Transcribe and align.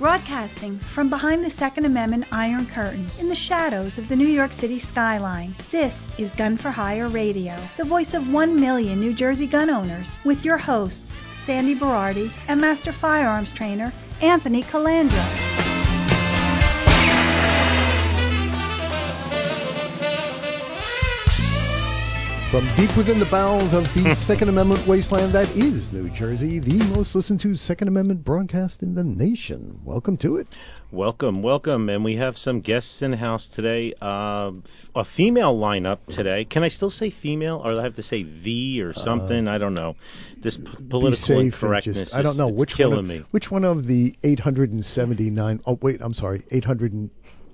Broadcasting 0.00 0.80
from 0.94 1.10
behind 1.10 1.44
the 1.44 1.50
Second 1.50 1.84
Amendment 1.84 2.24
Iron 2.32 2.66
Curtain 2.66 3.10
in 3.18 3.28
the 3.28 3.34
shadows 3.34 3.98
of 3.98 4.08
the 4.08 4.16
New 4.16 4.26
York 4.26 4.50
City 4.50 4.80
skyline, 4.80 5.54
this 5.70 5.94
is 6.16 6.32
Gun 6.32 6.56
for 6.56 6.70
Hire 6.70 7.10
Radio, 7.10 7.54
the 7.76 7.84
voice 7.84 8.14
of 8.14 8.26
one 8.26 8.58
million 8.58 8.98
New 8.98 9.14
Jersey 9.14 9.46
gun 9.46 9.68
owners, 9.68 10.08
with 10.24 10.42
your 10.42 10.56
hosts, 10.56 11.12
Sandy 11.44 11.78
Berardi 11.78 12.32
and 12.48 12.58
Master 12.58 12.94
Firearms 12.94 13.52
Trainer 13.52 13.92
Anthony 14.22 14.62
Calandra. 14.62 15.59
From 22.50 22.66
deep 22.76 22.90
within 22.96 23.20
the 23.20 23.28
bowels 23.30 23.72
of 23.72 23.84
the 23.94 24.12
Second 24.26 24.48
Amendment 24.48 24.88
wasteland 24.88 25.32
that 25.34 25.48
is 25.56 25.92
New 25.92 26.10
Jersey, 26.10 26.58
the 26.58 26.82
most 26.96 27.14
listened 27.14 27.38
to 27.42 27.54
Second 27.54 27.86
Amendment 27.86 28.24
broadcast 28.24 28.82
in 28.82 28.96
the 28.96 29.04
nation. 29.04 29.78
Welcome 29.84 30.16
to 30.16 30.36
it. 30.38 30.48
Welcome, 30.90 31.44
welcome, 31.44 31.88
and 31.88 32.04
we 32.04 32.16
have 32.16 32.36
some 32.36 32.60
guests 32.60 33.02
in 33.02 33.12
the 33.12 33.16
house 33.16 33.46
today. 33.54 33.94
Uh, 34.02 34.50
a 34.96 35.04
female 35.16 35.56
lineup 35.56 35.98
today. 36.08 36.44
Can 36.44 36.64
I 36.64 36.70
still 36.70 36.90
say 36.90 37.12
female, 37.12 37.62
or 37.64 37.70
do 37.74 37.78
I 37.78 37.84
have 37.84 37.94
to 37.94 38.02
say 38.02 38.24
the 38.24 38.82
or 38.82 38.94
something? 38.94 39.46
I 39.46 39.58
don't 39.58 39.74
know. 39.74 39.94
This 40.42 40.56
p- 40.56 40.64
political 40.88 41.38
incorrectness. 41.38 41.98
just- 41.98 42.14
I 42.14 42.22
don't 42.22 42.36
know 42.36 42.48
is, 42.48 42.58
which 42.58 42.74
killing 42.74 42.96
one 42.96 43.04
of, 43.04 43.08
me. 43.08 43.24
Which 43.30 43.48
one 43.52 43.64
of 43.64 43.86
the 43.86 44.16
879? 44.24 45.60
Oh 45.66 45.78
wait, 45.80 46.00
I'm 46.00 46.14
sorry, 46.14 46.42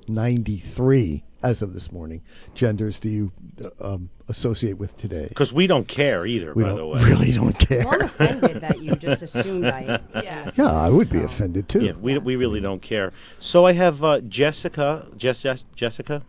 893 0.09 1.25
as 1.43 1.63
of 1.63 1.75
this 1.75 1.93
morning 1.93 2.23
genders 2.55 2.99
do 3.01 3.09
you 3.09 3.33
uh, 3.63 3.95
um, 3.95 4.11
associate 4.29 4.79
with 4.79 4.97
today? 4.97 5.27
Because 5.29 5.53
we 5.53 5.67
don't 5.67 5.87
care 5.87 6.25
either. 6.27 6.53
We 6.55 6.63
by 6.63 6.71
don't 6.71 6.79
the 6.79 6.87
way, 6.87 7.03
really 7.05 7.33
don't 7.33 7.59
care. 7.59 7.85
Well, 7.85 7.95
I'm 7.95 8.03
offended 8.03 8.63
that 8.63 8.81
you 8.81 8.97
just 8.97 9.23
assumed 9.23 9.67
I. 9.67 10.01
Yeah. 10.27 10.51
yeah, 10.57 10.71
I 10.71 10.89
would 10.89 11.11
be 11.11 11.23
offended 11.23 11.69
too. 11.69 11.85
Yeah, 11.85 11.93
we 12.01 12.19
we 12.19 12.37
really 12.37 12.61
don't 12.61 12.83
care. 12.83 13.13
So 13.39 13.65
I 13.67 13.73
have 13.75 14.03
uh, 14.03 14.21
Jessica, 14.23 15.07
Jess, 15.17 15.43
Jess- 15.43 15.65
Jessica, 15.77 16.23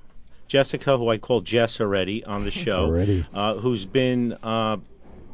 Jessica, 0.47 0.97
who 0.97 1.09
I 1.09 1.17
call 1.17 1.41
Jess 1.41 1.79
already 1.79 2.23
on 2.23 2.43
the 2.45 2.51
show, 2.65 2.85
Already. 2.85 3.25
uh, 3.33 3.55
who's 3.55 3.85
been 3.85 4.33
uh, 4.43 4.77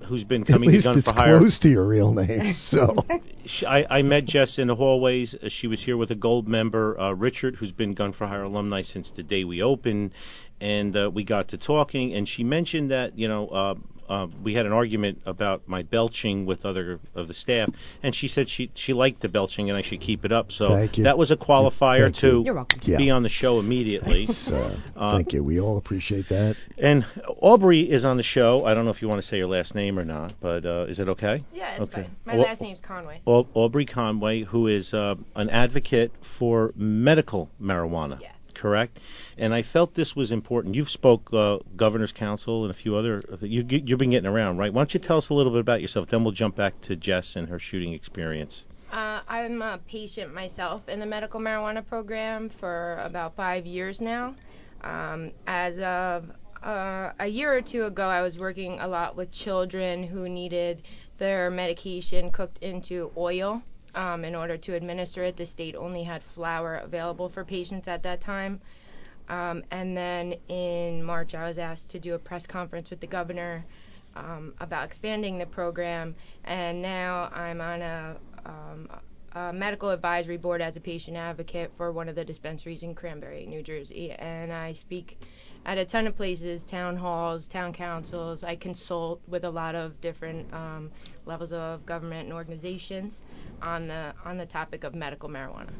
who's 0.05 0.23
been 0.23 0.43
At 0.43 0.47
coming 0.47 0.69
to 0.69 0.75
least 0.75 0.85
Gun 0.85 0.97
it's 0.99 1.07
for 1.07 1.13
Hire. 1.13 1.37
close 1.39 1.59
to 1.59 1.69
your 1.69 1.85
real 1.87 2.13
name. 2.13 2.53
So 2.55 2.95
She, 3.45 3.65
I, 3.65 3.99
I 3.99 4.01
met 4.03 4.25
Jess 4.25 4.57
in 4.57 4.67
the 4.67 4.75
hallways. 4.75 5.35
Uh, 5.35 5.49
she 5.49 5.67
was 5.67 5.83
here 5.83 5.97
with 5.97 6.11
a 6.11 6.15
gold 6.15 6.47
member, 6.47 6.99
uh, 6.99 7.11
Richard, 7.13 7.55
who's 7.57 7.71
been 7.71 7.93
Gun 7.93 8.13
for 8.13 8.27
Hire 8.27 8.43
alumni 8.43 8.81
since 8.83 9.11
the 9.11 9.23
day 9.23 9.43
we 9.43 9.61
opened, 9.61 10.11
and 10.61 10.95
uh, 10.95 11.11
we 11.13 11.23
got 11.23 11.49
to 11.49 11.57
talking. 11.57 12.13
And 12.13 12.27
she 12.27 12.43
mentioned 12.43 12.91
that 12.91 13.17
you 13.17 13.27
know 13.27 13.47
uh, 13.49 13.75
uh, 14.09 14.27
we 14.43 14.53
had 14.53 14.65
an 14.65 14.71
argument 14.73 15.21
about 15.25 15.67
my 15.67 15.83
belching 15.83 16.45
with 16.45 16.65
other 16.65 16.99
of 17.15 17.27
the 17.27 17.33
staff, 17.33 17.69
and 18.01 18.13
she 18.15 18.27
said 18.27 18.49
she 18.49 18.71
she 18.75 18.93
liked 18.93 19.21
the 19.21 19.29
belching 19.29 19.69
and 19.69 19.77
I 19.77 19.81
should 19.81 20.01
keep 20.01 20.25
it 20.25 20.31
up. 20.31 20.51
So 20.51 20.69
Thank 20.69 20.97
you. 20.97 21.03
that 21.05 21.17
was 21.17 21.31
a 21.31 21.37
qualifier 21.37 22.05
Thank 22.05 22.15
to 22.17 22.43
You're. 22.45 22.65
Yeah. 22.83 22.97
be 22.97 23.09
on 23.09 23.23
the 23.23 23.29
show 23.29 23.59
immediately. 23.59 24.25
Thanks, 24.25 24.47
uh, 24.47 24.77
Uh, 24.95 25.15
thank 25.17 25.33
you. 25.33 25.43
We 25.43 25.59
all 25.59 25.77
appreciate 25.77 26.29
that. 26.29 26.55
And 26.77 27.05
Aubrey 27.41 27.81
is 27.81 28.03
on 28.05 28.17
the 28.17 28.23
show. 28.23 28.65
I 28.65 28.73
don't 28.73 28.85
know 28.85 28.91
if 28.91 29.01
you 29.01 29.07
want 29.07 29.21
to 29.21 29.27
say 29.27 29.37
your 29.37 29.47
last 29.47 29.75
name 29.75 29.97
or 29.99 30.05
not, 30.05 30.33
but 30.41 30.65
uh, 30.65 30.85
is 30.89 30.99
it 30.99 31.07
okay? 31.09 31.43
Yeah, 31.53 31.71
it's 31.73 31.81
Okay. 31.83 32.03
fine. 32.03 32.15
My 32.25 32.33
Au- 32.35 32.41
last 32.41 32.61
name's 32.61 32.79
Conway. 32.81 33.21
Au- 33.27 33.47
Aubrey 33.53 33.85
Conway, 33.85 34.41
who 34.43 34.67
is 34.67 34.93
uh, 34.93 35.15
an 35.35 35.49
advocate 35.49 36.11
for 36.37 36.73
medical 36.75 37.49
marijuana. 37.61 38.19
Yes. 38.21 38.31
Correct, 38.63 38.97
and 39.37 39.53
I 39.53 39.61
felt 39.61 39.93
this 39.93 40.15
was 40.15 40.31
important. 40.31 40.75
You've 40.75 40.89
spoke 40.89 41.33
uh, 41.33 41.57
governor's 41.75 42.13
council 42.13 42.63
and 42.63 42.71
a 42.71 42.73
few 42.73 42.95
other. 42.95 43.21
You, 43.41 43.65
you've 43.67 43.99
been 43.99 44.11
getting 44.11 44.25
around, 44.25 44.57
right? 44.57 44.73
Why 44.73 44.79
don't 44.79 44.93
you 44.93 45.01
tell 45.01 45.17
us 45.17 45.29
a 45.29 45.33
little 45.33 45.51
bit 45.51 45.59
about 45.59 45.81
yourself? 45.81 46.07
Then 46.09 46.23
we'll 46.23 46.31
jump 46.31 46.55
back 46.55 46.79
to 46.83 46.95
Jess 46.95 47.35
and 47.35 47.49
her 47.49 47.59
shooting 47.59 47.91
experience. 47.91 48.63
Uh, 48.89 49.19
I'm 49.27 49.61
a 49.61 49.81
patient 49.85 50.33
myself 50.33 50.87
in 50.87 51.01
the 51.01 51.05
medical 51.05 51.41
marijuana 51.41 51.85
program 51.85 52.49
for 52.61 53.01
about 53.03 53.35
five 53.35 53.65
years 53.65 53.99
now. 53.99 54.33
Um, 54.79 55.31
as 55.45 55.77
of 55.79 56.31
uh, 56.63 57.11
a 57.19 57.27
year 57.27 57.53
or 57.53 57.61
two 57.61 57.83
ago, 57.83 58.07
I 58.07 58.21
was 58.21 58.37
working 58.37 58.79
a 58.79 58.87
lot 58.87 59.17
with 59.17 59.29
children 59.33 60.07
who 60.07 60.29
needed 60.29 60.83
their 61.17 61.51
medication 61.51 62.31
cooked 62.31 62.59
into 62.59 63.11
oil 63.17 63.61
um, 63.95 64.25
in 64.25 64.35
order 64.35 64.57
to 64.57 64.75
administer 64.75 65.23
it. 65.23 65.37
The 65.37 65.45
state 65.45 65.75
only 65.75 66.03
had 66.03 66.21
flour 66.35 66.77
available 66.77 67.29
for 67.29 67.43
patients 67.43 67.87
at 67.87 68.03
that 68.03 68.21
time. 68.21 68.61
Um, 69.29 69.63
and 69.71 69.95
then 69.95 70.35
in 70.49 71.03
March, 71.03 71.33
I 71.33 71.47
was 71.47 71.57
asked 71.57 71.89
to 71.91 71.99
do 71.99 72.13
a 72.13 72.19
press 72.19 72.45
conference 72.45 72.89
with 72.89 72.99
the 72.99 73.07
governor 73.07 73.65
um, 74.15 74.53
about 74.59 74.85
expanding 74.85 75.37
the 75.37 75.45
program, 75.45 76.15
and 76.43 76.81
now 76.81 77.31
I'm 77.33 77.61
on 77.61 77.81
a, 77.81 78.17
um, 78.45 78.89
a 79.31 79.51
medical 79.53 79.89
advisory 79.89 80.37
board 80.37 80.61
as 80.61 80.75
a 80.75 80.79
patient 80.79 81.17
advocate 81.17 81.71
for 81.77 81.91
one 81.91 82.09
of 82.09 82.15
the 82.15 82.23
dispensaries 82.23 82.83
in 82.83 82.93
Cranbury, 82.93 83.47
New 83.47 83.63
Jersey, 83.63 84.11
and 84.11 84.51
I 84.53 84.73
speak 84.73 85.19
at 85.65 85.77
a 85.77 85.85
ton 85.85 86.07
of 86.07 86.15
places, 86.15 86.63
town 86.63 86.97
halls, 86.97 87.47
town 87.47 87.73
councils. 87.73 88.43
I 88.43 88.55
consult 88.55 89.21
with 89.27 89.43
a 89.43 89.49
lot 89.49 89.75
of 89.75 89.99
different 90.01 90.53
um, 90.53 90.91
levels 91.25 91.53
of 91.53 91.85
government 91.85 92.25
and 92.25 92.33
organizations 92.33 93.13
on 93.61 93.87
the 93.87 94.13
on 94.25 94.37
the 94.37 94.45
topic 94.45 94.83
of 94.83 94.93
medical 94.93 95.29
marijuana. 95.29 95.71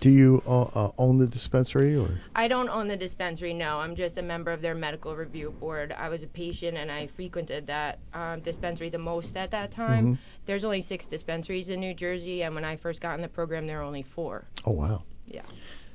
Do 0.00 0.10
you 0.10 0.42
uh, 0.46 0.62
uh, 0.62 0.92
own 0.98 1.18
the 1.18 1.28
dispensary 1.28 1.96
or? 1.96 2.20
I 2.34 2.48
don't 2.48 2.68
own 2.68 2.88
the 2.88 2.96
dispensary, 2.96 3.54
no. 3.54 3.78
I'm 3.78 3.94
just 3.94 4.18
a 4.18 4.22
member 4.22 4.50
of 4.50 4.60
their 4.60 4.74
medical 4.74 5.14
review 5.14 5.54
board. 5.60 5.92
I 5.92 6.08
was 6.08 6.24
a 6.24 6.26
patient 6.26 6.76
and 6.76 6.90
I 6.90 7.08
frequented 7.14 7.68
that 7.68 8.00
um, 8.12 8.40
dispensary 8.40 8.90
the 8.90 8.98
most 8.98 9.36
at 9.36 9.52
that 9.52 9.70
time. 9.72 10.18
There's 10.44 10.64
only 10.64 10.82
six 10.82 11.06
dispensaries 11.06 11.68
in 11.68 11.78
New 11.78 11.94
Jersey, 11.94 12.42
and 12.42 12.52
when 12.52 12.64
I 12.64 12.76
first 12.78 13.00
got 13.00 13.14
in 13.14 13.22
the 13.22 13.28
program, 13.28 13.68
there 13.68 13.78
were 13.78 13.84
only 13.84 14.02
four. 14.02 14.44
Oh 14.66 14.72
wow. 14.72 15.04
Yeah. 15.26 15.44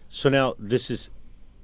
So 0.09 0.29
now 0.29 0.55
this 0.57 0.89
is 0.89 1.09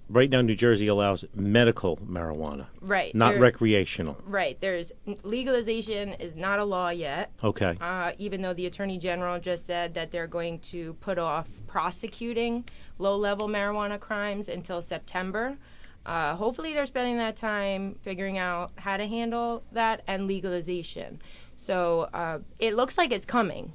right 0.10 0.30
now. 0.30 0.42
New 0.42 0.56
Jersey 0.56 0.88
allows 0.88 1.26
medical 1.36 1.98
marijuana, 1.98 2.68
Right. 2.82 3.14
not 3.16 3.32
there- 3.34 3.42
recreational. 3.42 4.18
Right. 4.26 4.58
There's 4.60 4.92
legalization 5.24 6.10
is 6.14 6.36
not 6.36 6.60
a 6.60 6.64
law 6.64 6.90
yet. 6.90 7.32
Okay. 7.44 7.78
Uh, 7.80 8.12
even 8.18 8.42
though 8.42 8.54
the 8.54 8.66
attorney 8.66 8.98
general 8.98 9.40
just 9.40 9.66
said 9.66 9.94
that 9.96 10.12
they're 10.12 10.28
going 10.28 10.60
to 10.72 10.94
put 11.02 11.18
off 11.18 11.48
prosecuting 11.68 12.64
low-level 13.00 13.48
marijuana 13.48 14.00
crimes 14.00 14.50
until 14.50 14.82
September. 14.82 15.58
Uh, 16.06 16.36
hopefully, 16.36 16.74
they're 16.74 16.86
spending 16.86 17.18
that 17.18 17.38
time 17.38 17.98
figuring 18.04 18.38
out 18.38 18.72
how 18.76 18.98
to 18.98 19.08
handle 19.08 19.64
that 19.72 20.02
and 20.08 20.28
legalization. 20.28 21.20
So 21.66 22.10
uh, 22.14 22.40
it 22.60 22.74
looks 22.76 22.98
like 22.98 23.12
it's 23.12 23.26
coming. 23.26 23.72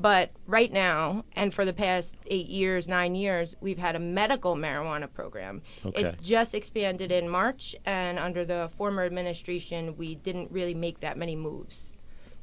But 0.00 0.30
right 0.46 0.72
now, 0.72 1.24
and 1.34 1.52
for 1.52 1.64
the 1.64 1.72
past 1.72 2.14
eight 2.28 2.46
years, 2.46 2.86
nine 2.86 3.16
years, 3.16 3.54
we've 3.60 3.78
had 3.78 3.96
a 3.96 3.98
medical 3.98 4.54
marijuana 4.54 5.12
program. 5.12 5.60
Okay. 5.84 6.02
It 6.02 6.22
just 6.22 6.54
expanded 6.54 7.10
in 7.10 7.28
March, 7.28 7.74
and 7.84 8.16
under 8.16 8.44
the 8.44 8.70
former 8.78 9.04
administration, 9.04 9.96
we 9.98 10.14
didn't 10.14 10.52
really 10.52 10.74
make 10.74 11.00
that 11.00 11.18
many 11.18 11.34
moves. 11.34 11.76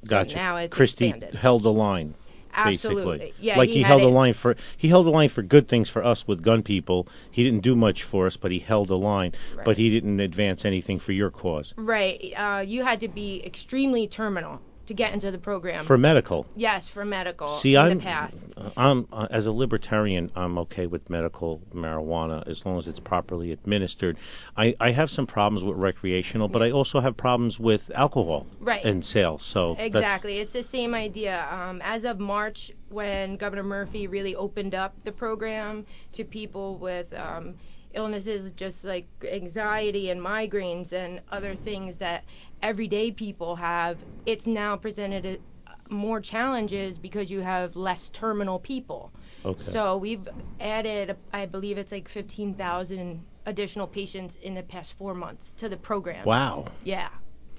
So 0.03 0.09
Gotcha. 0.09 0.35
now 0.35 0.57
it's 0.57 0.75
Christie 0.75 1.07
expanded. 1.07 1.35
held 1.35 1.63
the 1.63 1.71
line. 1.71 2.15
Absolutely. 2.53 3.17
Basically. 3.17 3.45
Yeah, 3.45 3.57
like 3.57 3.69
he 3.69 3.77
he, 3.77 3.83
held 3.83 4.01
the 4.01 4.07
line 4.07 4.33
for 4.33 4.55
he 4.77 4.87
held 4.87 5.05
the 5.05 5.11
line 5.11 5.29
for 5.29 5.41
good 5.41 5.67
things 5.67 5.89
for 5.89 6.03
us 6.03 6.25
with 6.27 6.41
gun 6.41 6.61
people. 6.63 7.07
He 7.31 7.43
didn't 7.43 7.61
do 7.61 7.75
much 7.75 8.03
for 8.03 8.27
us, 8.27 8.37
but 8.37 8.51
he 8.51 8.59
held 8.59 8.89
the 8.89 8.97
line. 8.97 9.33
But 9.63 9.77
he 9.77 9.89
didn't 9.89 10.19
advance 10.19 10.63
anything 10.63 10.99
for 10.99 11.11
your 11.11 11.31
cause. 11.31 11.73
Right. 11.75 12.33
Uh, 12.37 12.63
you 12.65 12.83
had 12.83 13.01
to 13.01 13.09
be 13.09 13.41
extremely 13.45 14.07
terminal 14.07 14.61
to 14.87 14.93
get 14.93 15.13
into 15.13 15.31
the 15.31 15.37
program. 15.37 15.85
For 15.85 15.97
medical. 15.97 16.45
yes, 16.55 16.87
for 16.93 17.03
medical 17.05 17.59
See, 17.59 17.75
in 17.75 17.81
I'm 17.81 17.97
the 17.97 18.03
past. 18.03 18.37
uh, 18.57 18.69
I'm 18.77 19.07
uh, 19.11 19.27
as 19.31 19.45
a 19.47 19.51
libertarian, 19.51 20.31
I'm 20.35 20.57
okay 20.59 20.85
with 20.87 21.09
medical 21.09 21.61
marijuana 21.73 22.47
as 22.47 22.63
long 22.65 22.77
as 22.77 22.87
it's 22.87 22.99
properly 22.99 23.51
administered. 23.51 24.17
I, 24.55 24.75
I 24.79 24.91
have 24.91 25.09
some 25.09 25.27
problems 25.27 25.63
with 25.63 25.77
recreational, 25.77 26.47
but 26.47 26.61
I 26.61 26.71
also 26.71 26.99
have 26.99 27.17
problems 27.17 27.59
with 27.59 27.81
alcohol 27.93 28.47
Right. 28.59 28.83
and 28.85 29.03
sales. 29.03 29.43
So 29.53 29.75
Exactly. 29.77 30.39
It's 30.39 30.53
the 30.53 30.65
same 30.71 30.93
idea. 30.93 31.47
Um, 31.51 31.81
as 31.83 32.03
of 32.03 32.19
March, 32.19 32.71
when 32.89 33.37
Governor 33.37 33.63
Murphy 33.63 34.07
really 34.07 34.35
opened 34.35 34.75
up 34.75 34.93
the 35.03 35.11
program 35.11 35.85
to 36.13 36.23
people 36.23 36.77
with 36.77 37.07
um, 37.13 37.55
illnesses 37.95 38.51
just 38.55 38.83
like 38.83 39.07
anxiety 39.31 40.09
and 40.09 40.21
migraines 40.21 40.91
and 40.93 41.21
other 41.31 41.55
things 41.55 41.97
that 41.97 42.23
everyday 42.61 43.11
people 43.11 43.55
have, 43.55 43.97
it's 44.25 44.45
now 44.45 44.75
presented 44.75 45.41
more 45.89 46.19
challenges 46.19 46.97
because 46.97 47.29
you 47.29 47.41
have 47.41 47.75
less 47.75 48.09
terminal 48.13 48.59
people. 48.59 49.11
Okay. 49.45 49.71
So 49.71 49.97
we've 49.97 50.27
added, 50.59 51.15
I 51.31 51.45
believe 51.45 51.77
it's 51.77 51.91
like 51.91 52.09
15,000 52.09 53.23
additional 53.45 53.87
patients 53.87 54.35
in 54.41 54.55
the 54.55 54.63
past 54.63 54.93
four 54.97 55.13
months 55.13 55.53
to 55.57 55.69
the 55.69 55.77
program. 55.77 56.25
wow. 56.25 56.65
Yeah. 56.83 57.09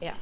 Yeah. 0.01 0.17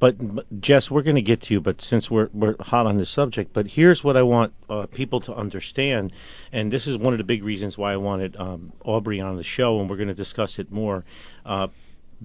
But, 0.00 0.16
Jess, 0.60 0.90
we're 0.90 1.02
going 1.02 1.16
to 1.16 1.22
get 1.22 1.42
to 1.42 1.54
you. 1.54 1.60
But 1.60 1.80
since 1.80 2.10
we're 2.10 2.28
we're 2.32 2.54
hot 2.60 2.86
on 2.86 2.98
this 2.98 3.12
subject, 3.12 3.52
but 3.52 3.66
here's 3.66 4.04
what 4.04 4.16
I 4.16 4.22
want 4.22 4.54
uh, 4.68 4.86
people 4.86 5.20
to 5.22 5.34
understand, 5.34 6.12
and 6.52 6.72
this 6.72 6.86
is 6.86 6.96
one 6.96 7.14
of 7.14 7.18
the 7.18 7.24
big 7.24 7.42
reasons 7.42 7.76
why 7.76 7.92
I 7.92 7.96
wanted 7.96 8.36
um, 8.36 8.72
Aubrey 8.84 9.20
on 9.20 9.36
the 9.36 9.42
show, 9.42 9.80
and 9.80 9.90
we're 9.90 9.96
going 9.96 10.08
to 10.08 10.14
discuss 10.14 10.58
it 10.58 10.70
more. 10.70 11.04
Uh, 11.44 11.68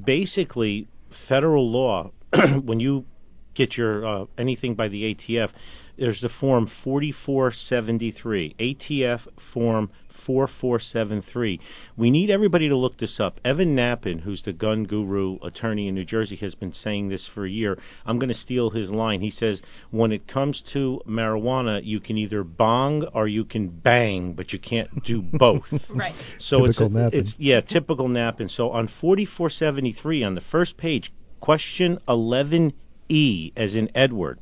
basically, 0.01 0.87
federal 1.27 1.69
law, 1.69 2.11
when 2.63 2.79
you 2.79 3.05
get 3.53 3.77
your 3.77 4.05
uh, 4.05 4.25
anything 4.37 4.75
by 4.75 4.87
the 4.87 5.13
ATF, 5.13 5.51
there's 5.97 6.21
the 6.21 6.29
form 6.29 6.69
4473, 6.83 8.55
ATF 8.59 9.27
form 9.53 9.91
4473. 10.25 11.59
We 11.97 12.11
need 12.11 12.29
everybody 12.29 12.69
to 12.69 12.75
look 12.75 12.97
this 12.97 13.19
up. 13.19 13.39
Evan 13.43 13.75
Nappen, 13.75 14.21
who's 14.21 14.43
the 14.43 14.53
gun 14.53 14.85
guru 14.85 15.37
attorney 15.41 15.87
in 15.87 15.95
New 15.95 16.05
Jersey, 16.05 16.35
has 16.37 16.55
been 16.55 16.73
saying 16.73 17.09
this 17.09 17.27
for 17.27 17.45
a 17.45 17.49
year. 17.49 17.77
I'm 18.05 18.19
going 18.19 18.29
to 18.29 18.35
steal 18.35 18.69
his 18.69 18.89
line. 18.91 19.21
He 19.21 19.31
says, 19.31 19.61
when 19.91 20.11
it 20.11 20.27
comes 20.27 20.61
to 20.73 21.01
marijuana, 21.07 21.81
you 21.83 21.99
can 21.99 22.17
either 22.17 22.43
bong 22.43 23.03
or 23.13 23.27
you 23.27 23.45
can 23.45 23.67
bang, 23.67 24.33
but 24.33 24.53
you 24.53 24.59
can't 24.59 25.03
do 25.03 25.21
both. 25.21 25.63
Right. 25.93 26.13
So 26.39 26.65
it's, 26.65 26.77
Typical 26.77 26.99
Nappen. 26.99 27.13
it's 27.13 27.35
yeah, 27.37 27.61
typical 27.61 28.07
Nappen. 28.07 28.49
So 28.49 28.71
on 28.71 28.87
4473 28.87 30.23
on 30.23 30.33
the 30.33 30.41
first 30.41 30.75
page, 30.77 31.11
question 31.39 31.99
11E 32.07 33.53
as 33.55 33.75
in 33.75 33.91
Edward. 33.93 34.39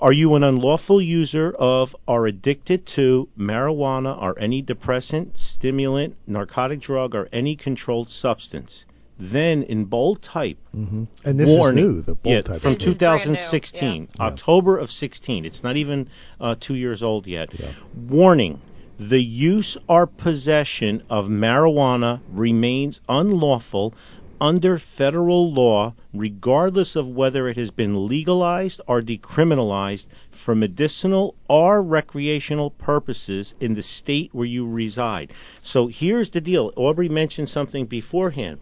Are 0.00 0.14
you 0.14 0.34
an 0.34 0.42
unlawful 0.42 1.02
user 1.02 1.52
of 1.58 1.94
or 2.08 2.26
addicted 2.26 2.86
to 2.96 3.28
marijuana 3.38 4.20
or 4.20 4.38
any 4.38 4.62
depressant, 4.62 5.36
stimulant, 5.36 6.16
narcotic 6.26 6.80
drug, 6.80 7.14
or 7.14 7.28
any 7.32 7.54
controlled 7.54 8.10
substance? 8.10 8.86
Then, 9.18 9.62
in 9.62 9.84
bold 9.84 10.22
type, 10.22 10.56
hmm 10.72 11.04
And 11.22 11.38
this 11.38 11.54
warning. 11.58 11.84
is 11.84 11.90
new, 11.90 12.00
the 12.02 12.14
bold 12.14 12.34
yeah, 12.34 12.40
type. 12.40 12.62
from 12.62 12.72
This 12.72 12.82
is 12.86 12.96
brand 12.96 13.20
new, 13.20 13.34
2016, 13.34 14.08
yeah. 14.18 14.22
October 14.24 14.78
of 14.78 14.90
16. 14.90 15.44
It's 15.44 15.62
not 15.62 15.76
even 15.76 16.08
uh, 16.40 16.54
two 16.58 16.76
years 16.76 17.02
old 17.02 17.26
yet. 17.26 17.50
Yeah. 17.52 17.74
Warning: 17.94 18.62
the 18.98 19.22
use 19.22 19.76
or 19.86 20.06
possession 20.06 21.02
of 21.10 21.26
marijuana 21.26 22.20
remains 22.30 23.00
unlawful 23.06 23.92
under 24.40 24.78
federal 24.78 25.52
law, 25.52 25.94
regardless 26.14 26.96
of 26.96 27.06
whether 27.06 27.48
it 27.48 27.56
has 27.56 27.70
been 27.70 28.08
legalized 28.08 28.80
or 28.86 29.02
decriminalized 29.02 30.06
for 30.44 30.54
medicinal 30.54 31.34
or 31.48 31.82
recreational 31.82 32.70
purposes 32.70 33.54
in 33.60 33.74
the 33.74 33.82
state 33.82 34.30
where 34.32 34.46
you 34.46 34.66
reside. 34.66 35.32
So 35.62 35.88
here's 35.88 36.30
the 36.30 36.40
deal. 36.40 36.72
Aubrey 36.76 37.08
mentioned 37.08 37.48
something 37.48 37.86
beforehand. 37.86 38.60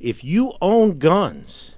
If 0.00 0.24
you 0.24 0.52
own 0.60 0.98
guns 0.98 1.74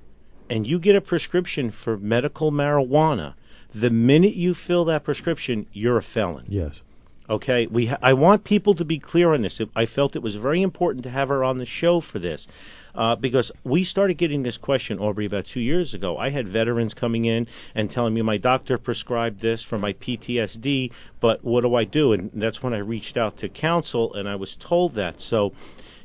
and 0.49 0.67
you 0.67 0.79
get 0.79 0.97
a 0.97 1.01
prescription 1.01 1.71
for 1.71 1.97
medical 1.97 2.53
marijuana, 2.53 3.35
the 3.75 3.91
minute 3.91 4.35
you 4.35 4.55
fill 4.55 4.85
that 4.87 5.05
prescription, 5.05 5.67
you're 5.73 5.99
a 5.99 6.03
felon. 6.03 6.47
Yes. 6.49 6.83
Okay, 7.31 7.69
we 7.69 7.87
ha- 7.87 7.99
I 8.03 8.15
want 8.15 8.43
people 8.43 8.75
to 8.75 8.85
be 8.85 8.99
clear 8.99 9.33
on 9.33 9.43
this. 9.43 9.61
I 9.77 9.87
felt 9.87 10.17
it 10.17 10.23
was 10.23 10.35
very 10.35 10.63
important 10.63 11.05
to 11.05 11.11
have 11.11 11.29
her 11.29 11.45
on 11.45 11.59
the 11.59 11.65
show 11.65 12.01
for 12.01 12.19
this. 12.19 12.49
Uh, 12.93 13.15
because 13.15 13.53
we 13.63 13.85
started 13.85 14.19
getting 14.19 14.43
this 14.43 14.57
question, 14.57 14.99
Aubrey, 14.99 15.27
about 15.27 15.47
two 15.47 15.61
years 15.61 15.95
ago. 15.95 16.19
I 16.19 16.31
had 16.31 16.49
veterans 16.49 16.93
coming 16.93 17.27
in 17.27 17.47
and 17.73 17.89
telling 17.89 18.15
me 18.15 18.23
my 18.23 18.37
doctor 18.37 18.79
prescribed 18.79 19.41
this 19.41 19.63
for 19.63 19.79
my 19.79 19.93
PTSD, 19.93 20.91
but 21.21 21.45
what 21.45 21.61
do 21.61 21.77
I 21.77 21.85
do? 21.85 22.13
And 22.13 22.33
that's 22.35 22.65
when 22.65 22.75
I 22.75 22.79
reached 22.79 23.17
out 23.17 23.39
to 23.39 23.49
counsel, 23.49 24.13
and 24.15 24.29
I 24.29 24.35
was 24.35 24.57
told 24.59 24.97
that. 24.97 25.21
So, 25.21 25.53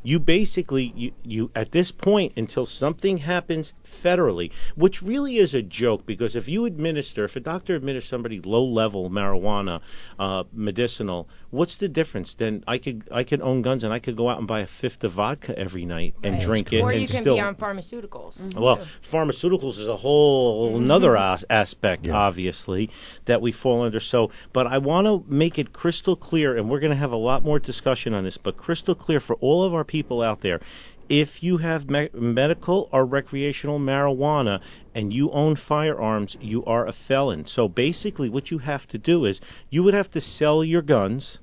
you 0.06 0.19
basically 0.19 0.94
you, 0.96 1.12
you 1.24 1.52
at 1.56 1.72
this 1.72 1.92
point 1.92 2.34
until 2.38 2.66
something 2.66 3.18
happens 3.18 3.74
federally, 4.04 4.52
which 4.75 5.02
really 5.02 5.38
is 5.38 5.54
a 5.56 5.62
joke 5.63 6.06
because 6.06 6.36
if 6.36 6.48
you 6.48 6.66
administer, 6.66 7.25
if 7.25 7.36
a 7.36 7.40
doctor 7.40 7.75
administers 7.75 8.10
somebody 8.10 8.40
low 8.40 8.63
level 8.66 9.10
marijuana, 9.10 9.81
uh, 10.19 10.44
medicinal, 10.54 11.28
what's 11.50 11.78
the 11.78 11.88
difference? 11.88 12.36
Then 12.38 12.63
I 12.68 12.78
could 12.78 13.07
I 13.12 13.24
could 13.24 13.42
own 13.42 13.63
guns 13.63 13.84
and 13.84 13.92
I 13.92 14.00
could 14.00 14.16
go 14.16 14.30
out 14.30 14.38
and 14.38 14.48
buy 14.48 14.62
a 14.62 14.68
fifth 14.68 15.04
of 15.04 15.13
vodka 15.13 15.57
every 15.57 15.86
night 15.86 16.13
and 16.24 16.36
Right. 16.36 16.46
drink 16.46 16.72
it 16.74 16.81
Or 16.81 16.92
and 16.92 17.01
you 17.01 17.08
can 17.08 17.24
still. 17.24 17.36
be 17.36 17.42
on 17.42 17.56
pharmaceuticals. 17.56 18.34
Well, 18.56 18.86
pharmaceuticals 19.12 19.80
is 19.80 19.88
a 19.88 19.96
whole 19.98 20.75
another 20.78 21.18
as- 21.18 21.46
aspect, 21.50 22.06
Yeah. 22.06 22.13
obviously, 22.16 22.92
that 23.25 23.42
we 23.42 23.51
fall 23.51 23.81
under. 23.81 24.00
So, 24.00 24.30
but 24.54 24.68
I 24.68 24.78
want 24.78 25.08
to 25.08 25.24
make 25.28 25.58
it 25.58 25.74
crystal 25.74 26.16
clear, 26.16 26.56
and 26.56 26.69
we're 26.69 26.80
going 26.80 26.92
to 26.92 26.98
have 26.98 27.12
a 27.12 27.18
lot 27.18 27.44
more 27.44 27.58
discussion 27.58 28.13
on 28.13 28.24
this, 28.24 28.38
but 28.38 28.56
crystal 28.58 28.94
clear 28.94 29.19
for 29.19 29.36
all 29.38 29.63
of 29.63 29.74
our 29.74 29.84
people 29.84 29.95
out 30.24 30.42
there. 30.42 30.60
If 31.08 31.44
you 31.44 31.58
have 31.58 31.90
me- 31.90 32.10
medical 32.14 32.90
or 32.92 33.06
recreational 33.06 33.80
marijuana 33.80 34.60
and 34.94 35.14
you 35.14 35.30
own 35.32 35.56
firearms, 35.56 36.36
you 36.40 36.66
are 36.66 36.88
a 36.88 36.94
felon. 36.94 37.46
So 37.46 37.68
basically, 37.68 38.30
what 38.30 38.52
you 38.52 38.58
have 38.58 38.88
to 38.88 38.98
do 38.98 39.26
is 39.26 39.40
you 39.70 39.84
would 39.84 39.94
have 39.94 40.10
to 40.12 40.22
sell 40.22 40.64
your 40.64 40.82
guns 40.82 41.40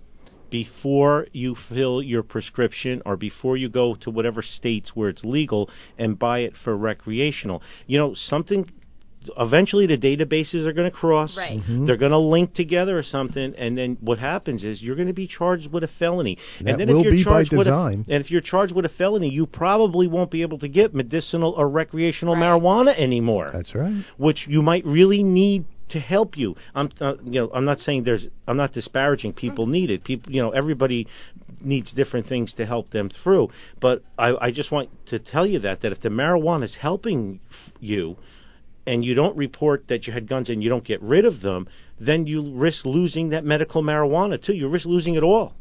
before 0.50 1.26
you 1.32 1.54
fill 1.54 2.02
your 2.02 2.22
prescription 2.22 3.00
or 3.06 3.16
before 3.16 3.56
you 3.56 3.70
go 3.70 3.94
to 3.94 4.10
whatever 4.10 4.42
states 4.42 4.94
where 4.94 5.08
it's 5.08 5.24
legal 5.24 5.70
and 5.96 6.18
buy 6.18 6.40
it 6.40 6.56
for 6.56 6.76
recreational. 6.76 7.62
You 7.86 7.98
know, 7.98 8.14
something 8.14 8.68
eventually 9.38 9.86
the 9.86 9.98
databases 9.98 10.66
are 10.66 10.72
going 10.72 10.90
to 10.90 10.96
cross. 10.96 11.36
Right. 11.36 11.60
They're 11.68 11.96
going 11.96 12.12
to 12.12 12.18
link 12.18 12.54
together 12.54 12.98
or 12.98 13.02
something 13.02 13.54
and 13.56 13.76
then 13.76 13.96
what 14.00 14.18
happens 14.18 14.64
is 14.64 14.82
you're 14.82 14.96
going 14.96 15.08
to 15.08 15.14
be 15.14 15.26
charged 15.26 15.72
with 15.72 15.84
a 15.84 15.88
felony. 15.88 16.38
That 16.60 16.72
and 16.72 16.80
then 16.80 16.88
will 16.88 17.00
if 17.00 17.04
you're 17.04 17.12
be 17.12 17.24
by 17.24 17.30
charged 17.30 17.52
with 17.52 17.66
a, 17.66 17.70
design. 17.70 18.04
and 18.08 18.24
if 18.24 18.30
you're 18.30 18.40
charged 18.40 18.74
with 18.74 18.84
a 18.84 18.88
felony, 18.90 19.28
you 19.28 19.46
probably 19.46 20.08
won't 20.08 20.30
be 20.30 20.42
able 20.42 20.58
to 20.60 20.68
get 20.68 20.94
medicinal 20.94 21.52
or 21.52 21.68
recreational 21.68 22.34
Right. 22.34 22.42
marijuana 22.42 22.96
anymore 22.98 23.50
That's 23.52 23.74
right. 23.74 24.04
which 24.16 24.46
you 24.48 24.62
might 24.62 24.84
really 24.84 25.22
need 25.22 25.64
to 25.88 26.00
help 26.00 26.38
you. 26.38 26.56
I'm, 26.74 26.88
uh, 27.00 27.14
you 27.22 27.40
know, 27.42 27.50
I'm 27.52 27.66
not 27.66 27.78
saying 27.80 28.04
there's, 28.04 28.26
I'm 28.48 28.56
not 28.56 28.72
disparaging. 28.72 29.34
People 29.34 29.66
need 29.66 29.90
it. 29.90 30.04
People, 30.04 30.32
you 30.32 30.40
know, 30.40 30.50
everybody 30.50 31.06
needs 31.60 31.92
different 31.92 32.26
things 32.26 32.54
to 32.54 32.64
help 32.64 32.90
them 32.90 33.10
through. 33.10 33.50
But 33.78 34.02
I, 34.18 34.34
I 34.46 34.50
just 34.52 34.72
want 34.72 34.88
to 35.08 35.18
tell 35.18 35.46
you 35.46 35.58
that 35.60 35.82
that 35.82 35.92
if 35.92 36.00
the 36.00 36.08
marijuana 36.08 36.64
is 36.64 36.76
helping 36.76 37.40
f- 37.50 37.72
you, 37.78 38.16
and 38.86 39.04
you 39.04 39.14
don't 39.14 39.36
report 39.36 39.88
that 39.88 40.06
you 40.06 40.12
had 40.12 40.28
guns 40.28 40.48
and 40.48 40.62
you 40.62 40.68
don't 40.68 40.84
get 40.84 41.00
rid 41.02 41.24
of 41.24 41.40
them, 41.40 41.68
then 42.00 42.26
you 42.26 42.54
risk 42.54 42.84
losing 42.84 43.30
that 43.30 43.44
medical 43.44 43.82
marijuana 43.82 44.42
too. 44.42 44.54
You 44.54 44.68
risk 44.68 44.86
losing 44.86 45.14
it 45.14 45.22
all. 45.22 45.54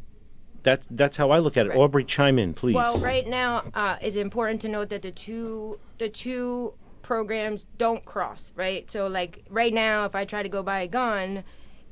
That's 0.63 0.85
that's 0.91 1.18
how 1.18 1.31
I 1.31 1.39
look 1.39 1.57
at 1.57 1.65
it. 1.65 1.69
Right. 1.69 1.77
Aubrey, 1.77 2.06
chime 2.06 2.38
in, 2.38 2.53
please. 2.53 2.75
Well, 2.75 3.01
right 3.01 3.25
now, 3.25 3.63
uh, 3.73 3.97
it's 4.01 4.15
important 4.15 4.62
to 4.62 4.69
note 4.69 4.89
that 4.89 5.01
the 5.01 5.12
two 5.12 5.79
the 6.00 6.09
two 6.09 6.73
programs 7.01 7.65
don't 7.77 8.06
cross, 8.06 8.39
right? 8.56 8.85
So, 8.91 9.07
like 9.07 9.44
right 9.50 9.73
now, 9.73 10.06
if 10.06 10.16
I 10.16 10.25
try 10.25 10.44
to 10.44 10.49
go 10.49 10.61
buy 10.61 10.81
a 10.81 10.87
gun, 10.87 11.44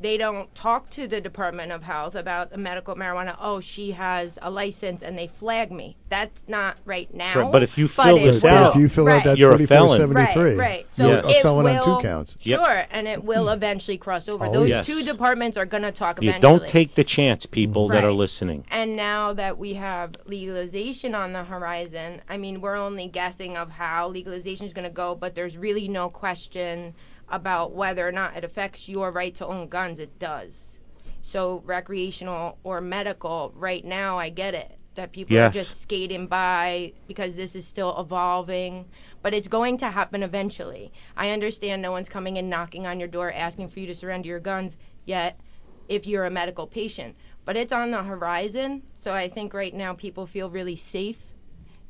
they 0.01 0.17
don't 0.17 0.53
talk 0.55 0.89
to 0.91 1.07
the 1.07 1.19
Department 1.19 1.71
of 1.71 1.83
Health 1.83 2.15
about 2.15 2.51
the 2.51 2.57
medical 2.57 2.95
marijuana. 2.95 3.35
Oh, 3.39 3.59
she 3.59 3.91
has 3.91 4.31
a 4.41 4.49
license, 4.49 5.01
and 5.03 5.17
they 5.17 5.29
flag 5.39 5.71
me. 5.71 5.97
That's 6.09 6.37
not 6.47 6.77
right 6.85 7.13
now. 7.13 7.41
Right, 7.41 7.51
but 7.51 7.63
if 7.63 7.77
you 7.77 7.87
fill 7.87 8.17
it 8.17 8.31
this 8.31 8.43
out- 8.43 8.75
if 8.75 8.81
you 8.81 8.89
fill 8.89 9.05
right. 9.05 9.17
out 9.17 9.23
that 9.25 9.37
You're 9.37 9.51
a 9.53 9.67
felon. 9.67 9.99
4473, 9.99 10.43
Right, 10.43 10.57
right. 10.57 10.85
you're 10.95 11.21
So 11.21 11.27
a 11.27 11.31
it 11.39 11.41
felon 11.43 11.65
on 11.67 11.75
will- 11.87 11.97
two 12.01 12.07
counts. 12.07 12.35
Yep. 12.41 12.59
Sure, 12.59 12.83
and 12.91 13.07
it 13.07 13.23
will 13.23 13.49
eventually 13.57 13.97
cross 13.97 14.27
over. 14.29 14.45
Oh, 14.45 14.51
Those 14.53 14.69
yes. 14.69 14.85
two 14.87 15.03
departments 15.03 15.57
are 15.57 15.65
going 15.65 15.83
to 15.83 15.91
talk 15.91 16.21
you 16.21 16.29
eventually. 16.29 16.59
don't 16.59 16.69
take 16.69 16.95
the 16.95 17.03
chance, 17.03 17.45
people 17.45 17.89
that 17.89 18.03
are 18.03 18.11
listening. 18.11 18.63
And 18.71 18.95
now 18.95 19.33
that 19.33 19.57
we 19.57 19.73
have 19.75 20.15
legalization 20.25 21.13
on 21.13 21.33
the 21.33 21.43
horizon, 21.43 22.21
I 22.29 22.37
mean, 22.37 22.61
we're 22.61 22.77
only 22.77 23.07
guessing 23.07 23.57
of 23.57 23.69
how 23.69 24.07
legalization 24.09 24.65
is 24.65 24.73
going 24.73 24.87
to 24.87 24.93
go, 24.93 25.15
but 25.19 25.35
there's 25.35 25.57
really 25.57 25.87
no 25.87 26.09
question 26.09 26.93
about 27.29 27.73
whether 27.73 28.07
or 28.07 28.11
not 28.11 28.35
it 28.35 28.43
affects 28.43 28.87
your 28.89 29.11
right 29.11 29.35
to 29.35 29.45
own 29.47 29.69
guns. 29.69 29.99
It 29.99 30.19
does. 30.19 30.79
So, 31.21 31.61
recreational 31.65 32.59
or 32.63 32.81
medical, 32.81 33.51
right 33.55 33.83
now, 33.85 34.17
I 34.17 34.29
get 34.29 34.53
it. 34.55 34.79
That 34.95 35.11
people 35.13 35.37
Yes. 35.37 35.41
are 35.41 35.47
just 35.49 35.81
skating 35.81 36.27
by 36.27 36.93
because 37.07 37.35
this 37.35 37.55
is 37.55 37.67
still 37.67 37.97
evolving, 37.99 38.91
but 39.21 39.33
it's 39.33 39.47
going 39.47 39.77
to 39.79 39.89
happen 39.91 40.23
eventually. 40.23 40.91
I 41.15 41.29
understand 41.29 41.81
no 41.81 41.91
one's 41.91 42.09
coming 42.09 42.37
and 42.37 42.49
knocking 42.49 42.85
on 42.87 42.99
your 42.99 43.07
door 43.07 43.31
asking 43.31 43.69
for 43.69 43.79
you 43.79 43.87
to 43.87 43.95
surrender 43.95 44.27
your 44.27 44.39
guns 44.39 44.77
yet 45.05 45.39
if 45.87 46.05
you're 46.07 46.25
a 46.25 46.31
medical 46.31 46.67
patient. 46.67 47.15
But 47.45 47.55
it's 47.57 47.71
on 47.73 47.91
the 47.91 48.03
horizon, 48.03 48.83
so 48.95 49.13
I 49.13 49.29
think 49.29 49.53
right 49.53 49.73
now 49.73 49.93
people 49.93 50.25
feel 50.27 50.49
really 50.49 50.75
safe. 50.75 51.28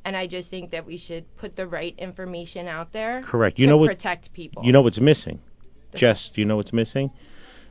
And 0.05 0.15
I 0.15 0.27
just 0.27 0.49
think 0.49 0.71
that 0.71 0.85
we 0.85 0.97
should 0.97 1.25
put 1.37 1.55
the 1.55 1.67
right 1.67 1.93
information 1.97 2.67
out 2.67 2.93
there 2.93 3.21
Correct. 3.23 3.59
You 3.59 3.65
to 3.65 3.69
know 3.71 3.77
what- 3.77 3.87
protect 3.89 4.33
people. 4.33 4.63
You 4.65 4.71
know 4.71 4.81
what's 4.81 4.99
missing? 4.99 5.39
Jess, 5.95 6.31
do 6.33 6.41
you 6.41 6.45
know 6.45 6.55
what's 6.57 6.73
missing? 6.73 7.11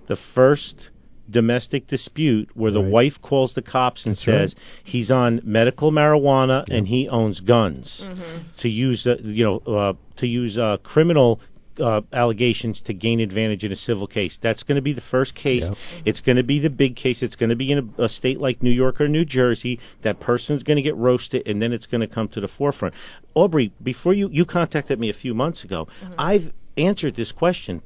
The 0.09 0.17
first 0.17 0.91
domestic 1.31 1.87
dispute 1.87 2.49
where 2.55 2.71
the 2.71 2.81
Right. 2.83 2.91
wife 2.93 3.21
calls 3.21 3.53
the 3.55 3.61
cops 3.63 4.07
and 4.07 4.15
That's 4.15 4.25
says 4.25 4.55
he's 4.83 5.11
on 5.11 5.41
medical 5.45 5.91
marijuana 5.93 6.65
and 6.71 6.89
he 6.89 7.09
owns 7.09 7.41
guns 7.41 8.01
Mm-hmm. 8.03 8.39
to 8.59 8.69
use 8.69 9.07
uh, 9.07 9.17
you 9.23 9.45
know 9.45 9.59
uh, 9.67 9.93
to 10.17 10.27
use 10.27 10.57
uh, 10.57 10.79
criminal 10.79 11.41
uh, 11.81 12.03
allegations 12.13 12.81
to 12.83 12.95
gain 12.95 13.21
advantage 13.21 13.65
in 13.65 13.73
a 13.73 13.77
civil 13.77 14.07
case. 14.07 14.39
That's 14.43 14.63
going 14.63 14.77
to 14.77 14.83
be 14.83 14.93
the 14.93 15.01
first 15.01 15.35
case. 15.35 15.65
Yep. 15.65 15.77
It's 16.05 16.21
going 16.21 16.37
to 16.37 16.43
be 16.43 16.61
the 16.61 16.71
big 16.71 16.97
case. 16.97 17.23
It's 17.23 17.37
going 17.37 17.51
to 17.51 17.57
be 17.57 17.73
in 17.73 17.93
a, 17.99 18.05
a 18.05 18.09
state 18.09 18.39
like 18.39 18.63
New 18.63 18.71
York 18.71 19.01
or 19.01 19.09
New 19.09 19.25
Jersey. 19.25 19.81
That 20.03 20.21
person's 20.21 20.63
going 20.63 20.77
to 20.77 20.83
get 20.83 20.97
roasted, 20.97 21.47
and 21.47 21.61
then 21.63 21.73
it's 21.73 21.87
going 21.87 22.01
to 22.01 22.09
come 22.09 22.29
to 22.29 22.41
the 22.41 22.49
forefront. 22.49 22.95
Aubrey, 23.35 23.73
before 23.83 24.15
you 24.15 24.29
you 24.31 24.45
contacted 24.45 24.99
me 24.99 25.11
a 25.11 25.15
few 25.15 25.35
months 25.35 25.65
ago, 25.65 25.89
I've 26.17 26.53
answered 26.79 27.17
this 27.17 27.33
question 27.33 27.83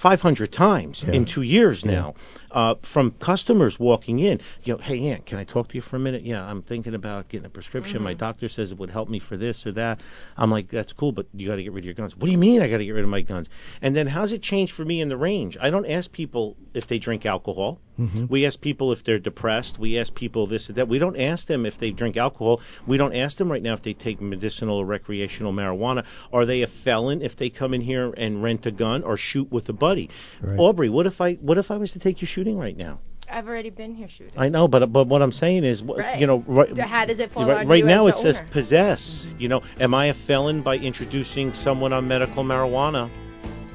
500 0.00 0.52
times 0.52 1.04
in 1.04 1.24
two 1.26 1.42
years 1.42 1.84
now 1.84 2.14
uh, 2.50 2.74
from 2.92 3.10
customers 3.12 3.78
walking 3.78 4.18
in. 4.18 4.40
You 4.64 4.74
know, 4.74 4.78
hey, 4.78 5.08
Aunt, 5.08 5.26
can 5.26 5.38
I 5.38 5.44
talk 5.44 5.68
to 5.68 5.74
you 5.74 5.82
for 5.82 5.96
a 5.96 5.98
minute? 5.98 6.24
Yeah, 6.24 6.42
I'm 6.42 6.62
thinking 6.62 6.94
about 6.94 7.28
getting 7.28 7.46
a 7.46 7.50
prescription. 7.50 8.02
My 8.02 8.14
doctor 8.14 8.48
says 8.48 8.72
it 8.72 8.78
would 8.78 8.90
help 8.90 9.08
me 9.08 9.18
for 9.18 9.36
this 9.36 9.66
or 9.66 9.72
that. 9.72 10.00
I'm 10.36 10.50
like, 10.50 10.70
that's 10.70 10.92
cool, 10.92 11.12
but 11.12 11.26
you 11.34 11.48
got 11.48 11.56
to 11.56 11.62
get 11.62 11.72
rid 11.72 11.82
of 11.82 11.86
your 11.86 11.94
guns. 11.94 12.16
What 12.16 12.26
do 12.26 12.32
you 12.32 12.38
mean 12.38 12.62
I 12.62 12.70
got 12.70 12.78
to 12.78 12.84
get 12.84 12.92
rid 12.92 13.04
of 13.04 13.10
my 13.10 13.22
guns? 13.22 13.48
And 13.82 13.94
then 13.94 14.06
how's 14.06 14.32
it 14.32 14.42
changed 14.42 14.74
for 14.74 14.84
me 14.84 15.00
in 15.00 15.08
the 15.08 15.16
range? 15.16 15.58
I 15.60 15.70
don't 15.70 15.86
ask 15.86 16.10
people 16.10 16.56
if 16.72 16.86
they 16.88 16.98
drink 16.98 17.26
alcohol. 17.26 17.78
Mm-hmm. 17.98 18.26
We 18.28 18.46
ask 18.46 18.60
people 18.60 18.92
if 18.92 19.02
they're 19.04 19.18
depressed. 19.18 19.78
We 19.78 19.98
ask 19.98 20.14
people 20.14 20.46
this 20.46 20.68
and 20.68 20.76
that. 20.76 20.88
We 20.88 20.98
don't 20.98 21.18
ask 21.18 21.46
them 21.46 21.64
if 21.66 21.78
they 21.78 21.90
drink 21.92 22.16
alcohol. 22.16 22.60
We 22.86 22.96
don't 22.98 23.14
ask 23.14 23.38
them 23.38 23.50
right 23.50 23.62
now 23.62 23.74
if 23.74 23.82
they 23.82 23.94
take 23.94 24.20
medicinal 24.20 24.76
or 24.78 24.84
recreational 24.84 25.52
marijuana. 25.52 26.04
Are 26.32 26.44
they 26.46 26.62
a 26.62 26.68
felon 26.84 27.22
if 27.22 27.36
they 27.36 27.50
come 27.50 27.72
in 27.74 27.80
here 27.80 28.12
and 28.16 28.42
rent 28.42 28.66
a 28.66 28.70
gun 28.72 29.02
or 29.02 29.16
shoot 29.16 29.50
with 29.50 29.68
a 29.68 29.72
buddy? 29.72 30.10
Right. 30.42 30.58
Aubrey, 30.58 30.90
what 30.90 31.06
if 31.06 31.20
I 31.20 31.34
what 31.34 31.58
if 31.58 31.70
I 31.70 31.76
was 31.76 31.92
to 31.92 31.98
take 31.98 32.20
you 32.20 32.26
shooting 32.26 32.58
right 32.58 32.76
now? 32.76 33.00
I've 33.28 33.48
already 33.48 33.70
been 33.70 33.94
here 33.96 34.08
shooting. 34.08 34.38
I 34.38 34.50
know, 34.50 34.68
but 34.68 34.92
but 34.92 35.08
what 35.08 35.20
I'm 35.20 35.32
saying 35.32 35.64
is, 35.64 35.82
Right. 35.82 36.20
you 36.20 36.26
know, 36.28 36.44
right, 36.46 36.78
How 36.78 37.06
does 37.06 37.18
it 37.18 37.32
fall 37.32 37.48
right, 37.48 37.66
right 37.66 37.78
you 37.80 37.84
now 37.84 38.06
it 38.06 38.12
the 38.12 38.18
says 38.22 38.36
owner? 38.38 38.48
possess. 38.52 39.26
You 39.38 39.48
know, 39.48 39.62
am 39.80 39.94
I 39.94 40.06
a 40.06 40.14
felon 40.26 40.62
by 40.62 40.76
introducing 40.76 41.52
someone 41.52 41.92
on 41.92 42.06
medical 42.06 42.44
marijuana 42.44 43.10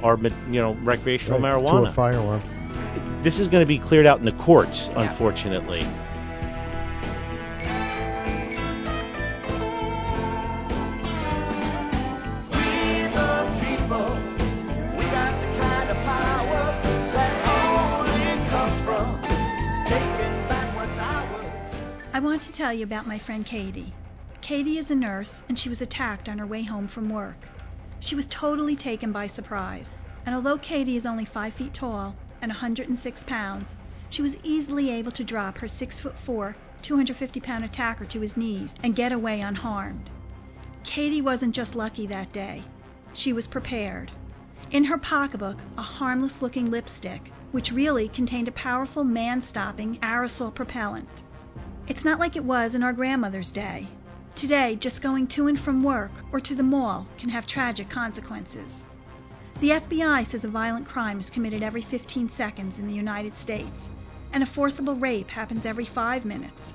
or 0.02 0.18
you 0.18 0.62
know 0.62 0.76
recreational 0.84 1.40
Right, 1.42 1.58
To 1.60 1.66
marijuana? 1.66 1.92
a 1.92 1.96
firearm. 1.96 2.61
This 3.24 3.40
is 3.40 3.48
going 3.48 3.62
to 3.62 3.68
be 3.68 3.80
cleared 3.80 4.06
out 4.06 4.20
in 4.20 4.26
the 4.26 4.32
courts, 4.34 4.90
Yeah. 4.90 5.10
unfortunately. 5.10 5.86
I 22.14 22.20
want 22.24 22.44
to 22.44 22.52
tell 22.52 22.74
you 22.74 22.84
about 22.84 23.08
my 23.08 23.18
friend 23.18 23.46
Katie. 23.46 23.94
Katie 24.42 24.78
is 24.78 24.92
a 24.92 24.96
nurse, 24.96 25.42
and 25.48 25.58
she 25.58 25.70
was 25.70 25.82
attacked 25.82 26.30
on 26.30 26.38
her 26.38 26.46
way 26.46 26.64
home 26.64 26.88
from 26.88 27.10
work. 27.10 27.48
She 28.00 28.16
was 28.16 28.28
totally 28.28 28.76
taken 28.76 29.12
by 29.12 29.28
surprise, 29.28 29.88
and 30.26 30.36
although 30.36 30.58
Katie 30.58 30.98
is 30.98 31.06
only 31.06 31.26
5 31.26 31.54
feet 31.54 31.74
tall 31.74 32.16
and 32.42 32.50
106 32.50 33.24
pounds, 33.26 33.76
she 34.10 34.22
was 34.22 34.36
easily 34.44 34.90
able 34.90 35.12
to 35.12 35.24
drop 35.24 35.58
her 35.58 35.68
6 35.68 36.00
foot 36.00 36.16
4, 36.26 36.56
250 36.82 37.40
pound 37.40 37.64
attacker 37.64 38.06
to 38.06 38.22
his 38.22 38.36
knees 38.36 38.72
and 38.84 38.96
get 38.96 39.12
away 39.12 39.42
unharmed. 39.42 40.10
Katie 40.84 41.22
wasn't 41.22 41.56
just 41.56 41.76
lucky 41.76 42.08
that 42.08 42.34
day, 42.34 42.64
she 43.14 43.34
was 43.34 43.48
prepared. 43.48 44.12
In 44.72 44.86
her 44.86 44.98
pocketbook, 44.98 45.58
a 45.78 45.82
harmless 45.82 46.42
looking 46.42 46.72
lipstick, 46.72 47.32
which 47.52 47.72
really 47.72 48.08
contained 48.08 48.48
a 48.48 48.54
powerful 48.54 49.04
man 49.04 49.42
stopping 49.42 49.98
aerosol 50.00 50.54
propellant. 50.54 51.10
It's 51.88 52.06
not 52.06 52.20
like 52.20 52.36
it 52.36 52.44
was 52.44 52.74
in 52.74 52.84
our 52.84 52.94
grandmother's 52.94 53.52
day. 53.52 53.88
Today, 54.36 54.78
just 54.78 55.02
going 55.02 55.28
to 55.28 55.48
and 55.48 55.60
from 55.60 55.84
work 55.84 56.12
or 56.32 56.40
to 56.40 56.56
the 56.56 56.64
mall 56.64 57.06
can 57.18 57.30
have 57.30 57.46
tragic 57.46 57.90
consequences. 57.90 58.72
The 59.62 59.80
FBI 59.80 60.26
says 60.26 60.44
a 60.44 60.48
violent 60.48 60.88
crime 60.88 61.20
is 61.20 61.30
committed 61.30 61.62
every 61.62 61.84
15 61.84 62.30
seconds 62.30 62.80
in 62.80 62.88
the 62.88 62.96
United 62.96 63.38
States, 63.38 63.80
and 64.34 64.42
a 64.42 64.48
forcible 64.48 64.96
rape 64.96 65.30
happens 65.30 65.68
every 65.68 65.86
five 65.86 66.26
minutes. 66.26 66.74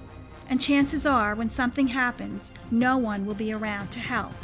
And 0.48 0.60
chances 0.60 1.04
are, 1.04 1.34
when 1.34 1.50
something 1.50 1.88
happens, 1.88 2.48
no 2.70 2.96
one 2.96 3.26
will 3.26 3.34
be 3.34 3.52
around 3.52 3.88
to 3.88 3.98
help. 3.98 4.34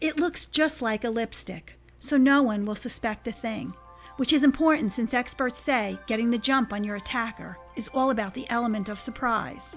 It 0.00 0.16
looks 0.16 0.46
just 0.46 0.80
like 0.80 1.04
a 1.04 1.10
lipstick, 1.10 1.78
so 1.98 2.16
no 2.16 2.42
one 2.42 2.64
will 2.64 2.74
suspect 2.74 3.28
a 3.28 3.32
thing, 3.32 3.74
which 4.16 4.32
is 4.32 4.42
important 4.42 4.92
since 4.92 5.12
experts 5.12 5.60
say 5.62 5.98
getting 6.06 6.30
the 6.30 6.38
jump 6.38 6.72
on 6.72 6.84
your 6.84 6.96
attacker 6.96 7.58
is 7.76 7.90
all 7.92 8.08
about 8.08 8.32
the 8.32 8.48
element 8.48 8.88
of 8.88 8.98
surprise. 8.98 9.76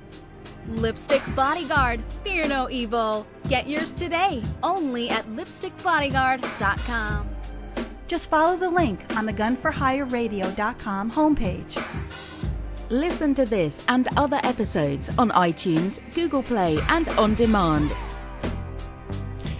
Lipstick 0.67 1.21
Bodyguard, 1.35 2.03
fear 2.23 2.47
no 2.47 2.69
evil. 2.69 3.27
Get 3.49 3.67
yours 3.67 3.91
today, 3.91 4.43
only 4.63 5.09
at 5.09 5.25
lipstickbodyguard.com. 5.27 7.35
Just 8.07 8.29
follow 8.29 8.57
the 8.57 8.69
link 8.69 9.01
on 9.11 9.25
the 9.25 9.33
gunforhireradio.com 9.33 11.11
homepage. 11.11 12.09
Listen 12.89 13.33
to 13.35 13.45
this 13.45 13.79
and 13.87 14.09
other 14.17 14.39
episodes 14.43 15.09
on 15.17 15.29
iTunes, 15.29 15.99
Google 16.13 16.43
Play, 16.43 16.77
and 16.89 17.07
on 17.07 17.35
demand. 17.35 17.93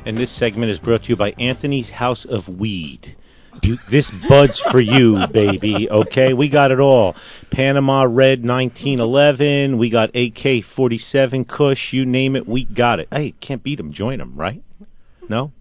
And 0.05 0.17
this 0.17 0.37
segment 0.37 0.69
is 0.69 0.79
brought 0.79 1.03
to 1.03 1.09
you 1.09 1.15
by 1.15 1.31
Anthony's 1.39 1.89
House 1.89 2.25
of 2.25 2.49
Weed. 2.49 3.15
You, 3.63 3.77
this 3.89 4.11
bud's 4.27 4.59
for 4.71 4.81
you, 4.81 5.27
baby. 5.31 5.87
Okay, 5.89 6.33
we 6.33 6.49
got 6.49 6.71
it 6.71 6.79
all. 6.79 7.15
Panama 7.51 8.03
Red 8.03 8.43
1911. 8.43 9.77
We 9.77 9.89
got 9.89 10.15
AK 10.15 10.65
47 10.75 11.45
Kush. 11.45 11.93
You 11.93 12.05
name 12.05 12.35
it, 12.35 12.47
we 12.47 12.65
got 12.65 12.99
it. 12.99 13.07
Hey, 13.11 13.33
can't 13.39 13.61
beat 13.61 13.77
them. 13.77 13.93
Join 13.93 14.17
them, 14.17 14.35
right? 14.35 14.63
No. 15.29 15.51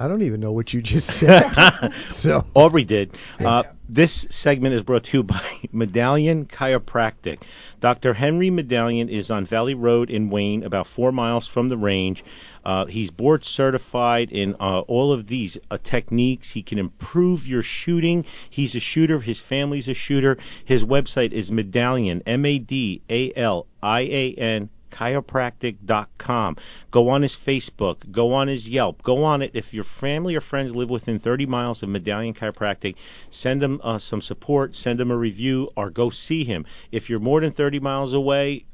I 0.00 0.08
don't 0.08 0.22
even 0.22 0.40
know 0.40 0.52
what 0.52 0.72
you 0.72 0.80
just 0.80 1.06
said. 1.08 1.42
so 2.14 2.42
Aubrey 2.54 2.84
did. 2.84 3.14
Uh, 3.38 3.64
this 3.86 4.26
segment 4.30 4.74
is 4.74 4.82
brought 4.82 5.04
to 5.04 5.18
you 5.18 5.22
by 5.22 5.42
Madalian 5.72 6.46
Chiropractic. 6.46 7.42
Dr. 7.80 8.14
Henry 8.14 8.48
Madalian 8.48 9.10
is 9.10 9.30
on 9.30 9.44
Valley 9.44 9.74
Road 9.74 10.08
in 10.08 10.30
Wayne, 10.30 10.64
about 10.64 10.86
four 10.86 11.12
miles 11.12 11.46
from 11.46 11.68
the 11.68 11.76
range. 11.76 12.24
Uh, 12.64 12.86
he's 12.86 13.10
board 13.10 13.44
certified 13.44 14.30
in 14.30 14.54
uh, 14.60 14.80
all 14.80 15.12
of 15.12 15.26
these 15.26 15.56
uh, 15.70 15.78
techniques. 15.82 16.52
He 16.52 16.62
can 16.62 16.78
improve 16.78 17.46
your 17.46 17.62
shooting. 17.62 18.24
He's 18.48 18.74
a 18.74 18.80
shooter. 18.80 19.20
His 19.20 19.40
family's 19.40 19.88
a 19.88 19.94
shooter. 19.94 20.36
His 20.64 20.84
website 20.84 21.32
is 21.32 21.50
Madalian, 21.50 22.22
M 22.26 22.44
A 22.44 22.58
D 22.58 23.02
A 23.08 23.32
L 23.34 23.66
I 23.82 24.00
A 24.00 24.34
N 24.34 24.70
chiropractic.com. 24.90 26.56
Go 26.90 27.08
on 27.08 27.22
his 27.22 27.36
Facebook. 27.36 28.10
Go 28.10 28.32
on 28.32 28.48
his 28.48 28.68
Yelp. 28.68 29.02
Go 29.02 29.24
on 29.24 29.42
it. 29.42 29.52
If 29.54 29.72
your 29.72 29.84
family 29.84 30.34
or 30.34 30.40
friends 30.40 30.74
live 30.74 30.90
within 30.90 31.18
30 31.18 31.46
miles 31.46 31.82
of 31.82 31.88
Madalian 31.88 32.34
Chiropractic, 32.34 32.96
send 33.30 33.62
them 33.62 33.80
uh, 33.82 33.98
some 33.98 34.20
support, 34.20 34.74
send 34.74 34.98
them 34.98 35.10
a 35.10 35.16
review, 35.16 35.70
or 35.76 35.90
go 35.90 36.10
see 36.10 36.44
him. 36.44 36.66
If 36.92 37.08
you're 37.08 37.20
more 37.20 37.40
than 37.40 37.52
30 37.52 37.80
miles 37.80 38.12
away, 38.12 38.64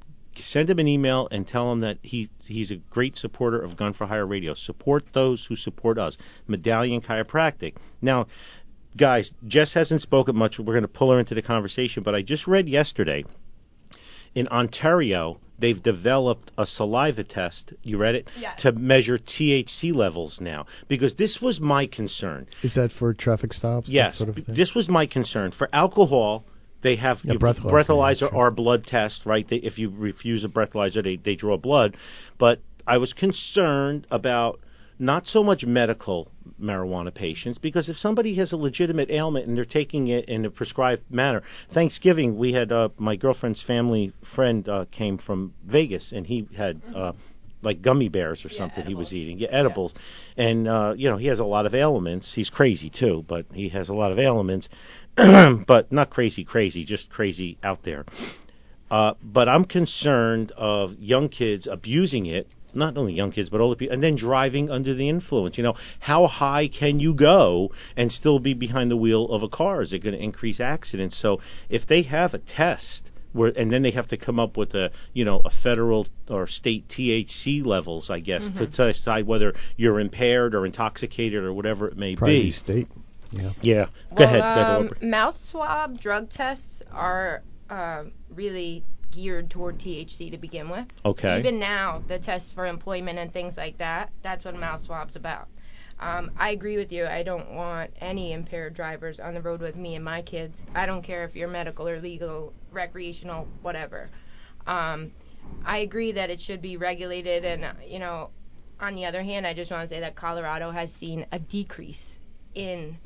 send 0.41 0.71
him 0.71 0.79
an 0.79 0.89
email 0.89 1.29
and 1.31 1.47
tell 1.47 1.71
him 1.73 1.81
that 1.81 1.99
he 2.03 2.29
he's 2.45 2.71
a 2.71 2.77
great 2.77 3.17
supporter 3.17 3.61
of 3.61 3.77
Gun 3.77 3.93
for 3.93 4.07
Hire 4.07 4.27
Radio. 4.27 4.55
Support 4.55 5.05
those 5.13 5.45
who 5.49 5.57
support 5.57 5.99
us. 5.99 6.17
Madalian 6.49 7.01
Chiropractic. 7.03 7.75
Now, 8.03 8.27
guys, 8.97 9.31
Jess 9.47 9.75
hasn't 9.75 10.03
spoken 10.03 10.37
much. 10.37 10.59
We're 10.59 10.65
going 10.75 10.83
to 10.83 10.89
pull 10.89 11.11
her 11.13 11.19
into 11.19 11.35
the 11.35 11.43
conversation, 11.43 12.03
but 12.03 12.15
I 12.15 12.23
just 12.23 12.47
read 12.47 12.69
yesterday 12.69 13.25
in 14.35 14.49
Ontario 14.49 15.39
they've 15.59 15.83
developed 15.83 16.51
a 16.59 16.67
saliva 16.67 17.25
test. 17.25 17.73
You 17.83 17.97
read 17.97 18.15
it 18.15 18.29
Yes. 18.39 18.61
to 18.63 18.73
measure 18.73 19.19
THC 19.19 19.95
levels 19.95 20.39
now 20.41 20.67
because 20.89 21.15
this 21.15 21.41
was 21.41 21.59
my 21.61 21.87
concern. 21.87 22.47
Is 22.63 22.75
that 22.75 22.93
for 22.93 23.15
traffic 23.15 23.55
stops? 23.55 23.87
that 23.89 23.95
Yes, 23.95 24.19
sort 24.19 24.29
of 24.29 24.35
thing? 24.37 24.55
this 24.55 24.75
was 24.75 24.89
my 24.89 25.07
concern. 25.07 25.53
For 25.53 25.69
alcohol, 25.73 26.45
they 26.87 26.97
have 26.97 27.19
Yeah, 27.25 27.35
breathalyzer, 27.35 27.73
breathalyzer 27.73 28.33
or 28.33 28.51
blood 28.53 28.85
test, 28.85 29.27
right? 29.27 29.47
They, 29.49 29.57
if 29.57 29.77
you 29.79 29.91
refuse 29.91 30.45
a 30.45 30.49
breathalyzer, 30.49 31.03
they, 31.03 31.17
they 31.17 31.35
draw 31.35 31.57
blood. 31.57 31.97
But 32.39 32.61
I 32.87 32.99
was 32.99 33.13
concerned 33.13 34.07
about 34.11 34.61
not 34.99 35.27
so 35.27 35.43
much 35.43 35.65
medical 35.65 36.29
marijuana 36.63 37.13
patients 37.13 37.59
because 37.59 37.89
if 37.89 37.97
somebody 37.97 38.35
has 38.37 38.53
a 38.53 38.57
legitimate 38.57 39.11
ailment 39.11 39.47
and 39.47 39.57
they're 39.57 39.65
taking 39.65 40.07
it 40.07 40.27
in 40.27 40.45
a 40.45 40.51
prescribed 40.51 41.03
manner, 41.11 41.43
Thanksgiving 41.73 42.39
we 42.39 42.53
had 42.53 42.71
uh, 42.71 42.91
my 42.99 43.17
girlfriend's 43.17 43.63
family 43.63 44.13
friend 44.35 44.67
uh, 44.69 44.85
came 44.91 45.19
from 45.19 45.55
Vegas 45.65 46.13
and 46.13 46.25
he 46.25 46.47
had. 46.57 46.81
Uh, 46.95 47.13
like 47.63 47.83
gummy 47.83 48.09
bears 48.09 48.45
or 48.45 48.49
something 48.49 48.85
he 48.85 48.95
was 48.95 49.13
eating. 49.13 49.39
Yeah, 49.39 49.49
edibles. 49.51 49.93
And 50.37 50.69
uh, 50.69 50.95
you 50.97 51.11
know, 51.11 51.17
he 51.17 51.27
has 51.27 51.41
a 51.41 51.45
lot 51.45 51.67
of 51.67 51.75
ailments. 51.75 52.33
He's 52.33 52.51
crazy 52.51 52.91
too, 52.91 53.25
but 53.27 53.47
he 53.53 53.71
has 53.71 53.89
a 53.89 53.95
lot 53.95 54.13
of 54.13 54.19
ailments. 54.19 54.69
but 55.67 55.91
not 55.91 56.11
crazy 56.11 56.45
crazy, 56.45 56.85
just 56.85 57.11
crazy 57.11 57.59
out 57.63 57.83
there. 57.83 58.05
Uh, 58.91 59.15
but 59.23 59.49
I'm 59.49 59.65
concerned 59.65 60.53
of 60.57 60.99
young 60.99 61.29
kids 61.29 61.67
abusing 61.67 62.27
it, 62.27 62.49
not 62.73 62.97
only 62.97 63.15
young 63.15 63.33
kids, 63.33 63.49
but 63.49 63.61
older 63.61 63.77
people, 63.77 63.95
and 63.95 64.03
then 64.03 64.17
driving 64.17 64.71
under 64.71 64.95
the 64.95 65.09
influence. 65.09 65.57
You 65.57 65.65
know, 65.65 65.75
how 65.99 66.27
high 66.27 66.69
can 66.69 67.01
you 67.01 67.15
go 67.15 67.73
and 67.97 68.13
still 68.13 68.39
be 68.39 68.55
behind 68.55 68.91
the 68.91 68.97
wheel 68.97 69.25
of 69.27 69.43
a 69.43 69.49
car? 69.49 69.83
Is 69.83 69.93
it 69.93 70.01
going 70.01 70.15
to 70.15 70.23
increase 70.23 70.61
accidents? 70.61 71.17
So 71.17 71.41
if 71.69 71.87
they 71.87 72.03
have 72.03 72.35
a 72.35 72.39
test 72.39 73.11
where, 73.33 73.53
and 73.57 73.73
then 73.73 73.83
they 73.83 73.91
have 73.93 74.09
to 74.09 74.17
come 74.17 74.39
up 74.39 74.57
with 74.57 74.75
a, 74.75 74.91
you 75.13 75.25
know, 75.25 75.41
a 75.45 75.51
federal 75.51 76.07
or 76.29 76.47
state 76.47 76.89
THC 76.89 77.65
levels, 77.65 78.11
I 78.11 78.21
guess, 78.21 78.49
to, 78.57 78.67
to 78.67 78.93
decide 78.93 79.27
whether 79.27 79.55
you're 79.77 80.01
impaired 80.01 80.55
or 80.55 80.65
intoxicated 80.65 81.43
or 81.43 81.53
whatever 81.53 81.89
it 81.89 81.97
may 81.97 82.17
Probably 82.17 82.43
be. 82.45 82.51
state. 82.51 82.89
Yeah. 83.31 83.53
Yeah. 83.61 83.87
Go 84.15 84.25
Well, 84.25 84.25
ahead, 84.25 84.41
um, 84.41 84.91
mouth 85.01 85.37
swab 85.39 85.99
drug 86.01 86.31
tests 86.31 86.83
are 86.91 87.43
uh, 87.69 88.05
really 88.31 88.85
geared 89.11 89.51
toward 89.51 89.79
THC 89.79 90.31
to 90.31 90.39
begin 90.39 90.69
with. 90.69 90.87
Okay. 91.05 91.39
Even 91.39 91.59
now, 91.59 92.03
the 92.07 92.19
tests 92.19 92.53
for 92.53 92.67
employment 92.67 93.19
and 93.19 93.33
things 93.33 93.57
like 93.57 93.79
that, 93.79 94.13
that's 94.23 94.45
what 94.45 94.55
mouth 94.57 94.83
swab's 94.83 95.17
about. 95.17 95.49
Um, 95.99 96.31
I 96.37 96.51
agree 96.51 96.77
with 96.77 96.93
you. 96.93 97.07
I 97.07 97.23
don't 97.23 97.53
want 97.53 97.93
any 98.01 98.33
impaired 98.33 98.75
drivers 98.75 99.19
on 99.21 99.35
the 99.35 99.41
road 99.43 99.61
with 99.61 99.77
me 99.77 99.95
and 99.95 100.05
my 100.05 100.23
kids. 100.23 100.65
I 100.75 100.87
don't 100.87 101.03
care 101.03 101.25
if 101.25 101.35
you're 101.35 101.49
medical 101.49 101.89
or 101.89 102.01
legal, 102.01 102.53
recreational, 102.71 103.49
whatever. 103.63 104.11
Um, 104.67 105.13
I 105.65 105.79
agree 105.79 106.13
that 106.13 106.31
it 106.31 106.41
should 106.41 106.61
be 106.61 106.77
regulated, 106.77 107.45
and 107.45 107.65
uh, 107.65 107.73
you 107.85 107.99
know, 107.99 108.31
on 108.81 108.95
the 108.95 109.05
other 109.07 109.23
hand, 109.23 109.47
I 109.47 109.55
just 109.55 109.71
want 109.71 109.89
to 109.89 109.95
say 109.95 110.01
that 110.01 110.17
Colorado 110.17 110.71
has 110.71 110.93
seen 110.93 111.27
a 111.33 111.39
decrease 111.39 112.19
in 112.57 112.97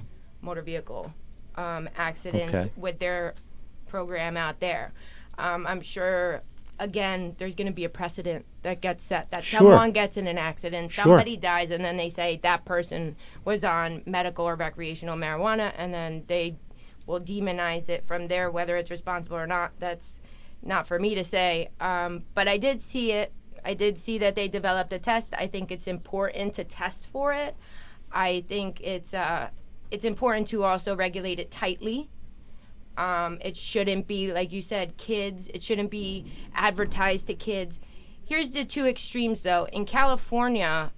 motor 0.40 0.62
vehicle 0.62 1.12
um, 1.56 1.88
accidents 1.96 2.54
Okay. 2.54 2.72
with 2.76 2.98
their 2.98 3.34
program 3.88 4.36
out 4.36 4.58
there. 4.60 4.92
Um, 5.36 5.66
I'm 5.66 5.82
sure, 5.82 6.40
again, 6.78 7.34
there's 7.38 7.54
going 7.56 7.66
to 7.66 7.72
be 7.72 7.84
a 7.84 7.88
precedent 7.88 8.46
that 8.62 8.80
gets 8.80 9.04
set 9.04 9.30
that 9.32 9.44
Sure. 9.44 9.58
someone 9.58 9.92
gets 9.92 10.16
in 10.16 10.26
an 10.26 10.38
accident, 10.38 10.92
Sure. 10.92 11.04
somebody 11.04 11.36
dies, 11.36 11.70
and 11.70 11.84
then 11.84 11.96
they 11.96 12.08
say 12.10 12.38
that 12.42 12.64
person 12.64 13.16
was 13.44 13.64
on 13.64 14.02
medical 14.06 14.46
or 14.48 14.54
recreational 14.54 15.16
marijuana, 15.16 15.72
and 15.76 15.92
then 15.92 16.24
they 16.28 16.54
will 17.06 17.20
demonize 17.20 17.88
it 17.88 18.04
from 18.06 18.28
there, 18.28 18.50
whether 18.50 18.76
it's 18.76 18.90
responsible 18.90 19.36
or 19.36 19.46
not. 19.46 19.72
That's 19.80 20.06
not 20.62 20.86
for 20.86 20.98
me 20.98 21.14
to 21.16 21.24
say. 21.24 21.70
Um, 21.80 22.22
but 22.34 22.46
I 22.46 22.58
did 22.58 22.82
see 22.92 23.12
it. 23.12 23.32
I 23.64 23.74
did 23.74 23.98
see 24.04 24.18
that 24.18 24.34
they 24.36 24.48
developed 24.48 24.92
a 24.92 24.98
test. 24.98 25.26
I 25.32 25.46
think 25.48 25.70
it's 25.70 25.86
important 25.86 26.54
to 26.54 26.64
test 26.64 27.06
for 27.12 27.32
it. 27.32 27.54
I 28.12 28.44
think 28.48 28.80
it's 28.80 29.14
uh, 29.14 29.50
it's 29.90 30.04
important 30.04 30.48
to 30.48 30.64
also 30.64 30.96
regulate 30.96 31.38
it 31.38 31.50
tightly. 31.50 32.08
Um, 32.96 33.38
it 33.40 33.56
shouldn't 33.56 34.06
be 34.06 34.32
like 34.32 34.52
you 34.52 34.62
said, 34.62 34.96
kids. 34.96 35.48
It 35.52 35.62
shouldn't 35.62 35.90
be 35.90 36.30
advertised 36.54 37.26
to 37.28 37.34
kids. 37.34 37.78
Here's 38.26 38.50
the 38.50 38.64
two 38.64 38.86
extremes, 38.86 39.42
though. 39.42 39.66
In 39.72 39.84
California, 39.86 40.92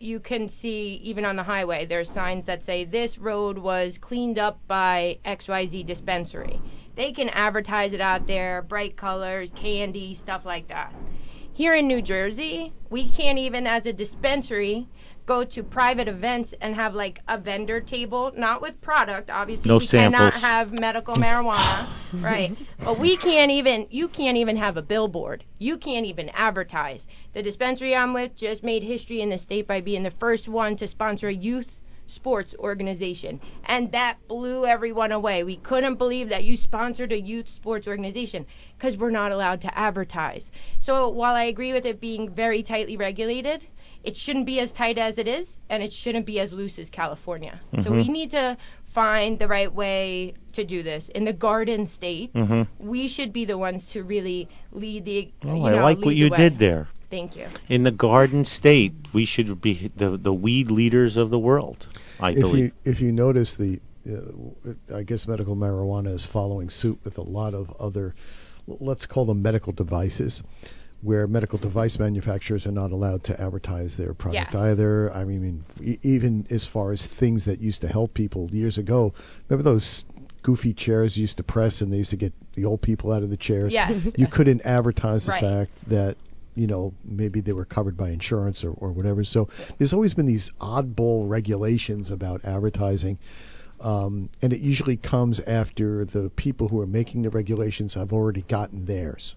you 0.00 0.20
can 0.20 0.48
see 0.48 1.00
even 1.02 1.24
on 1.24 1.36
the 1.36 1.42
highway 1.42 1.84
there's 1.84 2.10
signs 2.10 2.46
that 2.46 2.64
say 2.64 2.84
this 2.84 3.18
road 3.18 3.58
was 3.58 3.98
cleaned 3.98 4.38
up 4.38 4.58
by 4.66 5.18
XYZ 5.24 5.84
dispensary. 5.86 6.60
They 6.96 7.12
can 7.12 7.28
advertise 7.28 7.92
it 7.92 8.00
out 8.00 8.26
there, 8.26 8.62
bright 8.62 8.96
colors, 8.96 9.52
candy, 9.54 10.14
stuff 10.14 10.44
like 10.44 10.68
that. 10.68 10.94
Here 11.52 11.74
in 11.74 11.88
New 11.88 12.02
Jersey, 12.02 12.72
we 12.90 13.10
can't 13.10 13.38
even 13.38 13.66
as 13.66 13.86
a 13.86 13.92
dispensary 13.92 14.88
go 15.28 15.44
to 15.44 15.62
private 15.62 16.08
events 16.08 16.54
and 16.62 16.74
have 16.74 16.94
like 16.94 17.20
a 17.28 17.38
vendor 17.38 17.80
table, 17.82 18.32
not 18.34 18.62
with 18.62 18.80
product. 18.80 19.28
Obviously, 19.28 19.68
No 19.68 19.76
we 19.76 19.86
cannot 19.86 20.32
have 20.32 20.72
medical 20.72 21.14
marijuana, 21.16 21.86
right? 22.14 22.56
But 22.82 22.98
we 22.98 23.18
can't 23.18 23.50
even 23.50 23.86
you 23.90 24.08
can't 24.08 24.38
even 24.38 24.56
have 24.56 24.78
a 24.78 24.82
billboard. 24.82 25.44
You 25.58 25.76
can't 25.76 26.06
even 26.06 26.30
advertise. 26.30 27.06
The 27.34 27.42
dispensary 27.42 27.94
I'm 27.94 28.14
with 28.14 28.34
just 28.36 28.64
made 28.64 28.82
history 28.82 29.20
in 29.20 29.28
the 29.28 29.36
state 29.36 29.68
by 29.68 29.82
being 29.82 30.02
the 30.02 30.18
first 30.18 30.48
one 30.48 30.76
to 30.78 30.88
sponsor 30.88 31.28
a 31.28 31.34
youth 31.34 31.70
sports 32.06 32.54
organization. 32.58 33.38
And 33.66 33.92
that 33.92 34.16
blew 34.28 34.64
everyone 34.64 35.12
away. 35.12 35.44
We 35.44 35.56
couldn't 35.56 35.96
believe 35.96 36.30
that 36.30 36.44
you 36.44 36.56
sponsored 36.56 37.12
a 37.12 37.20
youth 37.20 37.48
sports 37.48 37.86
organization 37.86 38.46
because 38.78 38.96
we're 38.96 39.10
not 39.10 39.30
allowed 39.30 39.60
to 39.60 39.78
advertise. 39.78 40.50
So 40.80 41.10
while 41.10 41.34
I 41.34 41.44
agree 41.44 41.74
with 41.74 41.84
it 41.84 42.00
being 42.00 42.34
very 42.34 42.62
tightly 42.62 42.96
regulated, 42.96 43.62
it 44.04 44.16
shouldn't 44.16 44.46
be 44.46 44.60
as 44.60 44.70
tight 44.72 44.98
as 44.98 45.18
it 45.18 45.26
is, 45.28 45.46
and 45.68 45.82
it 45.82 45.92
shouldn't 45.92 46.26
be 46.26 46.38
as 46.40 46.52
loose 46.52 46.78
as 46.78 46.88
California. 46.90 47.60
So 47.82 47.90
Mm-hmm. 47.90 47.94
we 47.96 48.08
need 48.08 48.30
to 48.32 48.56
find 48.94 49.38
the 49.38 49.48
right 49.48 49.72
way 49.72 50.34
to 50.54 50.64
do 50.64 50.82
this. 50.82 51.08
In 51.14 51.24
the 51.24 51.32
garden 51.32 51.86
state, 51.88 52.32
Mm-hmm. 52.34 52.88
we 52.88 53.08
should 53.08 53.32
be 53.32 53.44
the 53.44 53.58
ones 53.58 53.86
to 53.92 54.02
really 54.02 54.48
lead 54.72 55.04
the. 55.04 55.30
Oh, 55.44 55.54
you 55.54 55.76
I 55.76 55.82
like 55.82 55.98
what 55.98 56.14
you 56.16 56.30
way. 56.30 56.36
did 56.36 56.58
there. 56.58 56.88
Thank 57.10 57.36
you. 57.36 57.46
In 57.70 57.84
the 57.84 57.90
Garden 57.90 58.44
State, 58.44 58.92
we 59.14 59.24
should 59.24 59.62
be 59.62 59.90
the 59.96 60.18
the 60.18 60.32
weed 60.32 60.70
leaders 60.70 61.16
of 61.16 61.30
the 61.30 61.38
world. 61.38 61.86
I 62.20 62.32
If 62.32 62.36
believe. 62.40 62.64
you 62.64 62.72
if 62.84 63.00
you 63.00 63.12
notice 63.12 63.54
the, 63.58 63.80
uh, 64.06 64.94
I 64.94 65.04
guess 65.04 65.26
medical 65.26 65.56
marijuana 65.56 66.14
is 66.14 66.26
following 66.30 66.68
suit 66.68 66.98
with 67.04 67.16
a 67.16 67.22
lot 67.22 67.54
of 67.54 67.70
other, 67.80 68.14
let's 68.66 69.06
call 69.06 69.24
them 69.24 69.40
medical 69.40 69.72
devices, 69.72 70.42
where 71.00 71.26
medical 71.28 71.58
device 71.58 71.98
manufacturers 71.98 72.66
are 72.66 72.72
not 72.72 72.90
allowed 72.90 73.22
to 73.24 73.40
advertise 73.40 73.96
their 73.96 74.14
product 74.14 74.54
either. 74.54 75.12
I 75.12 75.24
mean, 75.24 75.64
e- 75.80 75.98
even 76.02 76.46
as 76.50 76.66
far 76.66 76.92
as 76.92 77.06
things 77.20 77.44
that 77.44 77.60
used 77.60 77.82
to 77.82 77.88
help 77.88 78.14
people 78.14 78.48
years 78.50 78.78
ago. 78.78 79.14
Remember 79.48 79.70
those 79.70 80.04
goofy 80.42 80.74
chairs 80.74 81.16
used 81.16 81.36
to 81.36 81.44
press 81.44 81.80
and 81.80 81.92
they 81.92 81.98
used 81.98 82.10
to 82.10 82.16
get 82.16 82.32
the 82.54 82.64
old 82.64 82.82
people 82.82 83.12
out 83.12 83.22
of 83.22 83.30
the 83.30 83.36
chairs? 83.36 83.72
Yes. 83.72 83.92
You 84.16 84.26
couldn't 84.26 84.62
advertise 84.64 85.24
the 85.26 85.32
Right. 85.32 85.40
fact 85.40 85.70
that 85.88 86.16
you 86.56 86.66
know 86.66 86.92
maybe 87.04 87.40
they 87.40 87.52
were 87.52 87.64
covered 87.64 87.96
by 87.96 88.10
insurance 88.10 88.64
or, 88.64 88.72
or 88.72 88.90
whatever. 88.90 89.22
So 89.22 89.48
there's 89.78 89.92
always 89.92 90.14
been 90.14 90.26
these 90.26 90.50
oddball 90.60 91.28
regulations 91.28 92.10
about 92.10 92.44
advertising. 92.44 93.18
Um, 93.80 94.30
and 94.42 94.52
it 94.52 94.60
usually 94.60 94.96
comes 94.96 95.38
after 95.46 96.04
the 96.04 96.30
people 96.30 96.66
who 96.66 96.80
are 96.80 96.86
making 96.86 97.22
the 97.22 97.30
regulations 97.30 97.94
have 97.94 98.12
already 98.12 98.42
gotten 98.42 98.86
theirs. 98.86 99.36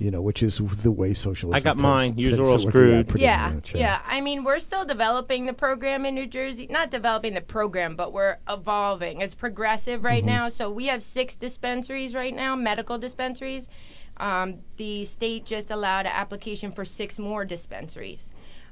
You 0.00 0.10
know, 0.10 0.22
which 0.22 0.42
is 0.42 0.60
the 0.82 0.90
way 0.90 1.12
socialism. 1.12 1.54
I 1.54 1.60
got 1.60 1.74
tends- 1.74 1.82
mine. 1.82 2.14
Yours 2.16 2.36
tends 2.36 2.48
are 2.48 2.50
all 2.50 2.58
screwed. 2.58 3.12
yeah, 3.16 3.52
much, 3.54 3.72
yeah. 3.74 4.00
I 4.06 4.22
mean, 4.22 4.44
we're 4.44 4.58
still 4.58 4.86
developing 4.86 5.44
the 5.44 5.52
program 5.52 6.06
in 6.06 6.14
New 6.14 6.26
Jersey. 6.26 6.66
Not 6.70 6.90
developing 6.90 7.34
the 7.34 7.42
program, 7.42 7.96
but 7.96 8.14
we're 8.14 8.38
evolving. 8.48 9.20
It's 9.20 9.34
progressive 9.34 10.02
right 10.02 10.24
now. 10.24 10.48
So 10.48 10.70
we 10.70 10.86
have 10.86 11.02
six 11.02 11.34
dispensaries 11.36 12.14
right 12.14 12.34
now, 12.34 12.56
medical 12.56 12.98
dispensaries. 12.98 13.66
Um, 14.16 14.60
the 14.78 15.04
state 15.04 15.44
just 15.44 15.70
allowed 15.70 16.06
an 16.06 16.12
application 16.14 16.72
for 16.72 16.86
six 16.86 17.18
more 17.18 17.44
dispensaries. 17.44 18.24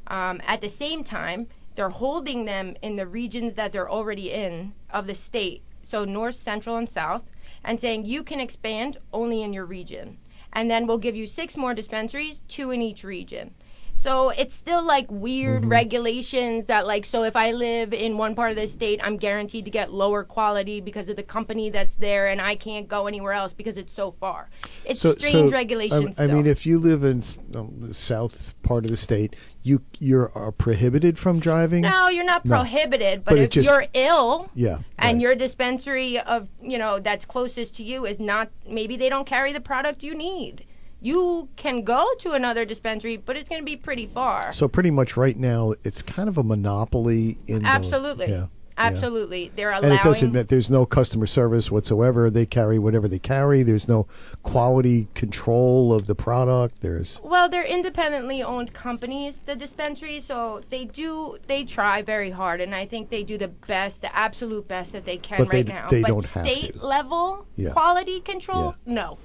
Um, 0.06 0.40
at 0.46 0.62
the 0.62 0.70
same 0.70 1.04
time, 1.04 1.46
they're 1.76 1.90
holding 1.90 2.46
them 2.46 2.74
in 2.82 2.96
the 2.96 3.06
regions 3.06 3.54
that 3.56 3.72
they're 3.72 3.90
already 3.90 4.32
in 4.32 4.72
of 4.90 5.06
the 5.06 5.14
state, 5.14 5.62
so 5.82 6.04
north, 6.04 6.36
central, 6.36 6.76
and 6.76 6.88
south, 6.88 7.22
and 7.64 7.78
saying 7.78 8.06
you 8.06 8.22
can 8.24 8.40
expand 8.40 8.96
only 9.12 9.42
in 9.42 9.52
your 9.52 9.66
region. 9.66 10.16
And 10.52 10.70
then 10.70 10.86
we'll 10.86 10.98
give 10.98 11.16
you 11.16 11.26
six 11.26 11.56
more 11.56 11.74
dispensaries, 11.74 12.40
two 12.48 12.70
in 12.70 12.82
each 12.82 13.04
region. 13.04 13.54
So 14.00 14.28
it's 14.30 14.54
still 14.54 14.82
like 14.84 15.06
weird 15.10 15.62
Mm-hmm. 15.62 15.70
regulations 15.70 16.66
that 16.68 16.86
like 16.86 17.04
so 17.04 17.24
if 17.24 17.34
I 17.34 17.50
live 17.52 17.92
in 17.92 18.16
one 18.16 18.34
part 18.34 18.50
of 18.50 18.56
the 18.56 18.66
state, 18.68 19.00
I'm 19.02 19.16
guaranteed 19.16 19.64
to 19.64 19.70
get 19.70 19.92
lower 19.92 20.22
quality 20.24 20.80
because 20.80 21.08
of 21.08 21.16
the 21.16 21.22
company 21.22 21.70
that's 21.70 21.94
there, 21.98 22.28
and 22.28 22.40
I 22.40 22.54
can't 22.56 22.86
go 22.88 23.06
anywhere 23.06 23.32
else 23.32 23.52
because 23.52 23.76
it's 23.76 23.94
so 23.94 24.14
far. 24.20 24.50
It's 24.84 25.00
strange 25.00 25.52
regulations. 25.52 26.14
I, 26.18 26.24
I 26.24 26.26
mean, 26.28 26.46
if 26.46 26.64
you 26.66 26.78
live 26.78 27.02
in 27.02 27.22
um, 27.54 27.78
the 27.80 27.94
south 27.94 28.34
part 28.62 28.84
of 28.84 28.90
the 28.90 28.96
state, 28.96 29.34
you 29.62 29.80
you're 29.98 30.30
are 30.34 30.52
prohibited 30.52 31.18
from 31.18 31.40
driving. 31.40 31.82
no, 31.82 32.08
you're 32.08 32.24
not 32.24 32.44
No. 32.44 32.56
prohibited, 32.58 33.24
but, 33.24 33.32
But 33.32 33.38
if 33.40 33.50
just- 33.50 33.66
you're 33.68 33.84
ill 33.94 34.48
Yeah. 34.54 34.78
and 34.98 35.16
right. 35.16 35.20
your 35.20 35.34
dispensary 35.34 36.20
of 36.20 36.48
you 36.62 36.78
know 36.78 37.00
that's 37.00 37.24
closest 37.24 37.76
to 37.76 37.82
you 37.82 38.04
is 38.06 38.20
not 38.20 38.48
maybe 38.68 38.96
they 38.96 39.08
don't 39.08 39.26
carry 39.26 39.52
the 39.52 39.60
product 39.60 40.02
you 40.02 40.14
need. 40.16 40.64
You 41.00 41.48
can 41.56 41.84
go 41.84 42.06
to 42.20 42.32
another 42.32 42.64
dispensary, 42.64 43.16
but 43.16 43.36
it's 43.36 43.48
going 43.48 43.60
to 43.60 43.64
be 43.66 43.76
pretty 43.76 44.06
far. 44.12 44.52
So 44.52 44.66
pretty 44.68 44.90
much 44.90 45.16
right 45.16 45.36
now, 45.36 45.74
it's 45.84 46.02
kind 46.02 46.28
of 46.28 46.38
a 46.38 46.42
monopoly 46.42 47.38
in 47.46 47.62
the- 47.62 47.68
Absolutely. 47.68 48.26
yeah, 48.28 48.34
yeah. 48.36 48.46
Absolutely. 48.80 49.50
They're 49.56 49.70
allowing. 49.72 49.84
And 49.86 49.94
it 49.94 50.04
doesn't 50.04 50.32
mean 50.32 50.46
there's 50.48 50.70
no 50.70 50.86
customer 50.86 51.26
service 51.26 51.68
whatsoever. 51.68 52.30
They 52.30 52.46
carry 52.46 52.78
whatever 52.78 53.08
they 53.08 53.18
carry. 53.18 53.64
There's 53.64 53.88
no 53.88 54.06
quality 54.44 55.08
control 55.16 55.92
of 55.92 56.06
the 56.06 56.14
product. 56.14 56.80
There's 56.80 57.18
Well, 57.24 57.48
they're 57.48 57.64
independently 57.64 58.42
owned 58.44 58.72
companies, 58.72 59.34
the 59.46 59.56
dispensaries, 59.56 60.24
so 60.28 60.62
they 60.70 60.84
do 60.84 61.38
they 61.48 61.64
try 61.64 62.02
very 62.02 62.30
hard, 62.30 62.60
and 62.60 62.72
I 62.72 62.86
think 62.86 63.10
they 63.10 63.24
do 63.24 63.36
the 63.36 63.48
best, 63.48 64.00
the 64.00 64.14
absolute 64.16 64.68
best 64.68 64.92
that 64.92 65.04
they 65.04 65.18
can 65.18 65.38
But 65.38 65.52
right 65.52 65.66
d- 65.66 65.72
now. 65.72 65.88
they 65.90 66.02
but 66.02 66.08
don't 66.08 66.24
have 66.26 66.44
state 66.46 66.80
level 66.80 67.46
Yeah. 67.56 67.72
quality 67.72 68.20
control, 68.20 68.76
no, 68.86 69.18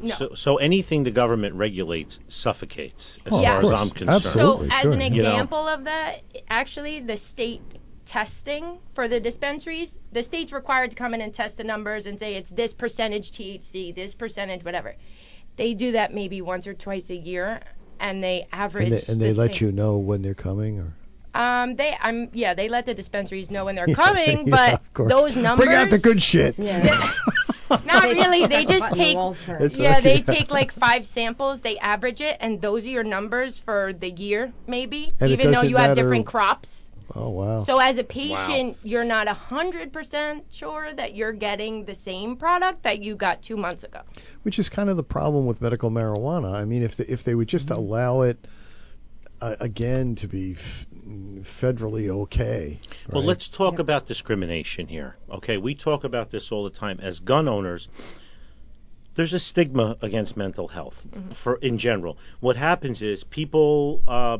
no. 0.00 0.14
So, 0.18 0.28
so 0.34 0.56
anything 0.56 1.04
the 1.04 1.10
government 1.10 1.54
regulates 1.54 2.18
suffocates, 2.28 3.18
as 3.26 3.32
Oh, 3.32 3.42
far 3.42 3.60
as. 3.60 3.70
I'm 3.72 3.90
concerned. 3.90 4.10
Absolutely. 4.10 4.68
so, 4.70 4.74
as 4.74 4.82
sure. 4.82 4.92
an 4.92 5.00
You 5.14 5.22
know. 5.22 5.30
example 5.30 5.68
of 5.68 5.84
that, 5.84 6.22
actually, 6.48 7.00
the 7.00 7.16
state 7.16 7.62
testing 8.06 8.78
for 8.94 9.06
the 9.08 9.20
dispensaries, 9.20 9.98
the 10.12 10.22
state's 10.22 10.52
required 10.52 10.90
to 10.90 10.96
come 10.96 11.12
in 11.14 11.20
and 11.20 11.34
test 11.34 11.56
the 11.58 11.64
numbers 11.64 12.06
and 12.06 12.18
say 12.18 12.34
it's 12.36 12.48
this 12.50 12.72
percentage 12.72 13.32
THC, 13.32 13.94
this 13.94 14.14
percentage 14.14 14.64
whatever. 14.64 14.96
They 15.56 15.74
do 15.74 15.92
that 15.92 16.14
maybe 16.14 16.40
once 16.40 16.66
or 16.66 16.74
twice 16.74 17.10
a 17.10 17.14
year, 17.16 17.60
and 18.00 18.22
they 18.22 18.46
average. 18.52 18.84
and 18.92 18.92
they, 18.92 19.12
and 19.12 19.20
they 19.20 19.32
let 19.32 19.60
you 19.60 19.72
know 19.72 19.98
when 19.98 20.22
they're 20.22 20.34
coming, 20.34 20.78
or 20.78 20.94
Um, 21.38 21.76
they, 21.76 21.92
I'm, 22.00 22.28
yeah, 22.32 22.54
they 22.54 22.68
let 22.68 22.84
the 22.86 22.94
dispensaries 22.94 23.50
know 23.50 23.64
when 23.66 23.76
they're 23.76 23.94
coming, 23.94 24.46
Yeah, 24.46 24.56
but 24.58 24.72
of 24.80 24.94
course. 24.94 25.10
those 25.10 25.36
numbers. 25.36 25.66
Bring 25.66 25.76
out 25.76 25.90
the 25.90 25.98
good 25.98 26.20
shit. 26.20 26.58
Yeah. 26.58 27.12
Not 27.70 28.04
really. 28.04 28.46
They 28.46 28.64
just 28.64 28.94
take. 28.94 29.14
walls 29.14 29.36
turn. 29.46 29.62
It's 29.62 29.78
Yeah, 29.78 30.00
they 30.00 30.22
take 30.22 30.50
like 30.50 30.72
five 30.72 31.04
samples, 31.14 31.60
they 31.60 31.78
average 31.78 32.20
it, 32.20 32.36
and 32.40 32.60
those 32.60 32.84
are 32.84 32.88
your 32.88 33.04
numbers 33.04 33.60
for 33.64 33.92
the 33.92 34.10
year, 34.10 34.52
maybe. 34.66 35.12
And 35.20 35.30
even 35.30 35.46
though 35.46 35.52
doesn't 35.62 35.70
you 35.70 35.76
have 35.76 35.96
different 35.96 36.26
crops. 36.26 36.68
Oh 37.14 37.30
wow. 37.30 37.64
So 37.64 37.78
as 37.78 37.96
a 37.98 38.04
patient, 38.04 38.76
you're 38.82 39.04
not 39.04 39.28
a 39.28 39.32
hundred 39.34 39.92
percent 39.92 40.44
sure 40.52 40.92
that 40.94 41.14
you're 41.14 41.32
getting 41.32 41.84
the 41.84 41.96
same 42.04 42.36
product 42.36 42.82
that 42.84 42.98
you 42.98 43.16
got 43.16 43.42
two 43.42 43.56
months 43.56 43.82
ago. 43.82 44.00
Which 44.42 44.58
is 44.58 44.68
kind 44.68 44.90
of 44.90 44.96
the 44.96 45.02
problem 45.02 45.46
with 45.46 45.60
medical 45.62 45.90
marijuana. 45.90 46.52
I 46.54 46.64
mean, 46.64 46.82
if 46.82 46.96
the, 46.98 47.10
if 47.10 47.24
they 47.24 47.34
would 47.34 47.48
just 47.48 47.68
Mm-hmm. 47.68 47.78
allow 47.78 48.22
it 48.22 48.38
uh, 49.40 49.56
again 49.60 50.16
to 50.16 50.28
be 50.28 50.56
f- 50.56 50.86
federally 51.60 52.08
okay. 52.08 52.80
Well, 53.12 53.24
let's 53.24 53.48
talk 53.48 53.78
about 53.78 54.06
discrimination 54.06 54.88
here. 54.88 55.16
Okay, 55.30 55.56
we 55.56 55.74
talk 55.74 56.04
about 56.04 56.30
this 56.30 56.50
all 56.50 56.64
the 56.64 56.76
time 56.76 57.00
as 57.00 57.20
gun 57.20 57.48
owners. 57.48 57.88
There's 59.16 59.32
a 59.32 59.40
stigma 59.40 59.96
against 60.00 60.36
mental 60.36 60.68
health 60.68 60.94
for 61.42 61.56
in 61.56 61.78
general. 61.78 62.18
What 62.40 62.56
happens 62.56 63.02
is 63.02 63.24
people 63.24 64.02
uh, 64.06 64.38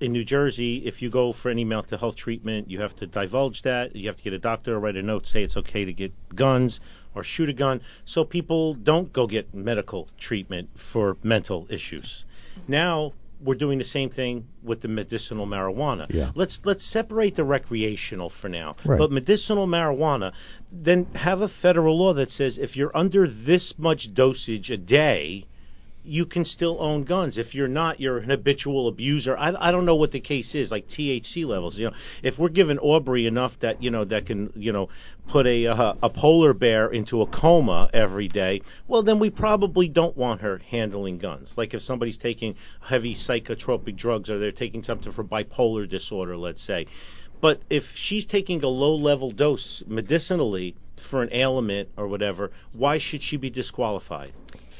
in 0.00 0.12
New 0.12 0.24
Jersey, 0.24 0.82
if 0.84 1.00
you 1.00 1.10
go 1.10 1.32
for 1.32 1.48
any 1.48 1.64
mental 1.64 1.96
health 1.96 2.16
treatment, 2.16 2.68
you 2.68 2.80
have 2.80 2.96
to 2.96 3.06
divulge 3.06 3.62
that. 3.62 3.94
You 3.94 4.08
have 4.08 4.16
to 4.16 4.22
get 4.24 4.32
a 4.32 4.38
doctor 4.38 4.72
to 4.72 4.78
write 4.78 4.96
a 4.96 5.02
note 5.02 5.28
say 5.28 5.44
it's 5.44 5.56
okay 5.56 5.84
to 5.84 5.92
get 5.92 6.12
guns 6.34 6.80
or 7.14 7.22
shoot 7.22 7.48
a 7.48 7.52
gun. 7.52 7.80
So 8.04 8.24
people 8.24 8.74
don't 8.74 9.12
go 9.12 9.28
get 9.28 9.54
medical 9.54 10.08
treatment 10.18 10.70
for 10.92 11.16
mental 11.22 11.68
issues. 11.70 12.24
Now 12.66 13.12
we're 13.42 13.56
doing 13.56 13.78
the 13.78 13.84
same 13.84 14.10
thing 14.10 14.46
with 14.62 14.82
the 14.82 14.88
medicinal 14.88 15.46
marijuana. 15.46 16.06
Yeah. 16.10 16.30
Let's 16.34 16.60
let's 16.64 16.84
separate 16.84 17.36
the 17.36 17.44
recreational 17.44 18.30
for 18.30 18.48
now. 18.48 18.76
Right. 18.84 18.98
But 18.98 19.10
medicinal 19.10 19.66
marijuana, 19.66 20.32
then 20.70 21.06
have 21.14 21.40
a 21.40 21.48
federal 21.48 21.98
law 21.98 22.14
that 22.14 22.30
says 22.30 22.58
if 22.58 22.76
you're 22.76 22.96
under 22.96 23.26
this 23.28 23.74
much 23.78 24.14
dosage 24.14 24.70
a 24.70 24.76
day, 24.76 25.46
you 26.04 26.26
can 26.26 26.44
still 26.44 26.78
own 26.80 27.04
guns. 27.04 27.38
If 27.38 27.54
you're 27.54 27.68
not, 27.68 28.00
you're 28.00 28.18
an 28.18 28.30
habitual 28.30 28.88
abuser. 28.88 29.36
I, 29.36 29.68
I 29.68 29.70
don't 29.70 29.84
know 29.84 29.94
what 29.94 30.10
the 30.10 30.20
case 30.20 30.54
is, 30.54 30.70
like 30.70 30.88
THC 30.88 31.46
levels. 31.46 31.78
You 31.78 31.86
know, 31.86 31.96
if 32.22 32.38
we're 32.38 32.48
giving 32.48 32.78
Aubrey 32.78 33.26
enough 33.26 33.58
that 33.60 33.82
you 33.82 33.90
know 33.90 34.04
that 34.04 34.26
can 34.26 34.52
you 34.56 34.72
know 34.72 34.88
put 35.28 35.46
a 35.46 35.66
uh, 35.68 35.94
a 36.02 36.10
polar 36.10 36.54
bear 36.54 36.90
into 36.90 37.22
a 37.22 37.26
coma 37.26 37.88
every 37.92 38.28
day, 38.28 38.62
well 38.88 39.02
then 39.02 39.20
we 39.20 39.30
probably 39.30 39.88
don't 39.88 40.16
want 40.16 40.40
her 40.40 40.58
handling 40.58 41.18
guns. 41.18 41.54
Like 41.56 41.72
if 41.72 41.82
somebody's 41.82 42.18
taking 42.18 42.56
heavy 42.80 43.14
psychotropic 43.14 43.96
drugs 43.96 44.28
or 44.28 44.38
they're 44.38 44.50
taking 44.50 44.82
something 44.82 45.12
for 45.12 45.22
bipolar 45.22 45.88
disorder, 45.88 46.36
let's 46.36 46.62
say. 46.62 46.86
But 47.40 47.60
if 47.70 47.84
she's 47.94 48.26
taking 48.26 48.62
a 48.62 48.68
low 48.68 48.94
level 48.94 49.30
dose 49.30 49.82
medicinally 49.86 50.76
for 51.10 51.22
an 51.22 51.30
ailment 51.32 51.88
or 51.96 52.06
whatever, 52.06 52.52
why 52.72 52.98
should 52.98 53.22
she 53.22 53.36
be 53.36 53.50
disqualified 53.50 54.32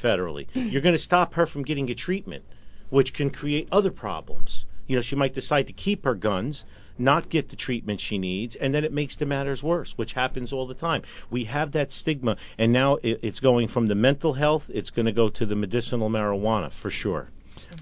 federally? 0.03 0.47
You're 0.53 0.81
going 0.81 0.95
to 0.95 1.01
stop 1.01 1.33
her 1.35 1.45
from 1.45 1.63
getting 1.63 1.89
a 1.89 1.95
treatment, 1.95 2.43
which 2.89 3.13
can 3.13 3.29
create 3.29 3.67
other 3.71 3.91
problems. 3.91 4.65
You 4.87 4.97
know, 4.97 5.01
she 5.01 5.15
might 5.15 5.33
decide 5.33 5.67
to 5.67 5.73
keep 5.73 6.03
her 6.03 6.15
guns, 6.15 6.65
not 6.97 7.29
get 7.29 7.49
the 7.49 7.55
treatment 7.55 8.01
she 8.01 8.17
needs, 8.17 8.55
and 8.55 8.73
then 8.73 8.83
it 8.83 8.91
makes 8.91 9.15
the 9.15 9.25
matters 9.25 9.63
worse, 9.63 9.93
which 9.95 10.13
happens 10.13 10.53
all 10.53 10.67
the 10.67 10.75
time. 10.75 11.03
We 11.31 11.45
have 11.45 11.71
that 11.71 11.91
stigma, 11.91 12.37
and 12.57 12.73
now 12.73 12.97
it, 12.97 13.19
it's 13.23 13.39
going 13.39 13.69
from 13.69 13.87
the 13.87 13.95
mental 13.95 14.33
health, 14.33 14.63
it's 14.69 14.89
going 14.89 15.05
to 15.05 15.13
go 15.13 15.29
to 15.29 15.45
the 15.45 15.55
medicinal 15.55 16.09
marijuana 16.09 16.71
for 16.81 16.89
sure. 16.89 17.29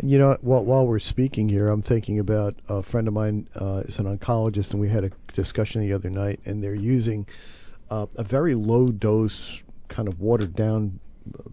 You 0.02 0.18
know, 0.18 0.38
while 0.42 0.64
while 0.64 0.88
we're 0.88 1.00
speaking 1.00 1.50
here, 1.50 1.70
I'm 1.70 1.82
thinking 1.82 2.20
about 2.20 2.56
a 2.68 2.84
friend 2.84 3.08
of 3.08 3.14
mine 3.14 3.48
uh, 3.56 3.84
is 3.86 3.98
an 4.00 4.06
oncologist, 4.06 4.72
and 4.72 4.80
we 4.80 4.90
had 4.90 5.04
a 5.04 5.12
discussion 5.34 5.82
the 5.82 5.94
other 5.94 6.10
night, 6.10 6.40
and 6.46 6.64
they're 6.64 6.76
using 6.76 7.26
uh, 7.90 8.06
a 8.16 8.24
very 8.24 8.56
low 8.56 8.92
dose, 8.92 9.60
kind 9.90 10.08
of 10.08 10.20
watered 10.20 10.56
down 10.56 11.00
uh, 11.38 11.44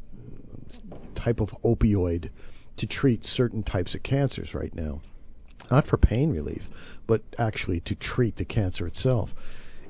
type 1.18 1.40
of 1.40 1.50
opioid 1.64 2.30
to 2.78 2.86
treat 2.86 3.24
certain 3.24 3.62
types 3.62 3.94
of 3.94 4.02
cancers 4.02 4.54
right 4.54 4.74
now. 4.74 5.00
Not 5.70 5.86
for 5.86 5.96
pain 5.98 6.30
relief, 6.30 6.62
but 7.06 7.22
actually 7.38 7.80
to 7.80 7.94
treat 7.94 8.36
the 8.36 8.44
cancer 8.44 8.86
itself. 8.86 9.30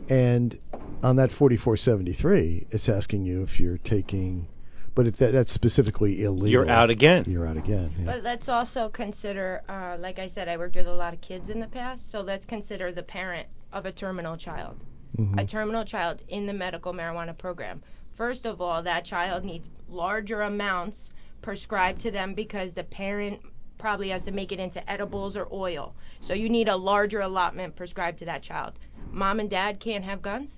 And 0.09 0.59
on 1.03 1.17
that 1.17 1.31
4473, 1.31 2.69
it's 2.71 2.89
asking 2.89 3.25
you 3.27 3.43
if 3.43 3.61
you're 3.61 3.79
taking, 3.79 4.49
but 4.95 5.07
it, 5.07 5.19
that, 5.19 5.33
that's 5.33 5.53
specifically 5.53 6.25
illegal. 6.25 6.49
You're 6.49 6.69
out 6.71 6.91
again. 6.91 7.25
You're 7.29 7.47
out 7.47 7.57
again. 7.57 7.93
yeah. 7.99 8.07
But 8.07 8.23
let's 8.23 8.49
also 8.49 8.89
consider, 8.89 9.63
uh, 9.69 9.97
like 10.01 10.19
I 10.19 10.29
said, 10.29 10.49
I 10.49 10.57
worked 10.57 10.77
with 10.77 10.87
a 10.87 10.95
lot 10.95 11.15
of 11.15 11.21
kids 11.21 11.51
in 11.51 11.61
the 11.61 11.67
past, 11.67 12.11
so 12.11 12.21
let's 12.21 12.47
consider 12.47 12.91
the 12.93 13.03
parent 13.03 13.49
of 13.73 13.85
a 13.87 13.93
terminal 13.93 14.37
child. 14.37 14.77
Mhm. 15.19 15.39
A 15.39 15.47
terminal 15.47 15.85
child 15.85 16.23
in 16.29 16.47
the 16.47 16.53
medical 16.55 16.93
marijuana 16.93 17.37
program. 17.37 17.83
First 18.17 18.47
of 18.47 18.61
all, 18.61 18.83
that 18.83 19.05
child 19.05 19.45
needs 19.45 19.67
larger 19.89 20.43
amounts 20.43 20.97
prescribed 21.43 22.01
to 22.03 22.11
them 22.11 22.35
because 22.35 22.73
the 22.75 22.85
parent 22.85 23.41
probably 23.79 24.09
has 24.11 24.25
to 24.25 24.33
make 24.33 24.51
it 24.53 24.59
into 24.59 24.89
edibles 24.91 25.37
or 25.37 25.47
oil. 25.53 25.95
So 26.25 26.35
you 26.35 26.49
need 26.49 26.69
a 26.69 26.77
larger 26.77 27.21
allotment 27.21 27.77
prescribed 27.77 28.19
to 28.21 28.25
that 28.27 28.43
child. 28.43 28.73
Mom 29.13 29.39
and 29.41 29.49
dad 29.49 29.81
can't 29.81 30.05
have 30.05 30.21
guns 30.21 30.51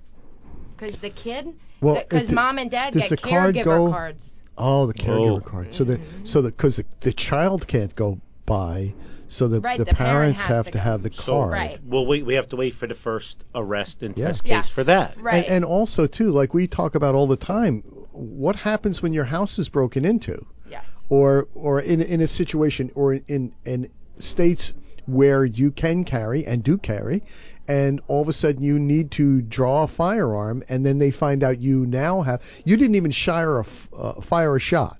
because 0.75 0.99
the 1.01 1.11
kid, 1.11 1.53
because 1.79 2.29
it- 2.29 2.33
mom 2.33 2.57
and 2.57 2.69
dad 2.71 2.93
does 2.93 3.03
get 3.03 3.09
the 3.09 3.17
card 3.17 3.55
caregiver 3.55 3.63
go- 3.63 3.89
cards. 3.91 4.23
Oh, 4.57 4.87
the 4.87 4.93
caregiver 4.93 5.41
Oh. 5.45 5.49
card. 5.49 5.73
So 5.73 5.83
the 5.83 5.97
mm-hmm. 5.97 6.25
so 6.25 6.41
the 6.41 6.49
because 6.51 6.77
the, 6.77 6.85
the 7.01 7.13
child 7.13 7.67
can't 7.67 7.95
go 7.95 8.19
by, 8.45 8.93
so 9.27 9.47
the 9.47 9.61
Right, 9.61 9.77
the, 9.77 9.85
the 9.85 9.93
parents 9.93 10.39
has 10.39 10.47
have 10.49 10.65
to 10.65 10.71
to 10.71 10.79
have 10.79 11.03
the 11.03 11.09
card. 11.09 11.25
So- 11.25 11.31
card. 11.33 11.51
Right. 11.53 11.79
Well, 11.85 12.05
wait, 12.05 12.25
we 12.25 12.33
have 12.33 12.49
to 12.49 12.55
wait 12.57 12.73
for 12.73 12.87
the 12.87 12.95
first 12.95 13.37
arrest 13.55 14.01
and 14.01 14.17
Yeah. 14.17 14.27
test 14.29 14.43
case 14.43 14.49
Yes. 14.49 14.69
for 14.69 14.83
that. 14.83 15.21
Right. 15.21 15.45
And, 15.45 15.57
and 15.57 15.65
also 15.65 16.07
too, 16.07 16.31
like 16.31 16.53
we 16.53 16.67
talk 16.67 16.95
about 16.95 17.15
all 17.15 17.27
the 17.27 17.37
time, 17.37 17.83
what 18.13 18.55
happens 18.55 19.01
when 19.01 19.13
your 19.13 19.25
house 19.25 19.57
is 19.59 19.69
broken 19.69 20.05
into, 20.05 20.45
yes. 20.69 20.85
or 21.09 21.47
or 21.55 21.79
in 21.79 22.01
in 22.01 22.21
a 22.21 22.27
situation 22.27 22.91
or 22.95 23.13
in 23.13 23.53
in 23.65 23.89
states 24.19 24.73
where 25.05 25.43
you 25.45 25.71
can 25.71 26.03
carry 26.03 26.45
and 26.45 26.63
do 26.63 26.77
carry, 26.77 27.23
and 27.67 28.01
all 28.07 28.21
of 28.21 28.27
a 28.27 28.33
sudden 28.33 28.61
you 28.61 28.77
need 28.79 29.11
to 29.11 29.41
draw 29.41 29.83
a 29.83 29.87
firearm, 29.87 30.63
and 30.69 30.85
then 30.85 30.99
they 30.99 31.11
find 31.11 31.43
out 31.43 31.59
you 31.59 31.85
now 31.85 32.21
have 32.21 32.41
you 32.65 32.77
didn't 32.77 32.95
even 32.95 33.11
shire 33.11 33.57
a 33.59 33.61
f- 33.65 33.89
uh, 33.97 34.21
fire 34.21 34.55
a 34.55 34.59
shot, 34.59 34.97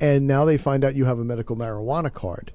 and 0.00 0.26
now 0.26 0.44
they 0.44 0.58
find 0.58 0.84
out 0.84 0.94
you 0.94 1.04
have 1.04 1.18
a 1.18 1.24
medical 1.24 1.56
marijuana 1.56 2.12
card. 2.12 2.52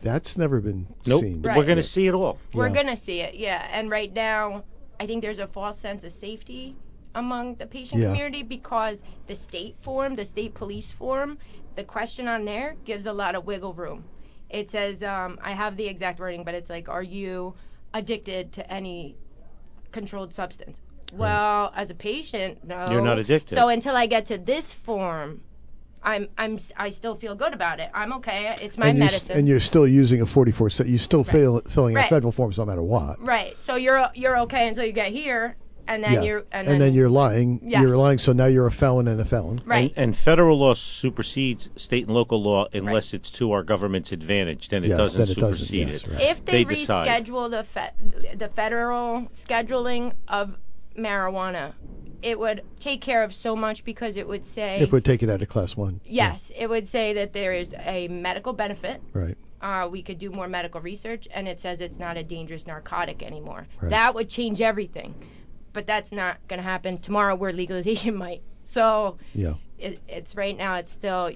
That's 0.00 0.36
never 0.36 0.60
been 0.60 0.86
Nope. 1.06 1.22
seen. 1.22 1.42
Right. 1.42 1.56
We're 1.56 1.64
going 1.64 1.78
to 1.78 1.82
see 1.82 2.06
it 2.06 2.14
all. 2.14 2.38
We're 2.54 2.68
Yeah. 2.68 2.74
gonna 2.74 2.96
see 2.96 3.20
it, 3.20 3.34
yeah. 3.34 3.66
And 3.72 3.90
right 3.90 4.12
now, 4.12 4.62
I 5.00 5.06
think 5.06 5.22
there's 5.22 5.40
a 5.40 5.48
false 5.48 5.78
sense 5.80 6.04
of 6.04 6.12
safety 6.12 6.76
among 7.14 7.56
the 7.56 7.66
patient 7.66 8.00
Yeah. 8.00 8.08
community 8.08 8.42
because 8.42 8.98
the 9.26 9.34
state 9.36 9.76
form, 9.82 10.16
the 10.16 10.24
state 10.24 10.54
police 10.54 10.92
form, 10.92 11.38
the 11.76 11.84
question 11.84 12.28
on 12.28 12.44
there 12.44 12.76
gives 12.84 13.06
a 13.06 13.12
lot 13.12 13.34
of 13.34 13.44
wiggle 13.46 13.74
room. 13.74 14.04
it 14.50 14.70
says 14.70 15.02
um, 15.02 15.38
I 15.42 15.52
have 15.52 15.76
the 15.76 15.86
exact 15.86 16.18
wording, 16.18 16.42
but 16.42 16.54
it's 16.54 16.70
like, 16.70 16.88
are 16.88 17.02
you 17.02 17.54
addicted 17.92 18.50
to 18.54 18.72
any 18.72 19.14
controlled 19.92 20.32
substance? 20.32 20.78
Well, 21.12 21.70
as 21.74 21.90
a 21.90 21.94
patient, 21.94 22.64
no. 22.64 22.86
You're 22.90 23.02
not 23.02 23.18
addicted. 23.18 23.56
So 23.56 23.68
until 23.68 23.94
I 23.96 24.06
get 24.06 24.26
to 24.28 24.38
this 24.38 24.74
form, 24.84 25.42
I'm 26.02 26.28
I'm 26.38 26.58
I 26.76 26.90
still 26.90 27.16
feel 27.16 27.34
good 27.34 27.52
about 27.52 27.80
it. 27.80 27.90
I'm 27.92 28.12
okay. 28.14 28.56
It's 28.60 28.78
my 28.78 28.88
and, 28.90 28.98
medicine. 28.98 29.26
You're, 29.28 29.38
and 29.38 29.48
you're 29.48 29.60
still 29.60 29.86
using 29.88 30.20
a 30.22 30.26
44 30.26 30.70
cent. 30.70 30.88
You're 30.88 30.98
still 30.98 31.24
fill, 31.24 31.60
filling 31.74 31.96
out 31.96 32.00
Right. 32.00 32.10
federal 32.10 32.32
forms 32.32 32.56
no 32.58 32.64
matter 32.64 32.82
what. 32.82 33.20
right. 33.22 33.54
So 33.66 33.76
you're 33.76 34.02
you're 34.14 34.38
okay 34.40 34.68
until 34.68 34.84
you 34.84 34.92
get 34.92 35.12
here, 35.12 35.56
and 35.88 36.04
then 36.04 36.12
yeah. 36.12 36.22
you're 36.22 36.44
and, 36.52 36.80
then, 36.80 36.92
you're 36.94 37.08
lying. 37.08 37.60
Yeah. 37.64 37.80
You're 37.80 37.96
lying. 37.96 38.18
So 38.18 38.32
now 38.32 38.46
you're 38.46 38.66
a 38.66 38.70
felon 38.70 39.08
and 39.08 39.20
a 39.20 39.24
felon. 39.24 39.62
right. 39.66 39.92
And, 39.96 40.14
and 40.14 40.24
federal 40.24 40.58
law 40.58 40.74
supersedes 40.74 41.68
state 41.76 42.06
and 42.06 42.14
local 42.14 42.42
law 42.42 42.66
unless 42.72 43.14
it's 43.14 43.30
to 43.38 43.52
our 43.52 43.64
government's 43.64 44.12
advantage. 44.12 44.68
Then 44.70 44.84
it 44.84 44.88
Yes, 44.88 44.98
doesn't 44.98 45.18
then 45.18 45.28
it 45.30 45.34
doesn't, 45.40 45.66
supersede 45.66 45.88
yes, 45.88 46.02
it. 46.04 46.10
right. 46.10 46.36
if 46.36 46.44
they, 46.44 46.64
They 46.64 46.74
reschedule 46.86 47.50
the 47.50 47.64
fe- 47.72 48.36
the 48.36 48.48
federal 48.54 49.28
scheduling 49.48 50.12
of 50.28 50.50
marijuana, 50.96 51.72
it 52.22 52.38
would 52.38 52.62
take 52.80 53.00
care 53.00 53.22
of 53.22 53.32
so 53.32 53.56
much 53.56 53.84
because 53.84 54.16
it 54.16 54.28
would 54.28 54.44
say 54.54 54.80
If 54.80 54.92
we 54.92 55.00
take 55.00 55.22
it 55.22 55.30
out 55.30 55.40
of 55.40 55.48
class 55.48 55.76
one. 55.76 56.00
yes, 56.04 56.40
it 56.54 56.68
would 56.68 56.88
say 56.90 57.14
that 57.14 57.32
there 57.32 57.54
is 57.54 57.72
a 57.78 58.08
medical 58.08 58.52
benefit. 58.52 59.00
Right. 59.12 59.36
Uh, 59.60 59.88
we 59.90 60.02
could 60.02 60.18
do 60.20 60.30
more 60.30 60.46
medical 60.48 60.80
research, 60.80 61.26
and 61.34 61.48
it 61.48 61.60
says 61.60 61.80
it's 61.80 61.98
not 61.98 62.16
a 62.16 62.22
dangerous 62.22 62.64
narcotic 62.66 63.22
anymore. 63.24 63.66
Right. 63.80 63.90
That 63.90 64.14
would 64.14 64.28
change 64.28 64.60
everything, 64.60 65.14
but 65.72 65.86
that's 65.86 66.12
not 66.12 66.36
going 66.48 66.58
to 66.58 66.64
happen 66.64 66.98
tomorrow. 66.98 67.34
Where 67.34 67.52
legalization 67.52 68.14
might. 68.26 68.42
So 68.70 69.16
Yeah. 69.34 69.54
it, 69.78 70.00
it's 70.08 70.34
right 70.36 70.56
now. 70.56 70.76
It's 70.76 70.92
still 70.92 71.30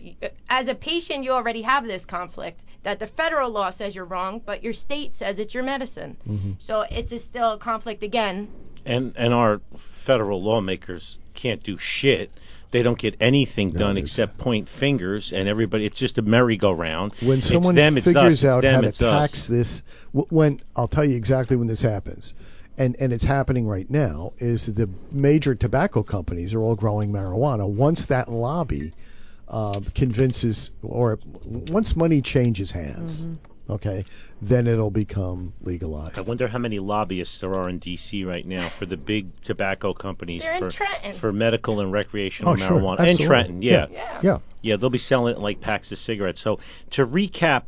as 0.49 0.69
a 0.69 0.75
patient, 0.75 1.25
you 1.25 1.33
already 1.33 1.63
have 1.63 1.85
this 1.85 2.05
conflict 2.05 2.61
that 2.85 2.99
the 2.99 3.07
federal 3.07 3.51
law 3.51 3.71
says 3.71 3.95
you're 3.95 4.05
wrong, 4.05 4.41
but 4.45 4.63
your 4.65 4.73
state 4.73 5.13
says 5.19 5.39
it's 5.39 5.55
your 5.55 5.63
medicine. 5.63 6.17
Mm-hmm. 6.29 6.53
So 6.59 6.83
it's 6.91 7.13
a 7.13 7.19
still 7.21 7.53
a 7.53 7.59
conflict 7.59 8.03
again. 8.03 8.49
And 8.85 9.15
and 9.17 9.33
our 9.33 9.61
federal 10.05 10.43
lawmakers 10.43 11.19
can't 11.35 11.63
do 11.63 11.77
shit. 11.79 12.31
They 12.73 12.83
don't 12.83 12.99
get 12.99 13.17
anything 13.21 13.73
No, 13.75 13.81
done 13.81 13.97
except 13.99 14.39
point 14.39 14.69
fingers, 14.81 15.31
and 15.35 15.47
everybody. 15.47 15.85
It's 15.87 15.99
just 15.99 16.17
a 16.19 16.23
merry-go-round. 16.23 17.13
When 17.23 17.39
It's 17.39 17.49
someone 17.51 17.75
them, 17.75 17.99
it's 17.99 18.07
figures 18.07 18.25
us, 18.25 18.33
it's 18.33 18.45
out 18.45 18.63
them, 18.63 18.75
how 18.77 18.81
to 18.81 18.89
it's 18.89 19.03
us. 19.03 19.31
tax 19.31 19.47
this, 19.47 19.83
w- 20.15 20.27
when 20.31 20.61
I'll 20.75 20.89
tell 20.89 21.05
you 21.05 21.15
exactly 21.17 21.55
when 21.57 21.69
this 21.69 21.83
happens, 21.83 22.33
and 22.83 22.97
and 23.01 23.13
it's 23.13 23.25
happening 23.25 23.67
right 23.67 23.89
now, 23.91 24.33
is 24.39 24.67
the 24.67 24.89
major 25.11 25.55
tobacco 25.55 26.03
companies 26.03 26.55
are 26.55 26.61
all 26.61 26.75
growing 26.77 27.13
marijuana. 27.13 27.69
Once 27.69 28.05
that 28.09 28.31
lobby 28.31 28.93
uh, 29.49 29.81
convinces, 29.95 30.71
or 30.83 31.19
once 31.45 31.95
money 31.97 32.23
changes 32.23 32.71
hands, 32.71 33.21
Mm-hmm. 33.21 33.73
okay, 33.73 34.05
then 34.41 34.67
it'll 34.67 34.91
become 34.91 35.53
legalized. 35.61 36.19
I 36.19 36.23
wonder 36.23 36.49
how 36.49 36.59
many 36.59 36.79
lobbyists 36.79 37.41
there 37.41 37.55
are 37.55 37.69
in 37.69 37.79
D.C. 37.79 38.25
right 38.25 38.47
now 38.47 38.71
for 38.79 38.87
the 38.87 38.97
big 38.97 39.27
tobacco 39.45 39.93
companies 39.95 40.43
They're 40.43 40.55
in 40.55 40.61
for 40.61 40.71
Trenton. 40.71 41.21
for 41.21 41.33
medical 41.33 41.81
and 41.81 41.93
recreational 41.93 42.53
Oh, 42.53 42.57
sure. 42.57 42.71
marijuana. 42.71 43.01
And 43.01 43.19
Trenton, 43.19 43.63
yeah. 43.63 43.87
Yeah. 43.91 44.21
Yeah. 44.23 44.39
Yeah, 44.63 44.77
they'll 44.77 44.91
be 44.91 44.99
selling 44.99 45.35
it 45.37 45.41
like 45.41 45.61
packs 45.61 45.91
of 45.93 45.99
cigarettes. 45.99 46.41
So 46.43 46.61
to 46.93 47.05
recap, 47.05 47.65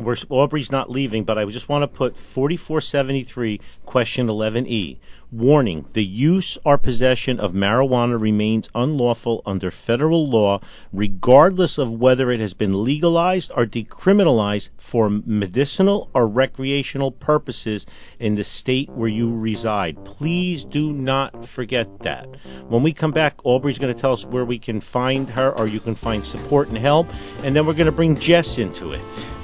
we're, 0.00 0.16
Aubrey's 0.28 0.72
not 0.72 0.90
leaving, 0.90 1.22
but 1.22 1.38
I 1.38 1.44
just 1.46 1.68
want 1.68 1.82
to 1.82 1.96
put 1.96 2.16
4473, 2.34 3.60
question 3.86 4.26
11E. 4.26 4.98
Warning: 5.30 5.86
The 5.94 6.02
use 6.02 6.58
or 6.64 6.78
possession 6.78 7.38
of 7.38 7.52
marijuana 7.52 8.20
remains 8.20 8.68
unlawful 8.74 9.42
under 9.46 9.70
federal 9.70 10.28
law, 10.28 10.60
regardless 10.92 11.78
of 11.78 11.92
whether 11.92 12.32
it 12.32 12.40
has 12.40 12.54
been 12.54 12.84
legalized 12.84 13.52
or 13.56 13.66
decriminalized 13.66 14.70
for 14.78 15.08
medicinal 15.08 16.10
or 16.12 16.26
recreational 16.26 17.12
purposes 17.12 17.86
in 18.18 18.34
the 18.34 18.44
state 18.44 18.90
where 18.90 19.08
you 19.08 19.32
reside. 19.32 20.04
Please 20.04 20.64
do 20.64 20.92
not 20.92 21.48
forget 21.48 21.86
that. 22.00 22.26
When 22.68 22.82
we 22.82 22.92
come 22.92 23.12
back, 23.12 23.34
Aubrey's 23.44 23.78
going 23.78 23.94
to 23.94 24.00
tell 24.00 24.12
us 24.12 24.24
where 24.24 24.44
we 24.44 24.58
can 24.58 24.80
find 24.80 25.28
her 25.30 25.56
or 25.56 25.68
you 25.68 25.78
can 25.78 25.94
find 25.94 26.26
support 26.26 26.66
and 26.66 26.78
help, 26.78 27.06
and 27.44 27.54
then 27.54 27.64
we're 27.64 27.74
going 27.74 27.86
to 27.86 27.92
bring 27.92 28.18
Jess 28.18 28.58
into 28.58 28.90
it. 28.90 29.43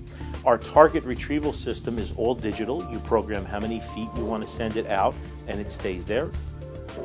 Our 0.43 0.57
target 0.57 1.05
retrieval 1.05 1.53
system 1.53 1.99
is 1.99 2.11
all 2.17 2.33
digital. 2.33 2.83
You 2.91 2.99
program 2.99 3.45
how 3.45 3.59
many 3.59 3.79
feet 3.93 4.09
you 4.15 4.25
want 4.25 4.43
to 4.43 4.49
send 4.49 4.75
it 4.75 4.87
out, 4.87 5.13
and 5.47 5.61
it 5.61 5.71
stays 5.71 6.03
there. 6.05 6.31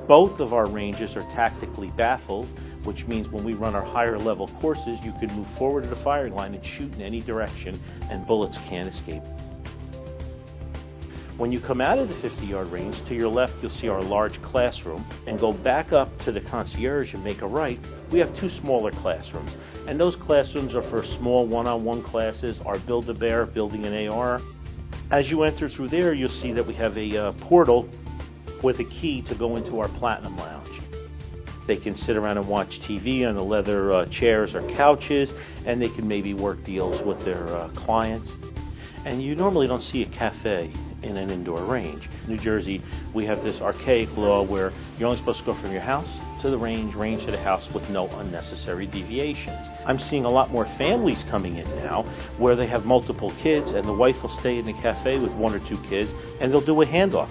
Both 0.09 0.41
of 0.41 0.55
our 0.55 0.67
ranges 0.67 1.17
are 1.17 1.23
tactically 1.33 1.91
baffled, 1.99 2.49
which 2.85 3.07
means 3.07 3.29
when 3.29 3.45
we 3.45 3.53
run 3.53 3.75
our 3.75 3.85
higher 3.85 4.19
level 4.19 4.49
courses, 4.61 4.99
you 5.03 5.13
can 5.21 5.31
move 5.37 5.49
forward 5.59 5.83
to 5.83 5.91
the 5.91 5.97
firing 5.97 6.35
line 6.35 6.55
and 6.55 6.65
shoot 6.65 6.95
in 6.95 7.03
any 7.03 7.21
direction, 7.21 7.79
and 8.11 8.27
bullets 8.27 8.57
can't 8.69 8.89
escape. 8.89 9.23
When 11.39 11.53
you 11.53 11.61
come 11.61 11.83
out 11.83 11.99
of 11.99 12.09
the 12.09 12.15
50 12.15 12.47
yard 12.47 12.69
range, 12.69 13.05
to 13.09 13.15
your 13.15 13.29
left 13.29 13.57
you'll 13.61 13.71
see 13.71 13.89
our 13.89 14.03
large 14.03 14.41
classroom, 14.41 15.05
and 15.27 15.39
go 15.39 15.53
back 15.53 15.93
up 15.93 16.09
to 16.21 16.33
the 16.33 16.41
concierge 16.41 17.13
and 17.13 17.23
make 17.23 17.43
a 17.43 17.47
right. 17.47 17.79
We 18.11 18.19
have 18.21 18.35
two 18.35 18.49
smaller 18.49 18.91
classrooms, 18.91 19.53
and 19.87 20.01
those 20.01 20.17
classrooms 20.17 20.75
are 20.75 20.81
for 20.81 21.05
small 21.05 21.47
one 21.47 21.67
on 21.67 21.85
one 21.85 22.03
classes, 22.03 22.59
our 22.65 22.79
Build 22.79 23.11
a 23.11 23.15
Bear, 23.15 23.45
building 23.45 23.85
an 23.85 24.09
AR. 24.09 24.41
As 25.11 25.31
you 25.31 25.43
enter 25.43 25.69
through 25.69 25.89
there, 25.89 26.15
you'll 26.15 26.31
see 26.31 26.53
that 26.53 26.67
we 26.67 26.73
have 26.73 26.97
a 26.97 27.17
uh, 27.19 27.33
portal 27.33 27.87
with 28.63 28.81
a 28.81 28.85
key 28.85 29.21
to 29.29 29.35
go 29.35 29.57
into 29.57 29.79
our 29.79 29.89
Platinum 29.89 30.39
Lounge. 30.39 30.81
They 31.67 31.77
can 31.77 31.97
sit 31.97 32.17
around 32.17 32.39
and 32.39 32.49
watch 32.49 32.81
TV 32.81 33.29
on 33.29 33.35
the 33.35 33.45
leather 33.45 33.93
uh, 33.93 34.07
chairs 34.07 34.55
or 34.55 34.63
couches, 34.75 35.35
and 35.67 35.83
they 35.83 35.91
can 35.91 36.09
maybe 36.09 36.33
work 36.33 36.65
deals 36.65 37.05
with 37.07 37.23
their 37.27 37.47
uh, 37.49 37.69
clients. 37.75 38.33
And 39.05 39.23
you 39.23 39.37
normally 39.37 39.67
don't 39.67 39.83
see 39.83 40.03
a 40.03 40.09
cafe 40.09 40.73
in 41.07 41.17
an 41.17 41.31
indoor 41.31 41.65
range. 41.65 42.09
In 42.25 42.37
New 42.37 42.39
Jersey, 42.39 42.83
we 43.15 43.25
have 43.25 43.43
this 43.43 43.61
archaic 43.61 44.15
law 44.17 44.43
where 44.43 44.73
you're 44.99 45.09
only 45.09 45.19
supposed 45.19 45.41
to 45.41 45.45
go 45.47 45.55
from 45.55 45.73
your 45.73 45.81
house 45.81 46.09
to 46.43 46.51
the 46.51 46.59
range, 46.59 46.95
range 46.95 47.25
to 47.25 47.31
the 47.31 47.39
house 47.39 47.69
with 47.73 47.89
no 47.89 48.09
unnecessary 48.19 48.87
deviations. 48.87 49.67
I'm 49.87 49.99
seeing 49.99 50.25
a 50.25 50.31
lot 50.31 50.51
more 50.51 50.67
families 50.77 51.25
coming 51.31 51.57
in 51.57 51.69
now 51.77 52.03
where 52.39 52.57
they 52.57 52.67
have 52.67 52.85
multiple 52.85 53.33
kids 53.43 53.71
and 53.71 53.87
the 53.87 53.95
wife 53.95 54.23
will 54.23 54.31
stay 54.31 54.59
in 54.59 54.67
the 54.67 54.75
cafe 54.75 55.19
with 55.19 55.33
one 55.33 55.55
or 55.55 55.61
two 55.61 55.79
kids 55.89 56.13
and 56.41 56.53
they'll 56.53 56.65
do 56.65 56.83
a 56.83 56.87
handoff. 56.87 57.31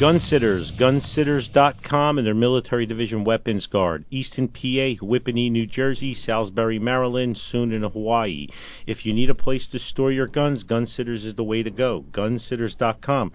Gunsitters, 0.00 0.72
gunsitters.com 0.78 2.16
and 2.16 2.26
their 2.26 2.32
military 2.32 2.86
division 2.86 3.22
weapons 3.22 3.66
guard. 3.66 4.06
Easton, 4.10 4.48
PA, 4.48 4.96
Whippany, 5.04 5.50
New 5.50 5.66
Jersey, 5.66 6.14
Salisbury, 6.14 6.78
Maryland, 6.78 7.36
soon 7.36 7.70
in 7.70 7.82
Hawaii. 7.82 8.48
If 8.86 9.04
you 9.04 9.12
need 9.12 9.28
a 9.28 9.34
place 9.34 9.68
to 9.68 9.78
store 9.78 10.10
your 10.10 10.26
guns, 10.26 10.64
Gunsitters 10.64 11.26
is 11.26 11.34
the 11.34 11.44
way 11.44 11.62
to 11.62 11.70
go. 11.70 12.06
Gunsitters.com. 12.12 13.32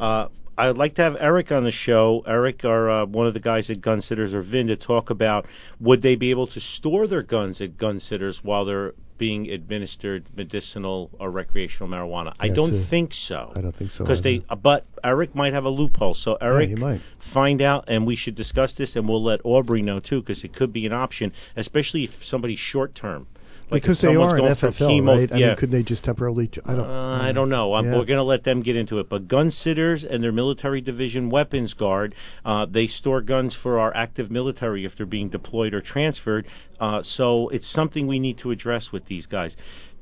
Uh, 0.00 0.28
I'd 0.56 0.78
like 0.78 0.94
to 0.94 1.02
have 1.02 1.18
Eric 1.20 1.52
on 1.52 1.64
the 1.64 1.70
show. 1.70 2.24
Eric, 2.26 2.64
are 2.64 2.88
uh, 2.88 3.04
one 3.04 3.26
of 3.26 3.34
the 3.34 3.40
guys 3.40 3.68
at 3.68 3.82
Gunsitters, 3.82 4.32
or 4.32 4.40
Vin, 4.40 4.68
to 4.68 4.76
talk 4.76 5.10
about 5.10 5.44
would 5.80 6.00
they 6.00 6.16
be 6.16 6.30
able 6.30 6.46
to 6.46 6.60
store 6.60 7.06
their 7.06 7.22
guns 7.22 7.60
at 7.60 7.76
Gunsitters 7.76 8.42
while 8.42 8.64
they're 8.64 8.94
being 9.18 9.50
administered 9.50 10.24
medicinal 10.34 11.10
or 11.18 11.30
recreational 11.30 11.88
marijuana. 11.88 12.34
I 12.38 12.48
don't 12.48 12.74
a- 12.74 12.84
think 12.84 13.14
so. 13.14 13.52
I 13.54 13.60
don't 13.60 13.74
think 13.74 13.90
so 13.90 14.04
Because 14.04 14.22
they, 14.22 14.44
uh, 14.48 14.56
but 14.56 14.86
Eric 15.02 15.34
might 15.34 15.52
have 15.52 15.64
a 15.64 15.70
loophole. 15.70 16.14
So 16.14 16.36
Eric, 16.40 16.70
you 16.70 16.76
might. 16.76 17.00
find 17.32 17.62
out, 17.62 17.84
and 17.88 18.06
we 18.06 18.16
should 18.16 18.34
discuss 18.34 18.74
this, 18.74 18.96
and 18.96 19.08
we'll 19.08 19.22
let 19.22 19.40
Aubrey 19.44 19.82
know 19.82 20.00
too, 20.00 20.20
because 20.20 20.44
it 20.44 20.54
could 20.54 20.72
be 20.72 20.86
an 20.86 20.92
option, 20.92 21.32
especially 21.56 22.04
if 22.04 22.10
somebody's 22.22 22.58
short 22.58 22.94
term. 22.94 23.26
Like 23.68 23.82
because 23.82 24.00
they 24.00 24.14
are 24.14 24.36
an 24.36 24.44
FFL, 24.44 24.74
chemo- 24.74 25.18
right? 25.18 25.32
I 25.32 25.36
yeah. 25.36 25.46
mean, 25.48 25.56
couldn't 25.56 25.72
they 25.72 25.82
just 25.82 26.04
temporarily? 26.04 26.46
ch- 26.46 26.60
I 26.64 26.76
don't. 26.76 26.88
Uh, 26.88 27.18
I 27.20 27.32
don't 27.32 27.48
know. 27.48 27.74
Yeah. 27.74 27.96
We're 27.96 28.04
going 28.04 28.18
to 28.18 28.22
let 28.22 28.44
them 28.44 28.62
get 28.62 28.76
into 28.76 29.00
it. 29.00 29.08
But 29.08 29.26
gun 29.26 29.50
sitters 29.50 30.04
and 30.04 30.22
their 30.22 30.30
military 30.30 30.80
division 30.80 31.30
weapons 31.30 31.74
guard, 31.74 32.14
uh, 32.44 32.66
they 32.66 32.86
store 32.86 33.22
guns 33.22 33.58
for 33.60 33.80
our 33.80 33.94
active 33.96 34.30
military 34.30 34.84
if 34.84 34.96
they're 34.96 35.04
being 35.04 35.30
deployed 35.30 35.74
or 35.74 35.80
transferred. 35.80 36.46
Uh, 36.78 37.02
so 37.02 37.48
it's 37.48 37.68
something 37.68 38.06
we 38.06 38.20
need 38.20 38.38
to 38.38 38.52
address 38.52 38.92
with 38.92 39.06
these 39.06 39.26
guys. 39.26 39.56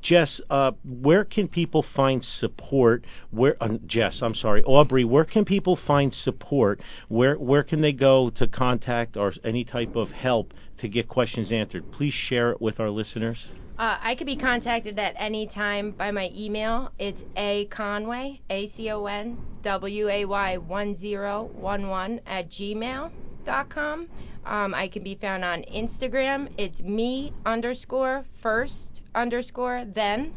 Jess, 0.05 0.38
uh, 0.51 0.73
where 0.85 1.25
can 1.25 1.49
people 1.49 1.83
find 1.83 2.23
support? 2.23 3.07
Where, 3.31 3.57
uh, 3.59 3.79
Jess, 3.87 4.21
I'm 4.21 4.35
sorry, 4.35 4.62
Aubrey, 4.62 5.03
where 5.03 5.25
can 5.25 5.47
people 5.47 5.77
find 5.77 6.12
support? 6.12 6.83
Where 7.09 7.37
where 7.37 7.62
can 7.62 7.81
they 7.81 7.95
go 7.95 8.29
to 8.37 8.47
contact 8.47 9.17
or 9.17 9.33
any 9.43 9.64
type 9.64 9.97
of 9.97 10.12
help 10.12 10.53
to 10.79 10.88
get 10.88 11.09
questions 11.09 11.51
answered? 11.51 11.90
Please 11.90 12.12
share 12.12 12.51
it 12.51 12.61
with 12.61 12.81
our 12.81 12.90
listeners. 12.90 13.49
Uh, 13.79 13.97
I 13.99 14.14
could 14.14 14.27
be 14.27 14.37
contacted 14.37 14.99
at 14.99 15.14
any 15.17 15.47
time 15.47 15.93
by 15.93 16.11
my 16.11 16.31
email. 16.37 16.93
It's 16.99 17.25
a 17.35 17.64
Conway, 17.67 18.43
A 18.51 18.67
C 18.69 18.90
O 18.90 19.07
N 19.07 19.38
W 19.62 20.09
A 20.11 20.27
Y 20.27 20.59
1011 20.59 22.21
at 22.27 22.51
gmail 22.51 23.11
gmail.com. 23.45 24.09
Um, 24.45 24.75
I 24.75 24.88
can 24.88 25.03
be 25.03 25.14
found 25.14 25.45
on 25.45 25.62
Instagram. 25.62 26.49
It's 26.59 26.81
me 26.81 27.33
underscore 27.47 28.25
first 28.43 28.93
underscore 29.14 29.85
then. 29.87 30.35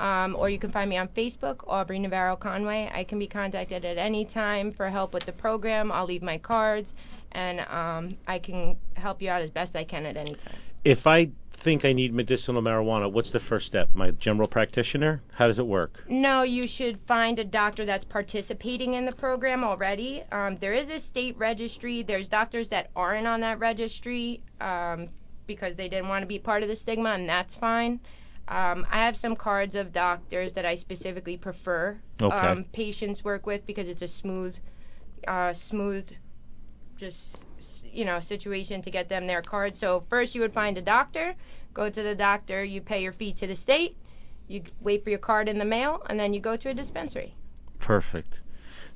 Um, 0.00 0.36
or 0.36 0.48
you 0.48 0.60
can 0.60 0.70
find 0.70 0.88
me 0.88 0.96
on 0.96 1.08
Facebook, 1.08 1.64
Aubrey 1.66 1.98
Navarro 1.98 2.36
Conway. 2.36 2.88
I 2.92 3.02
can 3.02 3.18
be 3.18 3.26
contacted 3.26 3.84
at 3.84 3.98
any 3.98 4.24
time 4.24 4.72
for 4.72 4.88
help 4.88 5.12
with 5.12 5.26
the 5.26 5.32
program. 5.32 5.90
I'll 5.90 6.06
leave 6.06 6.22
my 6.22 6.38
cards, 6.38 6.92
and 7.32 7.60
um, 7.60 8.16
I 8.26 8.38
can 8.38 8.76
help 8.94 9.20
you 9.20 9.28
out 9.28 9.42
as 9.42 9.50
best 9.50 9.74
I 9.74 9.82
can 9.82 10.06
at 10.06 10.16
any 10.16 10.34
time. 10.34 10.54
If 10.84 11.06
I 11.06 11.30
think 11.64 11.84
I 11.84 11.92
need 11.92 12.14
medicinal 12.14 12.62
marijuana, 12.62 13.10
what's 13.10 13.32
the 13.32 13.40
first 13.40 13.66
step? 13.66 13.88
My 13.92 14.12
general 14.12 14.46
practitioner? 14.46 15.20
How 15.34 15.48
does 15.48 15.58
it 15.58 15.66
work? 15.66 16.04
No, 16.08 16.42
you 16.42 16.68
should 16.68 17.00
find 17.08 17.38
a 17.40 17.44
doctor 17.44 17.84
that's 17.84 18.04
participating 18.04 18.94
in 18.94 19.04
the 19.04 19.12
program 19.12 19.64
already. 19.64 20.22
Um, 20.30 20.58
there 20.60 20.74
is 20.74 20.88
a 20.88 21.00
state 21.00 21.36
registry. 21.36 22.04
There's 22.04 22.28
doctors 22.28 22.68
that 22.68 22.90
aren't 22.94 23.26
on 23.26 23.40
that 23.40 23.58
registry 23.58 24.42
um, 24.60 25.08
because 25.48 25.74
they 25.74 25.88
didn't 25.88 26.08
want 26.08 26.22
to 26.22 26.28
be 26.28 26.38
part 26.38 26.62
of 26.62 26.68
the 26.68 26.76
stigma, 26.76 27.10
and 27.10 27.28
that's 27.28 27.56
fine. 27.56 27.98
Um, 28.46 28.86
I 28.90 29.04
have 29.04 29.16
some 29.16 29.34
cards 29.34 29.74
of 29.74 29.92
doctors 29.92 30.52
that 30.52 30.64
I 30.64 30.76
specifically 30.76 31.36
prefer 31.36 31.98
Okay. 32.22 32.36
um, 32.36 32.64
patients 32.72 33.24
work 33.24 33.46
with 33.46 33.66
because 33.66 33.88
it's 33.88 34.02
a 34.02 34.08
smooth, 34.08 34.56
uh, 35.26 35.52
smooth, 35.52 36.06
just 36.96 37.18
you 37.92 38.04
know 38.04 38.20
situation 38.20 38.82
to 38.82 38.90
get 38.90 39.08
them 39.08 39.26
their 39.26 39.42
card. 39.42 39.76
So 39.76 40.04
first 40.08 40.34
you 40.34 40.40
would 40.42 40.52
find 40.52 40.78
a 40.78 40.82
doctor, 40.82 41.34
go 41.74 41.90
to 41.90 42.02
the 42.02 42.14
doctor, 42.14 42.62
you 42.64 42.80
pay 42.80 43.02
your 43.02 43.12
fee 43.12 43.32
to 43.34 43.46
the 43.46 43.56
state, 43.56 43.96
you 44.46 44.62
wait 44.80 45.02
for 45.04 45.10
your 45.10 45.18
card 45.18 45.48
in 45.48 45.58
the 45.58 45.64
mail, 45.64 46.00
and 46.08 46.18
then 46.18 46.32
you 46.34 46.40
go 46.40 46.56
to 46.56 46.70
a 46.70 46.74
dispensary. 46.74 47.34
Perfect. 47.78 48.40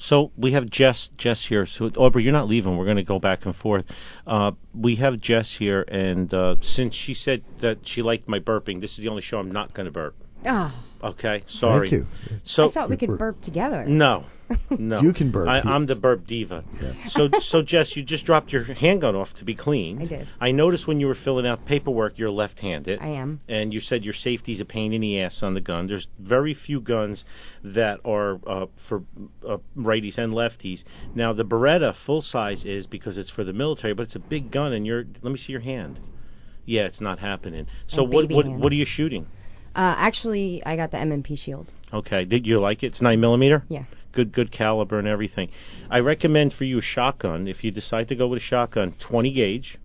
So 0.02 0.32
we 0.36 0.52
have 0.52 0.68
Jess 0.68 1.10
Jess 1.16 1.46
here. 1.46 1.64
So 1.64 1.88
Aubrey, 1.96 2.24
you're 2.24 2.32
not 2.32 2.48
leaving. 2.48 2.76
We're 2.76 2.86
going 2.86 2.96
to 2.96 3.04
go 3.04 3.20
back 3.20 3.46
and 3.46 3.54
forth. 3.54 3.84
Uh, 4.26 4.52
we 4.74 4.96
have 4.96 5.20
Jess 5.20 5.54
here, 5.56 5.82
and 5.82 6.32
uh, 6.34 6.56
since 6.60 6.94
she 6.94 7.14
said 7.14 7.44
that 7.60 7.86
she 7.86 8.02
liked 8.02 8.28
my 8.28 8.40
burping, 8.40 8.80
this 8.80 8.92
is 8.92 8.98
the 8.98 9.08
only 9.08 9.22
show 9.22 9.38
I'm 9.38 9.52
not 9.52 9.74
going 9.74 9.86
to 9.86 9.92
burp. 9.92 10.16
Oh, 10.44 10.82
Okay, 11.04 11.42
sorry. 11.48 11.90
Thank 11.90 12.02
you. 12.02 12.06
So 12.44 12.68
I 12.68 12.72
thought 12.72 12.88
we 12.90 12.96
could 12.96 13.08
Burp. 13.08 13.18
burp 13.18 13.42
together. 13.42 13.84
no, 13.88 14.24
no. 14.70 15.00
You 15.00 15.12
can 15.12 15.32
burp. 15.32 15.48
I, 15.48 15.60
I'm 15.60 15.86
the 15.86 15.96
burp 15.96 16.28
diva. 16.28 16.62
So, 17.08 17.28
so 17.40 17.62
Jess, 17.62 17.96
you 17.96 18.04
just 18.04 18.24
dropped 18.24 18.52
your 18.52 18.62
handgun 18.62 19.16
off 19.16 19.34
to 19.34 19.44
be 19.44 19.56
cleaned. 19.56 20.02
I 20.02 20.06
did. 20.06 20.28
I 20.40 20.52
noticed 20.52 20.86
when 20.86 21.00
you 21.00 21.08
were 21.08 21.16
filling 21.16 21.44
out 21.44 21.66
paperwork, 21.66 22.18
you're 22.18 22.30
left-handed. 22.30 23.00
I 23.02 23.08
am. 23.08 23.40
And 23.48 23.74
you 23.74 23.80
said 23.80 24.04
your 24.04 24.14
safety's 24.14 24.60
a 24.60 24.64
pain 24.64 24.92
in 24.92 25.00
the 25.00 25.20
ass 25.20 25.42
on 25.42 25.54
the 25.54 25.60
gun. 25.60 25.88
There's 25.88 26.06
very 26.20 26.54
few 26.54 26.80
guns 26.80 27.24
that 27.64 27.98
are 28.04 28.38
uh, 28.46 28.66
for 28.88 29.02
uh, 29.46 29.56
righties 29.76 30.18
and 30.18 30.32
lefties. 30.32 30.84
Now, 31.16 31.32
the 31.32 31.44
Beretta 31.44 31.96
full 32.06 32.22
size 32.22 32.64
is 32.64 32.86
because 32.86 33.18
it's 33.18 33.30
for 33.30 33.42
the 33.42 33.52
military, 33.52 33.94
but 33.94 34.04
it's 34.04 34.16
a 34.16 34.20
big 34.20 34.52
gun, 34.52 34.72
and 34.72 34.86
you're. 34.86 35.04
Let 35.20 35.32
me 35.32 35.36
see 35.36 35.50
your 35.50 35.62
hand. 35.62 35.98
Yeah, 36.64 36.86
it's 36.86 37.00
not 37.00 37.18
happening. 37.18 37.66
So 37.88 38.04
what 38.04 38.30
what 38.30 38.46
hands. 38.46 38.62
what 38.62 38.70
are 38.70 38.76
you 38.76 38.86
shooting? 38.86 39.26
Uh, 39.74 39.94
actually, 39.98 40.62
I 40.64 40.76
got 40.76 40.90
the 40.90 40.98
M&P 40.98 41.36
shield. 41.36 41.66
Okay, 41.92 42.24
did 42.24 42.46
you 42.46 42.60
like 42.60 42.82
it? 42.82 42.88
It's 42.88 43.02
nine 43.02 43.20
millimeter. 43.20 43.64
Yeah. 43.68 43.84
Good, 44.12 44.32
good 44.32 44.52
caliber 44.52 44.98
and 44.98 45.08
everything. 45.08 45.48
I 45.90 46.00
recommend 46.00 46.52
for 46.52 46.64
you 46.64 46.78
a 46.78 46.82
shotgun. 46.82 47.48
If 47.48 47.64
you 47.64 47.70
decide 47.70 48.08
to 48.08 48.14
go 48.14 48.28
with 48.28 48.38
a 48.38 48.42
shotgun, 48.42 48.94
20 48.98 49.32
gauge, 49.32 49.78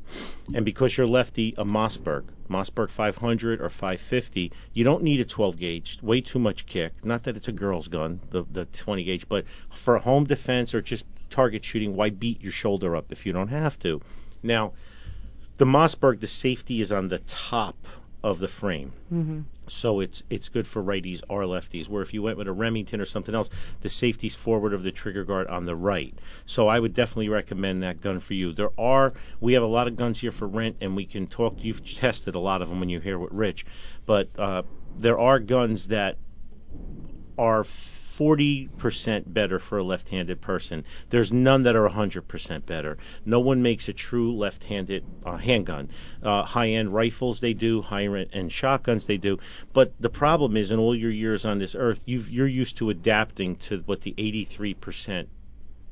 and 0.53 0.65
because 0.65 0.97
you're 0.97 1.07
lefty, 1.07 1.53
a 1.57 1.63
Mossberg, 1.63 2.25
Mossberg 2.49 2.89
500 2.89 3.61
or 3.61 3.69
550. 3.69 4.51
You 4.73 4.83
don't 4.83 5.03
need 5.03 5.19
a 5.19 5.25
12 5.25 5.57
gauge. 5.57 5.99
Way 6.01 6.21
too 6.21 6.39
much 6.39 6.65
kick. 6.65 7.05
Not 7.05 7.23
that 7.23 7.37
it's 7.37 7.47
a 7.47 7.53
girl's 7.53 7.87
gun, 7.87 8.19
the 8.31 8.43
the 8.51 8.65
20 8.65 9.03
gauge, 9.03 9.27
but 9.29 9.45
for 9.83 9.97
home 9.99 10.25
defense 10.25 10.73
or 10.73 10.81
just 10.81 11.05
target 11.29 11.63
shooting, 11.63 11.95
why 11.95 12.09
beat 12.09 12.41
your 12.41 12.51
shoulder 12.51 12.95
up 12.95 13.11
if 13.11 13.25
you 13.25 13.33
don't 13.33 13.49
have 13.49 13.77
to? 13.79 14.01
Now, 14.43 14.73
the 15.57 15.65
Mossberg, 15.65 16.21
the 16.21 16.27
safety 16.27 16.81
is 16.81 16.91
on 16.91 17.09
the 17.09 17.19
top 17.19 17.75
of 18.27 18.39
the 18.39 18.47
frame. 18.49 18.91
Mm-hmm. 19.11 19.41
So 19.69 20.01
it's 20.01 20.21
it's 20.29 20.49
good 20.49 20.67
for 20.67 20.83
righties 20.83 21.21
or 21.29 21.43
lefties. 21.43 21.87
Where 21.87 22.01
if 22.01 22.13
you 22.13 22.21
went 22.21 22.37
with 22.37 22.47
a 22.47 22.51
Remington 22.51 22.99
or 22.99 23.05
something 23.05 23.33
else, 23.33 23.49
the 23.81 23.89
safety's 23.89 24.35
forward 24.35 24.73
of 24.73 24.83
the 24.83 24.91
trigger 24.91 25.23
guard 25.23 25.47
on 25.47 25.65
the 25.65 25.77
right. 25.77 26.13
So 26.45 26.67
I 26.67 26.77
would 26.79 26.93
definitely 26.93 27.29
recommend 27.29 27.83
that 27.83 28.01
gun 28.01 28.19
for 28.19 28.33
you. 28.33 28.51
There 28.51 28.71
are 28.77 29.13
we 29.39 29.53
have 29.53 29.63
a 29.63 29.67
lot 29.67 29.87
of 29.87 29.95
guns 29.95 30.19
here 30.19 30.33
for 30.33 30.45
rent, 30.45 30.75
and 30.81 30.93
we 30.93 31.05
can 31.05 31.27
talk. 31.27 31.55
You've 31.59 31.81
tested 32.01 32.35
a 32.35 32.39
lot 32.39 32.61
of 32.61 32.67
them 32.67 32.81
when 32.81 32.89
you're 32.89 33.01
here 33.01 33.17
with 33.17 33.31
Rich, 33.31 33.65
but 34.05 34.27
uh, 34.37 34.63
there 34.99 35.17
are 35.17 35.39
guns 35.39 35.87
that 35.87 36.17
are 37.37 37.65
40% 38.17 39.33
better 39.33 39.59
for 39.59 39.77
a 39.77 39.83
left-handed 39.83 40.41
person. 40.41 40.83
There's 41.09 41.31
none 41.31 41.63
that 41.63 41.75
are 41.75 41.87
100% 41.87 42.65
better. 42.65 42.97
No 43.25 43.39
one 43.39 43.61
makes 43.61 43.87
a 43.87 43.93
true 43.93 44.35
left-handed 44.35 45.03
uh, 45.25 45.37
handgun. 45.37 45.89
Uh, 46.23 46.43
high-end 46.43 46.93
rifles 46.93 47.39
they 47.39 47.53
do, 47.53 47.81
high-end 47.81 48.51
shotguns 48.51 49.05
they 49.05 49.17
do. 49.17 49.37
But 49.73 49.93
the 49.99 50.09
problem 50.09 50.57
is, 50.57 50.71
in 50.71 50.79
all 50.79 50.95
your 50.95 51.11
years 51.11 51.45
on 51.45 51.59
this 51.59 51.75
earth, 51.75 51.99
you're 52.05 52.47
used 52.47 52.77
to 52.77 52.89
adapting 52.89 53.57
to 53.67 53.83
what 53.85 54.01
the 54.01 54.13
83% 54.17 55.27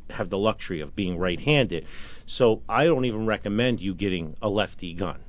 have 0.09 0.29
the 0.29 0.37
luxury 0.37 0.81
of 0.81 0.95
being 0.95 1.17
right-handed. 1.17 1.85
So 2.25 2.61
I 2.67 2.85
don't 2.85 3.05
even 3.05 3.25
recommend 3.25 3.79
you 3.79 3.93
getting 3.93 4.35
a 4.41 4.49
lefty 4.49 4.93
gun 4.93 5.19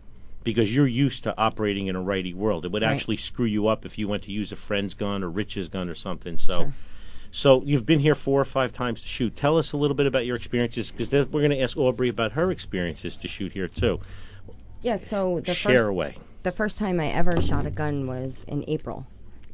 because 0.46 0.72
you're 0.72 0.86
used 0.86 1.24
to 1.24 1.36
operating 1.36 1.88
in 1.88 1.96
a 1.96 2.00
righty 2.00 2.32
world. 2.32 2.64
It 2.64 2.70
would 2.72 2.82
Right. 2.82 2.94
actually 2.94 3.16
screw 3.18 3.44
you 3.46 3.66
up 3.66 3.84
if 3.84 3.98
you 3.98 4.06
went 4.08 4.22
to 4.22 4.30
use 4.30 4.52
a 4.52 4.56
friend's 4.56 4.94
gun 4.94 5.22
or 5.24 5.28
Rich's 5.28 5.68
gun 5.68 5.88
or 5.90 5.94
something. 5.96 6.38
So, 6.38 6.60
Sure. 6.60 6.74
so 7.32 7.62
you've 7.66 7.84
been 7.84 7.98
here 7.98 8.14
four 8.14 8.40
or 8.40 8.44
five 8.44 8.72
times 8.72 9.02
to 9.02 9.08
shoot. 9.08 9.36
Tell 9.36 9.58
us 9.58 9.72
a 9.72 9.76
little 9.76 9.96
bit 9.96 10.06
about 10.06 10.24
your 10.24 10.36
experiences 10.36 10.90
because 10.92 11.10
we're 11.10 11.40
going 11.40 11.50
to 11.50 11.60
ask 11.60 11.76
Aubrey 11.76 12.08
about 12.08 12.32
her 12.32 12.50
experiences 12.52 13.16
to 13.18 13.28
shoot 13.28 13.52
here 13.52 13.68
too. 13.68 13.98
Yeah. 14.82 14.98
So 15.10 15.40
the 15.44 15.52
Share 15.54 15.78
first 15.78 15.88
away. 15.90 16.16
the 16.44 16.52
first 16.52 16.78
time 16.78 17.00
I 17.00 17.08
ever 17.08 17.40
shot 17.42 17.66
a 17.66 17.70
gun 17.70 18.06
was 18.06 18.32
in 18.46 18.64
April, 18.68 19.04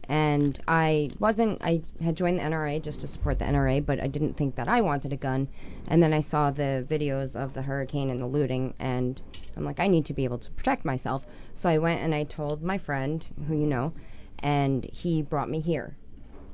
And 0.08 0.58
I 0.68 1.10
wasn't, 1.20 1.58
I 1.62 1.80
had 2.02 2.16
joined 2.16 2.38
the 2.40 2.42
NRA 2.42 2.80
just 2.82 3.00
to 3.00 3.06
support 3.06 3.38
the 3.38 3.44
NRA, 3.46 3.80
but 3.86 4.00
I 4.00 4.08
didn't 4.08 4.36
think 4.36 4.56
that 4.56 4.68
I 4.68 4.80
wanted 4.82 5.12
a 5.12 5.16
gun. 5.16 5.46
And 5.88 6.02
then 6.02 6.12
I 6.12 6.20
saw 6.20 6.50
the 6.50 6.84
videos 6.90 7.34
of 7.36 7.54
the 7.54 7.62
hurricane 7.62 8.10
and 8.10 8.18
the 8.20 8.26
looting, 8.26 8.74
and 8.80 9.22
I'm 9.56 9.64
like, 9.64 9.80
I 9.80 9.88
need 9.88 10.06
to 10.06 10.14
be 10.14 10.24
able 10.24 10.38
to 10.38 10.50
protect 10.52 10.84
myself. 10.84 11.24
So 11.54 11.68
I 11.68 11.78
went 11.78 12.00
and 12.00 12.14
I 12.14 12.24
told 12.24 12.62
my 12.62 12.78
friend, 12.78 13.24
who 13.48 13.54
you 13.54 13.66
know, 13.66 13.92
and 14.40 14.84
he 14.84 15.22
brought 15.22 15.50
me 15.50 15.60
here. 15.60 15.96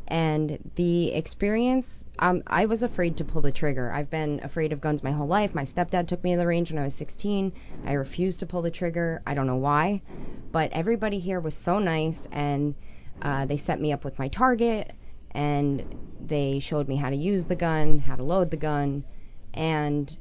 And 0.08 0.58
the 0.76 1.12
experience, 1.12 1.86
um, 2.18 2.42
I 2.46 2.64
was 2.64 2.82
afraid 2.82 3.18
to 3.18 3.24
pull 3.24 3.42
the 3.42 3.52
trigger. 3.52 3.92
I've 3.92 4.08
been 4.08 4.40
afraid 4.42 4.72
of 4.72 4.80
guns 4.80 5.02
my 5.02 5.12
whole 5.12 5.26
life. 5.26 5.54
My 5.54 5.66
stepdad 5.66 6.08
took 6.08 6.24
me 6.24 6.32
to 6.32 6.38
the 6.38 6.46
range 6.46 6.70
when 6.70 6.80
I 6.80 6.84
was 6.84 6.94
16. 6.94 7.52
I 7.84 7.92
refused 7.92 8.40
to 8.40 8.46
pull 8.46 8.62
the 8.62 8.70
trigger. 8.70 9.20
I 9.26 9.34
don't 9.34 9.46
know 9.46 9.56
why. 9.56 10.00
But 10.50 10.72
everybody 10.72 11.18
here 11.18 11.40
was 11.40 11.54
so 11.54 11.78
nice, 11.78 12.16
and 12.32 12.74
uh, 13.20 13.44
they 13.44 13.58
set 13.58 13.80
me 13.80 13.92
up 13.92 14.02
with 14.02 14.18
my 14.18 14.28
target, 14.28 14.92
and 15.32 15.84
they 16.18 16.58
showed 16.58 16.88
me 16.88 16.96
how 16.96 17.10
to 17.10 17.16
use 17.16 17.44
the 17.44 17.56
gun, 17.56 17.98
how 17.98 18.16
to 18.16 18.22
load 18.22 18.50
the 18.50 18.56
gun. 18.56 19.04
And 19.52 20.16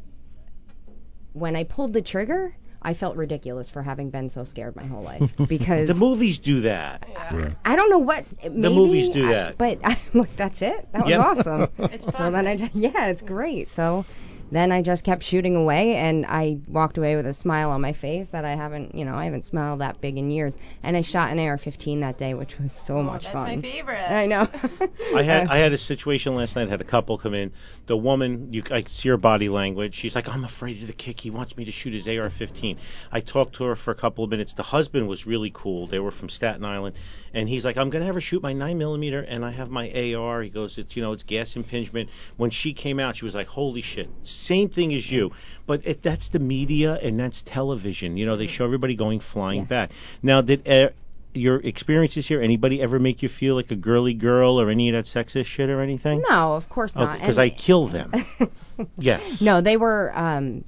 when 1.32 1.56
I 1.56 1.64
pulled 1.64 1.94
the 1.94 2.02
trigger, 2.02 2.56
I 2.82 2.94
felt 2.94 3.16
ridiculous 3.18 3.70
for 3.70 3.82
having 3.82 4.10
been 4.10 4.30
so 4.30 4.44
scared 4.44 4.76
my 4.76 4.86
whole 4.86 5.04
life 5.04 5.22
because 5.50 5.88
The 5.88 5.94
movies 5.94 6.38
do 6.40 6.62
that. 6.62 7.06
Yeah. 7.10 7.54
I 7.66 7.76
don't 7.76 7.90
know 7.90 7.98
what 8.00 8.26
maybe, 8.44 8.76
movies 8.76 9.10
do 9.10 9.26
I- 9.28 9.32
that. 9.34 9.58
but 9.58 9.80
I'm 9.84 9.98
like, 10.14 10.36
that's 10.38 10.62
it. 10.62 10.88
That 10.94 11.02
was 11.04 11.10
Yeah. 11.10 11.20
awesome. 11.20 11.68
It's 11.80 12.06
so 12.06 12.32
then 12.32 12.48
I 12.48 12.56
just, 12.56 12.76
yeah, 12.76 13.08
it's 13.08 13.22
great. 13.22 13.70
So 13.76 14.06
then 14.52 14.72
I 14.72 14.82
just 14.82 15.04
kept 15.04 15.24
shooting 15.24 15.56
away, 15.56 15.96
and 15.96 16.26
I 16.26 16.58
walked 16.68 16.98
away 16.98 17.16
with 17.16 17.26
a 17.26 17.34
smile 17.34 17.72
on 17.72 17.82
my 17.82 17.94
face 17.94 18.30
that 18.32 18.46
I 18.46 18.56
haven't, 18.56 18.96
you 18.96 19.04
know, 19.06 19.16
I 19.16 19.26
haven't 19.26 19.46
smiled 19.46 19.82
that 19.82 20.00
big 20.02 20.18
in 20.18 20.32
years. 20.32 20.54
And 20.84 20.96
I 20.96 21.02
shot 21.02 21.32
an 21.32 21.40
AR-15 21.40 22.00
that 22.02 22.18
day, 22.18 22.34
which 22.34 22.58
was 22.60 22.72
so 22.86 22.98
Oh, 22.98 23.04
much 23.04 23.24
that's 23.24 23.34
fun. 23.34 23.46
That's 23.48 23.56
my 23.58 23.62
favorite. 23.62 24.12
I 24.12 24.26
know. 24.26 24.48
I 25.16 25.24
had 25.24 25.48
Uh, 25.48 25.52
I 25.54 25.58
had 25.58 25.74
a 25.74 25.78
situation 25.78 26.36
last 26.36 26.56
night. 26.56 26.68
I 26.68 26.72
Had 26.72 26.82
a 26.82 26.86
couple 26.86 27.18
come 27.18 27.34
in. 27.34 27.52
The 27.88 27.98
woman, 27.98 28.54
you 28.54 28.64
I 28.72 28.82
could 28.82 28.90
see 28.90 29.10
her 29.10 29.18
body 29.18 29.50
language. 29.50 29.96
She's 29.96 30.16
like, 30.16 30.28
"I'm 30.28 30.44
afraid 30.44 30.82
of 30.82 30.88
the 30.88 30.94
kick. 30.94 31.20
He 31.20 31.30
wants 31.30 31.56
me 31.58 31.66
to 31.66 31.72
shoot 31.72 31.94
his 31.94 32.08
AR-15." 32.08 32.78
I 33.12 33.22
talked 33.22 33.56
to 33.58 33.66
her 33.66 33.76
for 33.76 33.92
a 33.92 33.96
couple 33.96 34.24
of 34.24 34.30
minutes. 34.30 34.54
The 34.54 34.64
husband 34.64 35.08
was 35.08 35.26
really 35.28 35.52
cool. 35.54 35.88
They 35.88 36.00
were 36.00 36.12
from 36.12 36.30
Staten 36.30 36.64
Island, 36.66 36.96
and 37.34 37.50
he's 37.50 37.66
like, 37.66 37.78
"I'm 37.78 37.90
gonna 37.90 38.06
have 38.06 38.16
her 38.16 38.22
shoot 38.22 38.42
my 38.42 38.54
nine 38.54 38.78
millimeter, 38.78 39.20
and 39.20 39.44
I 39.46 39.52
have 39.52 39.70
my 39.70 39.90
AR." 39.92 40.42
He 40.42 40.50
goes, 40.50 40.78
"It's 40.78 40.96
you 40.96 41.02
know, 41.02 41.12
it's 41.12 41.24
gas 41.24 41.56
impingement." 41.56 42.10
When 42.38 42.50
she 42.50 42.74
came 42.74 43.00
out, 43.00 43.18
she 43.18 43.26
was 43.26 43.36
like, 43.36 43.48
"Holy 43.48 43.82
shit!" 43.82 44.10
Same 44.46 44.70
thing 44.70 44.94
as 44.94 45.10
you, 45.10 45.32
but 45.66 45.86
it, 45.86 46.02
that's 46.04 46.30
the 46.30 46.40
media 46.40 46.94
and 47.02 47.20
that's 47.20 47.42
television. 47.46 48.18
You 48.18 48.26
know, 48.26 48.38
they 48.38 48.48
show 48.48 48.64
everybody 48.66 48.96
going 48.96 49.20
flying 49.20 49.62
Yeah. 49.62 49.66
back. 49.66 49.92
Now, 50.22 50.42
did 50.42 50.68
uh, 50.68 50.90
your 51.34 51.58
experiences 51.58 52.28
here 52.28 52.42
anybody 52.42 52.82
ever 52.82 53.00
make 53.00 53.22
you 53.22 53.30
feel 53.30 53.56
like 53.56 53.70
a 53.72 53.76
girly 53.76 54.14
girl 54.14 54.60
or 54.60 54.70
any 54.70 54.90
of 54.90 54.94
that 54.94 55.06
sexist 55.06 55.46
shit 55.46 55.70
or 55.70 55.82
anything? 55.82 56.24
no, 56.28 56.54
of 56.54 56.68
course 56.70 56.96
not. 56.96 57.20
because 57.20 57.38
And- 57.38 57.44
I 57.44 57.50
kill 57.56 57.88
them. 57.88 58.12
yes. 58.98 59.42
No, 59.42 59.62
they 59.62 59.78
were 59.78 60.12
um, 60.18 60.64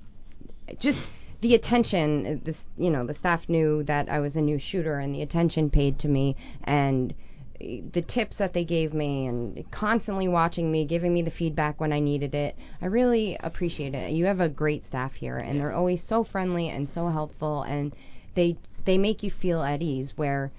just 0.79 0.99
the 1.41 1.55
attention. 1.55 2.41
This, 2.43 2.61
you 2.77 2.89
know, 2.89 3.05
the 3.05 3.13
staff 3.13 3.47
knew 3.47 3.83
that 3.83 4.09
I 4.09 4.19
was 4.19 4.35
a 4.35 4.41
new 4.41 4.59
shooter, 4.59 4.99
and 4.99 5.13
the 5.15 5.21
attention 5.21 5.69
paid 5.69 5.99
to 5.99 6.07
me, 6.07 6.35
and 6.63 7.13
the 7.59 8.01
tips 8.01 8.37
that 8.37 8.53
they 8.53 8.63
gave 8.63 8.93
me, 8.93 9.27
and 9.27 9.69
constantly 9.71 10.27
watching 10.27 10.71
me, 10.71 10.85
giving 10.85 11.13
me 11.13 11.21
the 11.21 11.31
feedback 11.31 11.79
when 11.79 11.91
I 11.91 11.99
needed 11.99 12.33
it. 12.33 12.55
I 12.81 12.85
really 12.85 13.37
appreciate 13.39 13.93
it. 13.93 14.11
You 14.11 14.25
have 14.25 14.39
a 14.39 14.49
great 14.49 14.85
staff 14.85 15.13
here, 15.13 15.37
and 15.37 15.59
they're 15.59 15.73
always 15.73 16.03
so 16.03 16.23
friendly 16.23 16.69
and 16.69 16.89
so 16.89 17.09
helpful, 17.09 17.63
and 17.63 17.93
they 18.35 18.57
they 18.85 18.97
make 18.97 19.23
you 19.23 19.31
feel 19.31 19.61
at 19.61 19.81
ease. 19.81 20.13
Where 20.15 20.51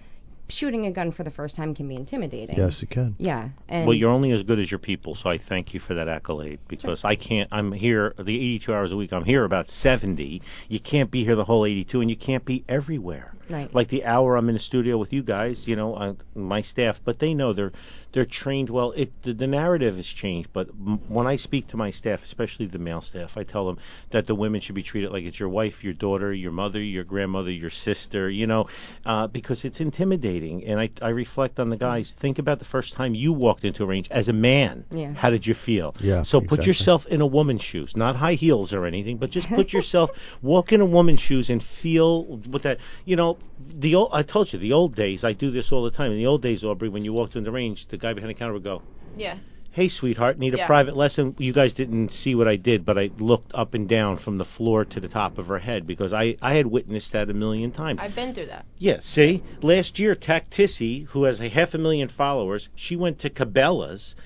shooting 0.51 0.87
a 0.87 0.93
gun 0.93 1.13
for 1.13 1.25
the 1.25 1.31
first 1.31 1.57
time 1.57 1.75
can 1.75 1.89
be 1.89 1.95
intimidating. 1.95 2.57
Yes, 2.57 2.83
it 2.83 2.91
can. 2.91 3.15
Yeah, 3.19 3.51
and 3.69 3.87
Well, 3.87 3.97
you're 3.97 4.11
only 4.11 4.33
as 4.33 4.43
good 4.43 4.59
as 4.59 4.71
your 4.71 4.79
people, 4.79 5.15
so 5.15 5.31
I 5.31 5.39
thank 5.39 5.73
you 5.73 5.81
for 5.81 5.95
that 5.95 6.09
accolade 6.09 6.61
because 6.69 7.05
I 7.05 7.17
can't. 7.17 7.49
I'm 7.51 7.73
here 7.73 8.15
the 8.19 8.37
82 8.37 8.75
hours 8.75 8.93
a 8.93 8.97
week. 8.97 9.13
I'm 9.13 9.25
here 9.25 9.45
about 9.45 9.69
70. 9.69 10.43
You 10.69 10.81
can't 10.81 11.11
be 11.11 11.25
here 11.25 11.37
the 11.37 11.45
whole 11.45 11.65
82, 11.65 12.01
and 12.01 12.11
you 12.11 12.17
can't 12.17 12.45
be 12.45 12.65
everywhere. 12.69 13.33
Right. 13.51 13.73
Like 13.75 13.89
the 13.89 14.05
hour 14.05 14.37
I'm 14.37 14.49
in 14.49 14.55
the 14.55 14.61
studio 14.61 14.97
with 14.99 15.13
you 15.13 15.23
guys, 15.23 15.67
you 15.67 15.77
know, 15.77 15.95
uh, 15.95 16.15
my 16.35 16.63
staff, 16.63 17.01
but 17.05 17.19
they 17.19 17.35
know 17.35 17.53
they're 17.53 17.73
they're 18.13 18.25
trained 18.27 18.71
well. 18.71 18.93
It 18.93 19.11
the, 19.23 19.33
the 19.33 19.47
narrative 19.47 19.97
has 19.97 20.07
changed, 20.07 20.51
but 20.53 20.69
m- 20.69 21.01
when 21.09 21.27
I 21.27 21.37
speak 21.37 21.69
to 21.69 21.77
my 21.77 21.91
staff, 21.91 22.23
especially 22.25 22.67
the 22.67 22.79
male 22.79 23.01
staff, 23.01 23.33
I 23.37 23.45
tell 23.45 23.67
them 23.67 23.79
that 24.11 24.27
the 24.27 24.35
women 24.35 24.61
should 24.61 24.75
be 24.75 24.83
treated 24.83 25.13
like 25.13 25.25
it's 25.25 25.39
your 25.39 25.49
wife, 25.49 25.83
your 25.85 25.93
daughter, 25.93 26.33
your 26.33 26.53
mother, 26.53 26.83
your 26.83 27.05
grandmother, 27.05 27.51
your 27.53 27.71
sister, 27.71 28.29
you 28.31 28.47
know, 28.47 28.69
uh, 29.07 29.27
because 29.29 29.65
it's 29.65 29.81
intimidating. 29.81 30.65
And 30.67 30.81
I 30.81 30.91
I 31.03 31.11
reflect 31.11 31.59
on 31.59 31.71
the 31.71 31.77
guys. 31.77 32.13
Think 32.21 32.39
about 32.39 32.59
the 32.59 32.65
first 32.65 32.95
time 32.95 33.15
you 33.15 33.33
walked 33.33 33.65
into 33.65 33.83
a 33.83 33.87
range 33.87 34.09
as 34.11 34.29
a 34.29 34.33
man. 34.33 34.85
Yeah. 34.91 35.13
How 35.15 35.31
did 35.31 35.47
you 35.47 35.55
feel? 35.55 35.95
Yeah, 36.01 36.23
So 36.25 36.41
put 36.41 36.61
exactly. 36.61 36.67
yourself 36.69 37.07
in 37.07 37.21
a 37.21 37.27
woman's 37.27 37.63
shoes, 37.63 37.97
not 37.97 38.17
high 38.17 38.35
heels 38.35 38.73
or 38.73 38.87
anything, 38.87 39.19
but 39.19 39.31
just 39.31 39.49
put 39.49 39.73
yourself, 39.77 40.11
walk 40.43 40.73
in 40.73 40.81
a 40.81 40.87
woman's 40.87 41.21
shoes 41.21 41.49
and 41.51 41.63
feel 41.83 42.25
what 42.49 42.63
that, 42.63 42.79
you 43.05 43.17
know, 43.17 43.39
the 43.79 43.95
old, 43.95 44.11
I 44.13 44.23
told 44.23 44.53
you, 44.53 44.59
the 44.59 44.73
old 44.73 44.95
days, 44.97 45.23
I 45.25 45.33
do 45.33 45.51
this 45.51 45.71
all 45.73 45.85
the 45.85 45.91
time. 45.91 46.13
In 46.13 46.19
the 46.19 46.27
old 46.27 46.43
days, 46.43 46.65
Aubrey, 46.65 46.89
when 46.89 47.05
you 47.05 47.13
walked 47.13 47.37
in 47.37 47.45
the 47.45 47.51
range, 47.53 47.87
the 47.89 47.99
guy 47.99 48.13
behind 48.13 48.31
the 48.31 48.35
counter 48.35 48.55
would 48.55 48.65
go, 48.65 48.83
Yeah. 49.17 49.39
Hey, 49.73 49.89
sweetheart, 49.89 50.37
need 50.37 50.53
a 50.55 50.59
Yeah. 50.59 50.67
private 50.67 50.97
lesson? 50.97 51.37
You 51.39 51.53
guys 51.53 51.75
didn't 51.75 52.09
see 52.11 52.35
what 52.35 52.49
I 52.49 52.57
did, 52.57 52.85
but 52.85 52.99
I 52.99 53.11
looked 53.19 53.53
up 53.55 53.73
and 53.75 53.89
down 53.89 54.17
from 54.17 54.37
the 54.39 54.45
floor 54.45 54.85
to 54.87 54.99
the 54.99 55.07
top 55.07 55.39
of 55.39 55.47
her 55.47 55.61
head 55.61 55.87
because 55.87 56.13
I, 56.13 56.37
I 56.43 56.55
had 56.55 56.67
witnessed 56.67 57.13
that 57.13 57.31
a 57.31 57.35
million 57.35 57.71
times. 57.71 58.01
I've 58.03 58.17
been 58.17 58.35
through 58.35 58.47
that. 58.47 58.67
Yeah, 58.79 58.99
see? 59.01 59.45
Last 59.63 60.01
year, 60.01 60.17
Tactissi, 60.17 61.05
who 61.11 61.23
has 61.25 61.41
a 61.41 61.49
half 61.49 61.73
a 61.75 61.79
million 61.79 62.09
followers, 62.09 62.69
she 62.75 62.97
went 62.97 63.21
to 63.21 63.31
Cabela's, 63.31 64.17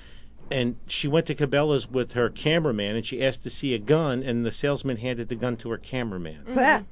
and 0.50 0.76
she 0.86 1.08
went 1.08 1.26
to 1.26 1.34
Cabela's 1.34 1.86
with 1.90 2.12
her 2.12 2.30
cameraman, 2.30 2.96
and 2.96 3.04
she 3.04 3.22
asked 3.22 3.42
to 3.42 3.50
see 3.50 3.74
a 3.74 3.78
gun, 3.78 4.22
and 4.22 4.46
the 4.46 4.52
salesman 4.52 4.96
handed 4.96 5.28
the 5.28 5.36
gun 5.36 5.58
to 5.58 5.68
her 5.70 5.78
cameraman. 5.78 6.46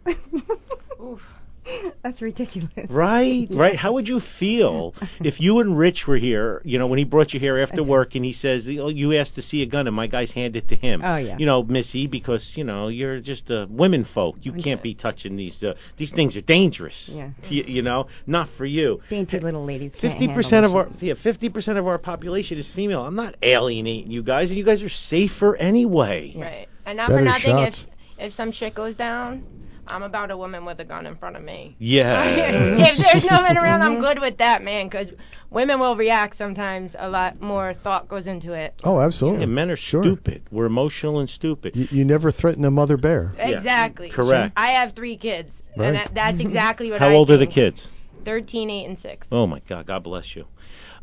Oof. 1.02 1.22
That's 2.02 2.20
ridiculous. 2.20 2.70
Right, 2.88 3.46
right. 3.50 3.76
How 3.76 3.92
would 3.92 4.08
you 4.08 4.20
feel 4.38 4.94
if 5.20 5.40
you 5.40 5.60
and 5.60 5.76
Rich 5.78 6.06
were 6.06 6.16
here? 6.16 6.60
You 6.64 6.78
know, 6.78 6.86
when 6.86 6.98
he 6.98 7.04
brought 7.04 7.32
you 7.32 7.40
here 7.40 7.58
after 7.58 7.82
work, 7.82 8.14
and 8.14 8.24
he 8.24 8.32
says, 8.32 8.66
"Oh, 8.68 8.88
you 8.88 9.14
asked 9.14 9.36
to 9.36 9.42
see 9.42 9.62
a 9.62 9.66
gun, 9.66 9.86
and 9.86 9.94
my 9.94 10.06
guys 10.06 10.32
hand 10.32 10.56
it 10.56 10.68
to 10.68 10.74
him." 10.74 11.02
Oh, 11.04 11.16
yeah. 11.16 11.36
You 11.38 11.46
know, 11.46 11.62
Missy, 11.62 12.06
because 12.06 12.52
you 12.56 12.64
know 12.64 12.88
you're 12.88 13.20
just 13.20 13.50
uh, 13.50 13.66
women 13.70 14.04
folk. 14.04 14.36
You 14.42 14.52
can't 14.52 14.82
be 14.82 14.94
touching 14.94 15.36
these. 15.36 15.62
Uh, 15.62 15.74
these 15.96 16.10
things 16.10 16.36
are 16.36 16.42
dangerous. 16.42 17.10
Yeah. 17.12 17.30
You, 17.48 17.64
you 17.66 17.82
know, 17.82 18.08
not 18.26 18.48
for 18.56 18.66
you. 18.66 19.00
Dainty 19.08 19.38
little 19.38 19.64
ladies. 19.64 19.92
Fifty 20.00 20.28
percent 20.28 20.64
the 20.64 20.70
of 20.70 20.76
our 20.76 20.88
yeah, 20.98 21.14
fifty 21.22 21.48
percent 21.48 21.78
of 21.78 21.86
our 21.86 21.98
population 21.98 22.58
is 22.58 22.70
female. 22.70 23.02
I'm 23.02 23.16
not 23.16 23.36
alienating 23.42 24.10
you 24.10 24.22
guys, 24.22 24.50
and 24.50 24.58
you 24.58 24.64
guys 24.64 24.82
are 24.82 24.88
safer 24.88 25.56
anyway. 25.56 26.34
Right. 26.36 26.68
And 26.84 26.96
not 26.96 27.08
Better 27.08 27.20
for 27.20 27.24
nothing, 27.24 27.58
if 27.58 27.74
if 28.18 28.32
some 28.32 28.52
shit 28.52 28.74
goes 28.74 28.94
down, 28.94 29.44
I'm 29.86 30.02
about 30.02 30.30
a 30.30 30.36
woman 30.36 30.64
with 30.64 30.78
a 30.80 30.84
gun 30.84 31.06
in 31.06 31.16
front 31.16 31.36
of 31.36 31.42
me. 31.42 31.76
Yeah. 31.78 32.22
if 32.24 32.98
there's 32.98 33.24
no 33.30 33.42
men 33.42 33.58
around, 33.58 33.82
I'm 33.82 34.00
good 34.06 34.20
with 34.20 34.38
that, 34.38 34.62
man. 34.62 34.86
Because 34.86 35.08
women 35.50 35.80
will 35.80 35.96
react 35.96 36.36
sometimes. 36.36 36.94
A 36.98 37.08
lot 37.08 37.40
more 37.40 37.74
thought 37.74 38.08
goes 38.08 38.26
into 38.26 38.52
it. 38.52 38.80
Oh, 38.84 39.00
absolutely. 39.00 39.40
Yeah, 39.40 39.46
men 39.46 39.70
are 39.70 39.76
Sure. 39.76 40.02
stupid. 40.02 40.44
We're 40.50 40.66
emotional 40.66 41.18
and 41.18 41.28
stupid. 41.28 41.74
You, 41.74 41.88
you 41.90 42.04
never 42.04 42.30
threaten 42.30 42.64
a 42.64 42.70
mother 42.70 42.96
bear. 42.96 43.32
Yeah, 43.36 43.48
Exactly. 43.58 44.10
correct. 44.10 44.54
I 44.56 44.72
have 44.72 44.94
three 44.94 45.16
kids, 45.16 45.50
Right. 45.76 45.86
and 45.88 45.96
that, 45.96 46.14
that's 46.14 46.40
exactly 46.40 46.90
what 46.90 47.00
How 47.00 47.08
I 47.08 47.14
old 47.14 47.30
are 47.30 47.36
the 47.36 47.46
kids? 47.46 47.88
13, 48.24 48.70
8, 48.70 48.84
and 48.86 48.98
6. 48.98 49.26
Oh 49.32 49.46
my 49.48 49.60
God, 49.68 49.86
God 49.86 50.04
bless 50.04 50.36
you. 50.36 50.46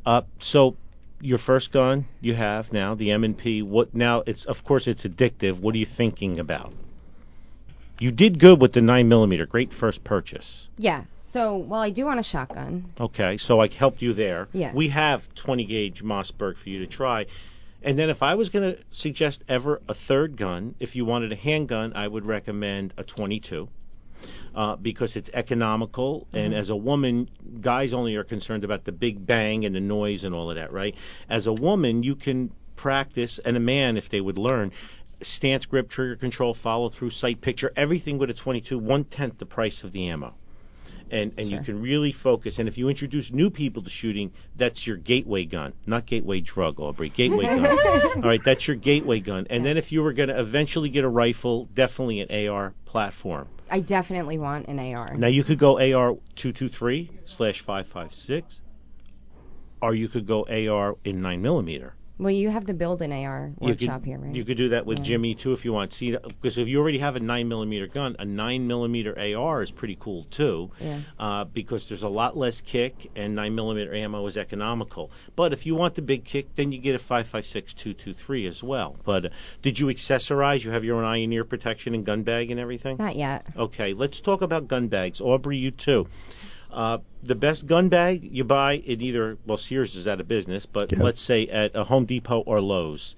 Uh, 0.05 0.21
so 0.39 0.77
your 1.19 1.37
first 1.37 1.73
gun 1.73 2.05
you 2.21 2.33
have 2.33 2.71
now, 2.71 2.95
the 2.95 3.11
M 3.11 3.25
and 3.25 3.37
P. 3.37 3.61
What 3.61 3.93
now? 3.93 4.23
It's 4.25 4.45
of 4.45 4.63
course 4.63 4.87
it's 4.87 5.05
addictive. 5.05 5.59
What 5.59 5.75
are 5.75 5.77
you 5.77 5.85
thinking 5.85 6.39
about? 6.39 6.71
You 7.99 8.11
did 8.11 8.39
good 8.39 8.61
with 8.61 8.73
the 8.73 8.81
nine 8.81 9.09
millimeter. 9.09 9.45
Great 9.45 9.73
first 9.73 10.03
purchase. 10.03 10.67
Yeah. 10.77 11.03
So, 11.31 11.57
well, 11.57 11.81
I 11.81 11.91
do 11.91 12.05
want 12.05 12.19
a 12.19 12.23
shotgun. 12.23 12.91
Okay, 12.99 13.37
so 13.37 13.59
I 13.59 13.67
helped 13.67 14.01
you 14.01 14.13
there. 14.13 14.47
Yeah. 14.51 14.73
We 14.73 14.89
have 14.89 15.21
20 15.35 15.65
gauge 15.65 16.01
Mossberg 16.03 16.57
for 16.57 16.69
you 16.69 16.79
to 16.79 16.87
try. 16.87 17.27
And 17.83 17.99
then 17.99 18.09
if 18.09 18.23
I 18.23 18.35
was 18.35 18.49
going 18.49 18.73
to 18.73 18.81
suggest 18.91 19.43
ever 19.47 19.81
a 19.87 19.93
third 19.93 20.37
gun, 20.37 20.75
if 20.79 20.95
you 20.95 21.05
wanted 21.05 21.31
a 21.31 21.35
handgun, 21.35 21.93
I 21.93 22.07
would 22.07 22.25
recommend 22.25 22.93
a 22.97 23.03
22. 23.03 23.69
Uh, 24.53 24.75
because 24.75 25.15
it's 25.15 25.29
economical, 25.33 26.27
and 26.33 26.53
as 26.53 26.69
a 26.69 26.75
woman, 26.75 27.29
guys 27.61 27.93
only 27.93 28.15
are 28.15 28.23
concerned 28.25 28.65
about 28.65 28.83
the 28.83 28.91
big 28.91 29.25
bang 29.25 29.63
and 29.63 29.73
the 29.73 29.79
noise 29.79 30.25
and 30.25 30.35
all 30.35 30.49
of 30.49 30.57
that, 30.57 30.73
right? 30.73 30.95
As 31.29 31.47
a 31.47 31.53
woman, 31.53 32.03
you 32.03 32.15
can 32.15 32.51
practice, 32.75 33.39
and 33.45 33.55
a 33.55 33.59
man, 33.59 33.95
if 33.95 34.09
they 34.09 34.19
would 34.19 34.37
learn, 34.37 34.71
stance, 35.21 35.65
grip, 35.65 35.89
trigger 35.89 36.15
control, 36.15 36.53
follow 36.53 36.89
through, 36.89 37.11
sight 37.11 37.41
picture, 37.41 37.71
everything 37.75 38.17
with 38.17 38.29
a 38.29 38.33
22, 38.33 38.77
one 38.77 39.03
tenth 39.03 39.37
the 39.37 39.45
price 39.45 39.83
of 39.83 39.91
the 39.91 40.09
ammo 40.09 40.33
and 41.11 41.33
and 41.37 41.49
you 41.49 41.59
can 41.61 41.81
really 41.81 42.11
focus. 42.11 42.59
And 42.59 42.67
if 42.67 42.77
you 42.77 42.89
introduce 42.89 43.31
new 43.31 43.49
people 43.49 43.83
to 43.83 43.89
shooting, 43.89 44.31
that's 44.55 44.85
your 44.85 44.97
gateway 44.97 45.45
gun, 45.45 45.73
not 45.85 46.05
gateway 46.05 46.41
drug, 46.41 46.79
Aubrey. 46.79 47.09
Gateway 47.09 47.43
gun. 47.43 47.65
All 48.23 48.29
right, 48.29 48.41
that's 48.43 48.67
your 48.67 48.75
gateway 48.75 49.19
gun. 49.19 49.47
And 49.49 49.65
then 49.65 49.77
if 49.77 49.91
you 49.91 50.01
were 50.01 50.13
going 50.13 50.29
to 50.29 50.39
eventually 50.39 50.89
get 50.89 51.03
a 51.03 51.09
rifle, 51.09 51.67
definitely 51.73 52.21
an 52.21 52.49
AR 52.49 52.73
platform. 52.85 53.47
I 53.69 53.81
definitely 53.81 54.37
want 54.37 54.67
an 54.67 54.79
AR. 54.79 55.15
Now 55.15 55.27
you 55.27 55.43
could 55.43 55.59
go 55.59 55.79
AR 55.79 56.17
two 56.35 56.53
two 56.53 56.69
three 56.69 57.11
slash 57.25 57.63
five 57.65 57.87
five 57.87 58.13
six. 58.13 58.59
or 59.81 59.95
you 59.95 60.09
could 60.09 60.27
go 60.27 60.45
AR 60.45 60.95
in 61.03 61.21
nine 61.21 61.41
millimeter. 61.41 61.93
Well, 62.19 62.31
you 62.31 62.49
have 62.49 62.65
the 62.65 62.73
build 62.73 63.01
an 63.01 63.13
AR 63.13 63.51
You 63.61 63.69
workshop 63.69 64.01
could, 64.01 64.05
here, 64.05 64.19
right? 64.19 64.35
You 64.35 64.43
could 64.43 64.57
do 64.57 64.69
that 64.69 64.85
with 64.85 64.99
Yeah. 64.99 65.05
Jimmy 65.05 65.35
too 65.35 65.53
if 65.53 65.63
you 65.63 65.71
want. 65.71 65.93
See, 65.93 66.11
because 66.11 66.57
if 66.57 66.67
you 66.67 66.79
already 66.79 66.99
have 66.99 67.15
a 67.15 67.21
nine 67.21 67.47
millimeter 67.47 67.87
gun, 67.87 68.17
a 68.19 68.25
nine 68.25 68.67
millimeter 68.67 69.17
AR 69.17 69.63
is 69.63 69.71
pretty 69.71 69.97
cool 69.97 70.25
too. 70.25 70.69
Yeah. 70.81 70.99
Uh, 71.17 71.45
because 71.45 71.87
there's 71.87 72.03
a 72.03 72.09
lot 72.09 72.35
less 72.35 72.59
kick 72.59 73.09
and 73.15 73.35
nine 73.35 73.55
millimeter 73.55 73.93
ammo 73.95 74.27
is 74.27 74.35
economical. 74.35 75.11
But 75.37 75.53
if 75.53 75.65
you 75.65 75.75
want 75.75 75.95
the 75.95 76.01
big 76.01 76.25
kick, 76.25 76.47
then 76.57 76.73
you 76.73 76.81
get 76.81 76.93
a 76.95 76.99
five 76.99 77.27
five 77.27 77.45
six 77.45 77.73
two 77.73 77.93
two 77.93 78.13
three 78.13 78.47
as 78.47 78.61
well. 78.61 78.97
But 79.05 79.25
uh, 79.25 79.29
did 79.61 79.79
you 79.79 79.87
accessorize? 79.87 80.65
You 80.65 80.71
have 80.71 80.83
your 80.83 80.97
own 80.97 81.05
eye 81.05 81.17
and 81.17 81.31
ear 81.31 81.45
protection 81.45 81.95
and 81.95 82.05
gun 82.05 82.23
bag 82.23 82.51
and 82.51 82.59
everything. 82.59 82.97
Not 82.97 83.15
yet. 83.15 83.45
Okay, 83.55 83.93
let's 83.93 84.19
talk 84.19 84.41
about 84.41 84.67
gun 84.67 84.89
bags. 84.89 85.21
Aubrey, 85.21 85.57
you 85.57 85.71
too. 85.71 86.07
Uh, 86.71 86.99
the 87.23 87.35
best 87.35 87.65
gun 87.65 87.89
bag 87.89 88.23
you 88.23 88.43
buy 88.43 88.73
in 88.75 89.01
either 89.01 89.37
well 89.45 89.57
Sears 89.57 89.95
is 89.95 90.07
out 90.07 90.19
of 90.21 90.27
business, 90.27 90.65
but 90.65 90.91
Yeah. 90.91 91.01
let's 91.03 91.21
say 91.21 91.47
at 91.47 91.71
a 91.75 91.83
Home 91.83 92.05
Depot 92.05 92.41
or 92.45 92.61
Lowe's. 92.61 93.15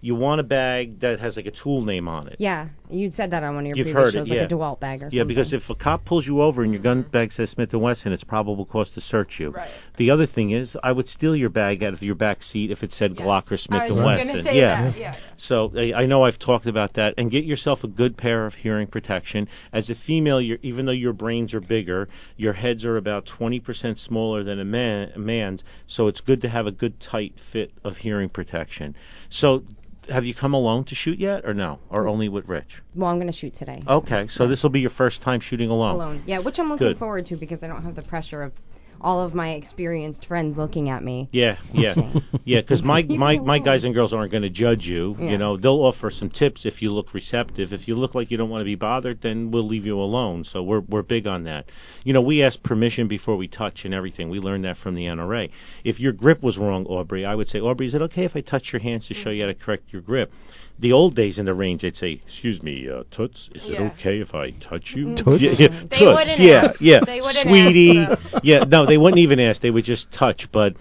You 0.00 0.14
want 0.14 0.40
a 0.40 0.44
bag 0.44 1.00
that 1.00 1.18
has 1.20 1.36
like 1.36 1.46
a 1.46 1.50
tool 1.50 1.82
name 1.82 2.08
on 2.08 2.28
it. 2.28 2.36
Yeah, 2.38 2.68
you 2.94 3.10
said 3.10 3.32
that 3.32 3.42
on 3.42 3.56
one 3.56 3.64
of 3.64 3.68
your 3.68 3.76
You've 3.76 3.94
previous 3.94 4.14
heard 4.14 4.14
it, 4.14 4.18
shows, 4.18 4.28
yeah. 4.28 4.42
like 4.42 4.52
a 4.52 4.54
DeWalt 4.54 4.80
bag 4.80 5.00
or 5.00 5.04
something. 5.06 5.18
Yeah, 5.18 5.24
because 5.24 5.52
if 5.52 5.68
a 5.68 5.74
cop 5.74 6.04
pulls 6.04 6.26
you 6.26 6.40
over 6.42 6.62
and 6.62 6.72
your 6.72 6.82
gun 6.82 7.02
bag 7.02 7.32
says 7.32 7.50
Smith 7.50 7.72
and 7.72 7.82
Wesson, 7.82 8.12
it's 8.12 8.24
probable 8.24 8.64
cause 8.64 8.90
to 8.90 9.00
search 9.00 9.40
you. 9.40 9.50
Right. 9.50 9.70
The 9.96 10.10
other 10.10 10.26
thing 10.26 10.50
is, 10.52 10.76
I 10.82 10.92
would 10.92 11.08
steal 11.08 11.34
your 11.34 11.50
bag 11.50 11.82
out 11.82 11.94
of 11.94 12.02
your 12.02 12.14
back 12.14 12.42
seat 12.42 12.70
if 12.70 12.82
it 12.82 12.92
said 12.92 13.16
Glock 13.16 13.50
or 13.50 13.56
Smith 13.56 13.82
I 13.82 13.90
was 13.90 13.96
and 13.96 13.98
just 13.98 14.06
Wesson. 14.06 14.28
gonna 14.28 14.42
say 14.44 14.56
yeah. 14.56 14.90
that. 14.90 14.98
Yeah. 14.98 15.16
So 15.36 15.72
I 15.76 16.04
I 16.04 16.06
know 16.06 16.22
I've 16.22 16.38
talked 16.38 16.66
about 16.66 16.94
that, 16.94 17.14
and 17.16 17.30
get 17.30 17.44
yourself 17.44 17.82
a 17.82 17.88
good 17.88 18.18
pair 18.18 18.44
of 18.44 18.52
hearing 18.52 18.86
protection. 18.86 19.48
As 19.72 19.88
a 19.88 19.94
female, 19.94 20.38
you're, 20.38 20.58
even 20.60 20.84
though 20.84 20.92
your 20.92 21.14
brains 21.14 21.54
are 21.54 21.62
bigger, 21.62 22.08
your 22.36 22.52
heads 22.52 22.84
are 22.84 22.98
about 22.98 23.24
20% 23.24 23.98
smaller 23.98 24.44
than 24.44 24.60
a, 24.60 24.66
man, 24.66 25.12
a 25.14 25.18
man's. 25.18 25.64
So 25.86 26.08
it's 26.08 26.20
good 26.20 26.42
to 26.42 26.48
have 26.50 26.66
a 26.66 26.72
good 26.72 27.00
tight 27.00 27.40
fit 27.52 27.72
of 27.82 27.96
hearing 27.96 28.28
protection. 28.28 28.96
So. 29.30 29.64
Have 30.08 30.24
you 30.24 30.34
come 30.34 30.54
alone 30.54 30.84
to 30.84 30.94
shoot 30.94 31.18
yet, 31.18 31.44
or 31.44 31.54
no, 31.54 31.80
or 31.88 32.04
mm. 32.04 32.10
only 32.10 32.28
with 32.28 32.46
Rich? 32.46 32.82
well, 32.94 33.10
I'm 33.10 33.16
going 33.16 33.30
to 33.30 33.36
shoot 33.36 33.54
today. 33.54 33.82
Okay, 33.86 34.28
so 34.28 34.46
this 34.46 34.62
will 34.62 34.70
be 34.70 34.80
your 34.80 34.90
first 34.90 35.22
time 35.22 35.40
shooting 35.40 35.70
alone. 35.70 35.94
Alone. 35.96 36.22
Yeah, 36.26 36.38
which 36.38 36.58
I'm 36.58 36.68
looking 36.68 36.88
Good. 36.88 36.98
forward 36.98 37.26
to 37.26 37.36
because 37.36 37.62
I 37.62 37.66
don't 37.66 37.82
have 37.82 37.94
the 37.94 38.02
pressure 38.02 38.42
of 38.42 38.52
all 39.00 39.20
of 39.20 39.34
my 39.34 39.52
experienced 39.52 40.26
friends 40.26 40.56
looking 40.56 40.88
at 40.88 41.02
me. 41.02 41.28
Yeah, 41.32 41.58
yeah, 41.72 41.94
yeah. 42.44 42.60
Because 42.60 42.82
my 42.82 43.02
my 43.02 43.38
my 43.52 43.58
guys 43.58 43.84
and 43.84 43.94
girls 43.94 44.12
aren't 44.12 44.32
going 44.32 44.42
to 44.42 44.50
judge 44.50 44.86
you. 44.86 45.16
Yeah. 45.18 45.30
You 45.32 45.38
know, 45.38 45.56
they'll 45.56 45.82
offer 45.84 46.10
some 46.10 46.30
tips 46.30 46.64
if 46.64 46.82
you 46.82 46.92
look 46.92 47.14
receptive. 47.14 47.72
If 47.72 47.88
you 47.88 47.96
look 47.96 48.14
like 48.14 48.30
you 48.30 48.36
don't 48.36 48.50
want 48.50 48.62
to 48.62 48.66
be 48.66 48.74
bothered, 48.74 49.20
then 49.20 49.50
we'll 49.50 49.66
leave 49.66 49.86
you 49.86 49.98
alone. 49.98 50.44
So 50.44 50.62
we're 50.62 50.80
we're 50.80 51.02
big 51.02 51.26
on 51.26 51.44
that. 51.44 51.66
You 52.04 52.12
know, 52.12 52.22
we 52.22 52.42
ask 52.42 52.62
permission 52.62 53.08
before 53.08 53.36
we 53.36 53.48
touch 53.48 53.84
and 53.84 53.94
everything. 53.94 54.30
We 54.30 54.40
learned 54.40 54.64
that 54.64 54.76
from 54.76 54.94
the 54.94 55.04
NRA. 55.04 55.50
If 55.84 56.00
your 56.00 56.12
grip 56.12 56.42
was 56.42 56.58
wrong, 56.58 56.86
Aubrey, 56.86 57.24
I 57.24 57.34
would 57.34 57.48
say, 57.48 57.60
Aubrey, 57.60 57.86
is 57.86 57.94
it 57.94 58.02
okay 58.02 58.24
if 58.24 58.36
I 58.36 58.40
touch 58.40 58.72
your 58.72 58.80
hands 58.80 59.08
to 59.08 59.14
show 59.14 59.30
you 59.30 59.42
how 59.42 59.48
to 59.48 59.54
correct 59.54 59.92
your 59.92 60.02
grip? 60.02 60.32
The 60.78 60.92
old 60.92 61.14
days 61.14 61.38
in 61.38 61.46
the 61.46 61.54
range, 61.54 61.82
they'd 61.82 61.96
say, 61.96 62.20
"Excuse 62.26 62.62
me, 62.62 62.88
uh, 62.88 63.04
Toots, 63.10 63.48
is 63.54 63.68
Yeah. 63.68 63.74
it 63.74 63.92
okay 63.92 64.20
if 64.20 64.34
I 64.34 64.50
touch 64.50 64.94
you?" 64.96 65.14
Toots? 65.14 65.40
Yeah, 65.40 65.50
yeah, 65.58 65.82
They 65.88 65.98
Toots, 65.98 66.38
yeah, 66.38 66.64
ask. 66.64 66.80
yeah, 66.80 67.00
sweetie, 67.42 68.06
yeah, 68.42 68.64
no, 68.64 68.84
they 68.84 68.98
wouldn't 68.98 69.20
even 69.20 69.38
ask. 69.38 69.62
They 69.62 69.70
would 69.70 69.84
just 69.84 70.10
touch. 70.10 70.50
But 70.50 70.74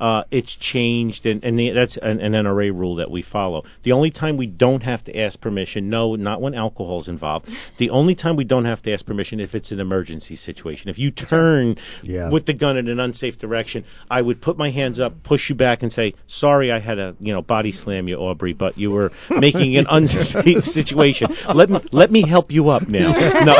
uh, 0.00 0.24
it's 0.30 0.56
changed, 0.56 1.26
and, 1.26 1.44
and 1.44 1.58
the, 1.58 1.70
that's 1.70 1.96
an, 1.96 2.20
an 2.20 2.32
NRA 2.32 2.72
rule 2.72 2.96
that 2.96 3.10
we 3.10 3.22
follow. 3.22 3.64
The 3.84 3.92
only 3.92 4.10
time 4.10 4.36
we 4.36 4.46
don't 4.46 4.82
have 4.82 5.04
to 5.04 5.18
ask 5.18 5.40
permission, 5.40 5.90
no, 5.90 6.14
not 6.16 6.40
when 6.40 6.54
alcohol's 6.54 7.08
involved. 7.08 7.48
The 7.78 7.90
only 7.90 8.14
time 8.14 8.36
we 8.36 8.44
don't 8.44 8.64
have 8.64 8.82
to 8.82 8.92
ask 8.92 9.04
permission 9.04 9.40
if 9.40 9.54
it's 9.54 9.70
an 9.70 9.80
emergency 9.80 10.36
situation. 10.36 10.88
If 10.88 10.98
you 10.98 11.10
turn 11.10 11.76
Yeah. 12.02 12.30
with 12.30 12.46
the 12.46 12.54
gun 12.54 12.76
in 12.78 12.88
an 12.88 12.98
unsafe 12.98 13.38
direction, 13.38 13.84
I 14.10 14.22
would 14.22 14.40
put 14.40 14.56
my 14.56 14.70
hands 14.70 14.98
up, 14.98 15.22
push 15.22 15.50
you 15.50 15.54
back, 15.54 15.82
and 15.82 15.92
say, 15.92 16.14
"Sorry, 16.26 16.72
I 16.72 16.78
had 16.78 16.98
a 16.98 17.14
you 17.20 17.32
know 17.32 17.42
body 17.42 17.72
slam 17.72 18.08
you, 18.08 18.16
Aubrey, 18.16 18.52
but 18.54 18.78
you 18.78 18.90
were 18.90 19.12
making 19.30 19.76
an 19.76 19.86
unsafe 19.90 20.64
situation. 20.64 21.28
Let 21.54 21.68
me 21.70 21.80
let 21.92 22.10
me 22.10 22.26
help 22.26 22.50
you 22.50 22.70
up 22.70 22.88
now." 22.88 23.10
No. 23.40 23.56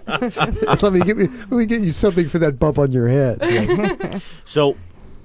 let 0.82 0.92
me 0.92 1.00
get 1.00 1.16
me, 1.16 1.26
let 1.28 1.50
me 1.52 1.66
get 1.66 1.80
you 1.80 1.90
something 1.90 2.28
for 2.28 2.38
that 2.40 2.58
bump 2.58 2.78
on 2.78 2.92
your 2.92 3.08
head. 3.08 3.40
So, 4.46 4.76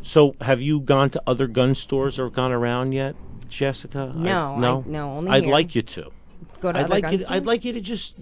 so 0.04 0.34
have 0.42 0.62
you 0.62 0.80
gone 0.82 1.12
to 1.12 1.22
other 1.28 1.48
gun 1.48 1.76
stores 1.76 2.18
or 2.18 2.30
gone 2.30 2.52
around 2.52 2.92
yet, 2.94 3.16
Jessica? 3.50 4.12
No, 4.16 4.56
I, 4.56 4.60
no, 4.60 4.84
I- 4.86 4.90
no, 4.90 5.12
only 5.18 5.32
I'd 5.32 5.44
here. 5.44 5.52
like 5.52 5.76
you 5.76 5.84
to. 5.84 6.12
Go 6.62 6.72
to 6.72 6.78
I'd 6.80 6.86
other 6.86 6.90
like 6.90 7.04
gun 7.04 7.14
you. 7.14 7.20
To, 7.20 7.32
I'd 7.32 7.46
like 7.46 7.64
you 7.66 7.74
to 7.74 7.82
just 7.82 8.14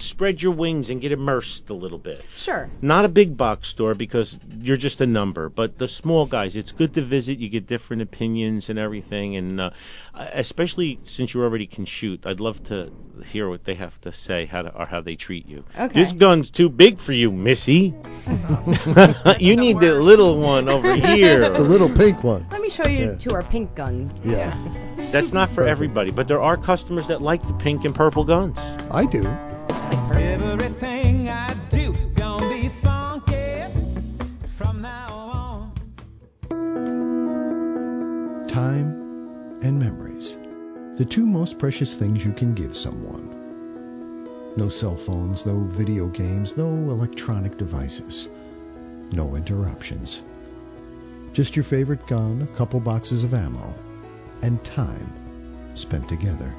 spread 0.00 0.40
your 0.40 0.54
wings 0.54 0.90
and 0.90 1.00
get 1.00 1.12
immersed 1.12 1.68
a 1.70 1.74
little 1.74 1.98
bit. 1.98 2.24
Sure. 2.36 2.70
Not 2.82 3.04
a 3.04 3.08
big 3.08 3.36
box 3.36 3.68
store 3.68 3.94
because 3.94 4.38
you're 4.60 4.76
just 4.76 5.00
a 5.00 5.06
number, 5.06 5.48
but 5.48 5.78
the 5.78 5.88
small 5.88 6.26
guys. 6.26 6.56
It's 6.56 6.72
good 6.72 6.94
to 6.94 7.04
visit. 7.06 7.38
You 7.38 7.48
get 7.50 7.66
different 7.66 8.02
opinions 8.02 8.68
and 8.68 8.78
everything, 8.78 9.36
and 9.36 9.60
uh, 9.60 9.70
especially 10.14 10.98
since 11.04 11.34
you 11.34 11.42
already 11.42 11.66
can 11.66 11.84
shoot, 11.86 12.20
I'd 12.24 12.40
love 12.40 12.62
to 12.64 12.90
hear 13.32 13.48
what 13.48 13.64
they 13.64 13.74
have 13.74 14.00
to 14.02 14.12
say, 14.12 14.46
how 14.46 14.62
to, 14.62 14.74
or 14.76 14.86
how 14.86 15.00
they 15.00 15.16
treat 15.16 15.46
you. 15.46 15.64
Okay. 15.78 16.02
This 16.02 16.12
gun's 16.12 16.50
too 16.50 16.68
big 16.68 17.00
for 17.00 17.12
you, 17.12 17.30
Missy. 17.32 17.94
you 19.38 19.56
need 19.56 19.78
the 19.80 19.98
little 20.00 20.40
one 20.40 20.68
over 20.68 20.94
here. 21.14 21.40
the 21.50 21.58
little 21.58 21.94
pink 21.94 22.22
one. 22.22 22.46
Let 22.50 22.60
me 22.60 22.70
show 22.70 22.86
you 22.86 22.98
Yeah. 23.12 23.16
two 23.18 23.30
our 23.32 23.42
pink 23.48 23.74
guns. 23.74 24.10
Yeah, 24.24 24.54
That's 25.12 25.32
not 25.32 25.50
for 25.54 25.64
everybody, 25.66 26.10
but 26.10 26.28
there 26.28 26.40
are 26.40 26.56
customers 26.56 27.06
that 27.08 27.22
like 27.22 27.42
the 27.42 27.54
pink 27.54 27.84
and 27.84 27.94
purple 27.94 28.24
guns. 28.24 28.56
I 28.58 29.06
do. 29.10 29.22
Everything 29.90 31.28
I 31.28 31.54
do 31.70 31.94
gonna 32.14 32.48
be 32.48 32.70
funky 32.82 33.64
from 34.58 34.82
now 34.82 35.08
on. 35.08 35.72
Time 38.48 39.60
and 39.62 39.78
memories. 39.78 40.36
The 40.98 41.04
two 41.04 41.24
most 41.24 41.58
precious 41.58 41.96
things 41.96 42.24
you 42.24 42.32
can 42.32 42.54
give 42.54 42.76
someone. 42.76 44.54
No 44.56 44.68
cell 44.68 44.96
phones, 45.06 45.46
no 45.46 45.68
video 45.76 46.08
games, 46.08 46.54
no 46.56 46.68
electronic 46.68 47.56
devices. 47.56 48.28
No 49.12 49.36
interruptions. 49.36 50.20
Just 51.32 51.56
your 51.56 51.64
favorite 51.64 52.06
gun, 52.08 52.42
a 52.52 52.56
couple 52.58 52.80
boxes 52.80 53.22
of 53.22 53.32
ammo, 53.32 53.72
and 54.42 54.62
time 54.64 55.72
spent 55.74 56.08
together. 56.08 56.54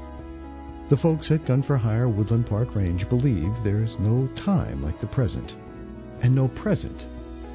The 0.90 0.98
folks 0.98 1.30
at 1.30 1.46
Gun 1.46 1.62
for 1.62 1.78
Hire 1.78 2.10
Woodland 2.10 2.48
Park 2.48 2.74
Range 2.74 3.08
believe 3.10 3.54
there's 3.64 4.00
no 4.00 4.28
time 4.36 4.82
like 4.82 5.00
the 5.00 5.06
present, 5.06 5.54
and 6.22 6.34
no 6.34 6.48
present 6.48 7.06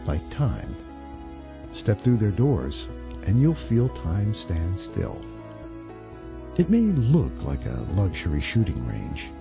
like 0.07 0.23
time. 0.31 0.77
Step 1.73 2.01
through 2.01 2.19
their 2.19 2.31
doors, 2.31 2.87
and 3.27 3.43
you'll 3.43 3.57
feel 3.69 3.89
time 3.89 4.35
stand 4.35 4.79
still. 4.79 5.21
It 6.59 6.71
may 6.71 6.83
look 6.83 7.33
like 7.43 7.67
a 7.67 7.85
luxury 7.95 8.41
shooting 8.41 8.87
range, 8.87 9.33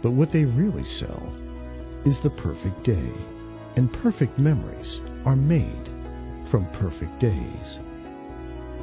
but 0.00 0.12
what 0.12 0.30
they 0.30 0.44
really 0.44 0.84
sell 0.84 1.32
is 2.04 2.20
the 2.20 2.30
perfect 2.30 2.84
day, 2.84 3.10
and 3.74 3.92
perfect 3.92 4.38
memories 4.38 5.00
are 5.24 5.34
made 5.34 5.88
from 6.48 6.70
perfect 6.70 7.18
days. 7.18 7.80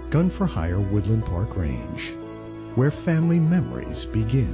Gun 0.09 0.29
for 0.29 0.45
Hire 0.45 0.81
Woodland 0.81 1.23
Park 1.23 1.55
Range, 1.55 2.13
where 2.77 2.91
family 2.91 3.39
memories 3.39 4.05
begin. 4.05 4.53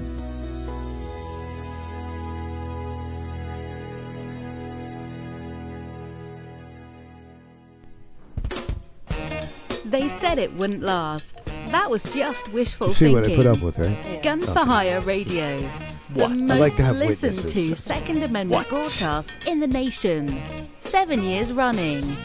They 9.86 10.08
said 10.22 10.40
it 10.40 10.54
wouldn't 10.54 10.82
last. 10.82 11.36
That 11.46 11.90
was 11.90 12.02
just 12.16 12.52
wishful 12.54 12.94
See 12.94 13.06
thinking. 13.14 13.14
what 13.16 13.26
I 13.32 13.36
put 13.36 13.46
up 13.46 13.64
with, 13.64 13.78
right? 13.78 14.22
Gun 14.24 14.42
for 14.42 14.54
Hire 14.66 15.02
Radio. 15.06 15.62
What? 16.14 16.30
The 16.30 16.34
I 16.34 16.36
most 16.36 16.60
like 16.60 16.76
to 16.78 16.84
have 16.84 16.96
listened 16.96 17.36
witnesses. 17.38 17.54
to 17.54 17.76
Second 17.76 18.18
Amendment 18.24 18.52
What? 18.52 18.70
broadcast 18.70 19.32
in 19.46 19.60
the 19.60 19.68
nation. 19.68 20.70
Seven 20.90 21.24
years 21.24 21.52
running. 21.52 22.16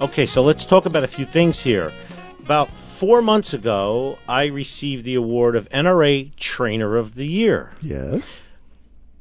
Okay, 0.00 0.26
so 0.26 0.42
let's 0.42 0.66
talk 0.66 0.86
about 0.86 1.04
a 1.04 1.08
few 1.08 1.26
things 1.26 1.60
here. 1.62 1.90
About 2.44 2.68
four 2.98 3.22
months 3.22 3.52
ago, 3.52 4.18
I 4.28 4.46
received 4.46 5.04
the 5.04 5.14
award 5.14 5.56
of 5.56 5.68
NRA 5.68 6.34
Trainer 6.36 6.96
of 6.96 7.14
the 7.14 7.26
Year. 7.26 7.72
Yes. 7.80 8.40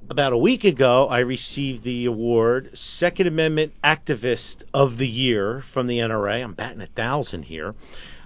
About 0.10 0.34
a 0.34 0.38
week 0.38 0.64
ago, 0.64 1.08
I 1.08 1.20
received 1.20 1.84
the 1.84 2.06
award 2.06 2.72
Second 2.74 3.28
Amendment 3.28 3.74
Activist 3.84 4.64
of 4.74 4.98
the 4.98 5.08
Year 5.08 5.64
from 5.74 5.88
the 5.88 6.00
NRA. 6.00 6.44
I'm 6.44 6.54
batting 6.54 6.82
a 6.82 6.88
thousand 6.88 7.44
here. 7.44 7.76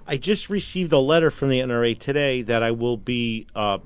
I 0.06 0.16
just 0.16 0.48
received 0.48 0.92
a 0.92 0.98
letter 0.98 1.30
from 1.30 1.48
the 1.48 1.60
NRA 1.60 1.98
today 1.98 2.42
that 2.42 2.62
I 2.62 2.70
will 2.70 2.96
be, 2.96 3.46
uh, 3.54 3.78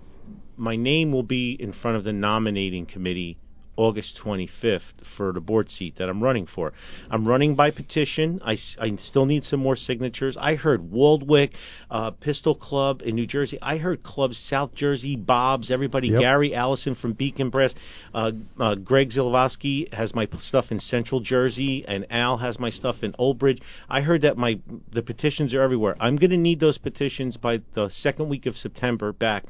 my 0.57 0.77
name 0.77 1.13
will 1.13 1.23
be 1.23 1.53
in 1.53 1.73
front 1.73 1.97
of 1.97 2.05
the 2.05 2.13
nominating 2.13 2.87
committee 2.87 3.39
August 3.77 4.21
25th 4.25 5.05
for 5.17 5.33
the 5.33 5.41
board 5.41 5.71
seat 5.71 5.97
that 5.97 6.09
I'm 6.09 6.23
running 6.23 6.47
for. 6.47 6.73
I'm 7.11 7.27
running 7.27 7.55
by 7.55 7.71
petition. 7.71 8.41
I 8.45 8.57
still 8.57 9.27
need 9.27 9.45
some 9.45 9.61
more 9.61 9.77
signatures. 9.77 10.37
I 10.39 10.55
heard 10.55 10.91
Waldwick, 10.91 11.53
uh, 11.91 12.13
Pistol 12.13 12.55
Club 12.55 13.03
in 13.05 13.15
New 13.15 13.27
Jersey. 13.27 13.59
I 13.61 13.77
heard 13.79 14.03
clubs 14.03 14.39
South 14.39 14.75
Jersey, 14.75 15.17
Bob's, 15.17 15.71
everybody, 15.71 16.09
Yep. 16.09 16.21
Gary 16.21 16.55
Allison 16.55 16.95
from 16.95 17.13
Beacon 17.13 17.51
Brass. 17.51 17.75
Uh, 18.15 18.33
uh, 18.59 18.75
Greg 18.77 19.11
Zilowski 19.11 19.93
has 19.93 20.15
my 20.15 20.29
stuff 20.39 20.71
in 20.71 20.81
Central 20.81 21.21
Jersey, 21.21 21.85
and 21.87 22.07
Al 22.11 22.39
has 22.39 22.59
my 22.59 22.71
stuff 22.71 23.03
in 23.03 23.15
Old 23.19 23.39
Bridge. 23.39 23.61
I 23.89 24.01
heard 24.01 24.23
that 24.23 24.37
my 24.37 24.59
the 24.93 25.03
petitions 25.03 25.55
are 25.55 25.61
everywhere. 25.61 25.97
I'm 26.01 26.17
going 26.17 26.31
to 26.31 26.37
need 26.37 26.61
those 26.61 26.79
petitions 26.79 27.37
by 27.37 27.61
the 27.75 27.89
second 27.89 28.29
week 28.29 28.47
of 28.47 28.57
September 28.57 29.13
back. 29.13 29.45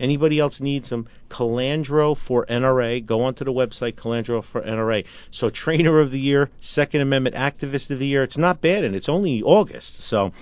Anybody 0.00 0.38
else 0.38 0.60
needs 0.60 0.88
them? 0.88 1.06
Calandro 1.28 2.16
for 2.16 2.46
NRA. 2.46 3.04
Go 3.04 3.20
onto 3.22 3.44
the 3.44 3.52
website, 3.52 3.94
Calandro 3.94 4.42
for 4.42 4.62
NRA. 4.62 5.04
So, 5.30 5.50
Trainer 5.50 6.00
of 6.00 6.10
the 6.10 6.18
Year, 6.18 6.50
Second 6.60 7.02
Amendment 7.02 7.36
Activist 7.36 7.90
of 7.90 7.98
the 7.98 8.06
Year. 8.06 8.22
It's 8.22 8.38
not 8.38 8.60
bad, 8.60 8.82
and 8.82 8.96
it's 8.96 9.08
only 9.08 9.42
August. 9.42 10.02
So, 10.02 10.32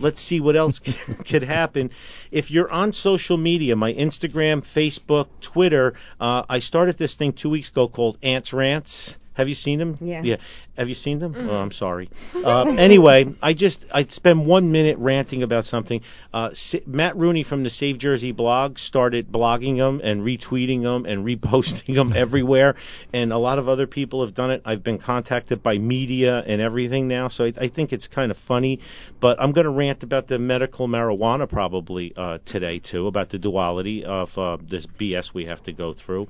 let's 0.00 0.22
see 0.22 0.40
what 0.40 0.56
else 0.56 0.80
could 1.28 1.42
happen. 1.42 1.90
If 2.30 2.50
you're 2.50 2.70
on 2.70 2.92
social 2.92 3.36
media, 3.36 3.76
my 3.76 3.92
Instagram, 3.92 4.64
Facebook, 4.74 5.26
Twitter, 5.40 5.94
uh, 6.20 6.44
I 6.48 6.60
started 6.60 6.96
this 6.96 7.16
thing 7.16 7.32
two 7.32 7.50
weeks 7.50 7.70
ago 7.70 7.88
called 7.88 8.18
Ants 8.22 8.52
Rants. 8.52 9.14
Have 9.38 9.48
you 9.48 9.54
seen 9.54 9.78
them? 9.78 9.96
Yeah. 10.00 10.20
Yeah. 10.24 10.36
Have 10.76 10.88
you 10.88 10.96
seen 10.96 11.20
them? 11.20 11.32
Oh, 11.36 11.54
I'm 11.54 11.72
sorry. 11.72 12.10
Uh, 12.48 12.64
anyway, 12.78 13.26
I 13.42 13.52
just 13.52 13.84
I 13.92 14.04
spend 14.04 14.46
one 14.46 14.70
minute 14.72 14.96
ranting 14.98 15.42
about 15.42 15.64
something. 15.64 16.00
Uh, 16.32 16.50
Sa- 16.54 16.78
Matt 16.86 17.16
Rooney 17.16 17.42
from 17.42 17.62
the 17.62 17.68
Save 17.70 17.98
Jersey 17.98 18.32
blog 18.32 18.78
started 18.78 19.30
blogging 19.30 19.76
them 19.76 20.00
and 20.02 20.22
retweeting 20.22 20.82
them 20.82 21.04
and 21.04 21.26
reposting 21.26 21.94
them 21.94 22.12
everywhere, 22.14 22.74
and 23.12 23.32
a 23.32 23.38
lot 23.38 23.58
of 23.58 23.68
other 23.68 23.86
people 23.86 24.24
have 24.24 24.34
done 24.34 24.50
it. 24.50 24.62
I've 24.64 24.82
been 24.82 24.98
contacted 24.98 25.62
by 25.62 25.78
media 25.78 26.42
and 26.46 26.60
everything 26.60 27.06
now, 27.08 27.28
so 27.28 27.44
I, 27.44 27.52
I 27.60 27.68
think 27.68 27.92
it's 27.92 28.06
kind 28.06 28.30
of 28.30 28.38
funny. 28.46 28.80
But 29.20 29.40
I'm 29.40 29.52
going 29.52 29.66
to 29.66 29.70
rant 29.70 30.02
about 30.02 30.28
the 30.28 30.38
medical 30.38 30.88
marijuana 30.88 31.48
probably 31.48 32.12
uh, 32.16 32.38
today 32.46 32.78
too, 32.78 33.08
about 33.08 33.30
the 33.30 33.38
duality 33.38 34.04
of 34.04 34.36
uh, 34.38 34.56
this 34.62 34.86
BS 34.86 35.34
we 35.34 35.46
have 35.46 35.62
to 35.64 35.72
go 35.72 35.92
through. 35.92 36.28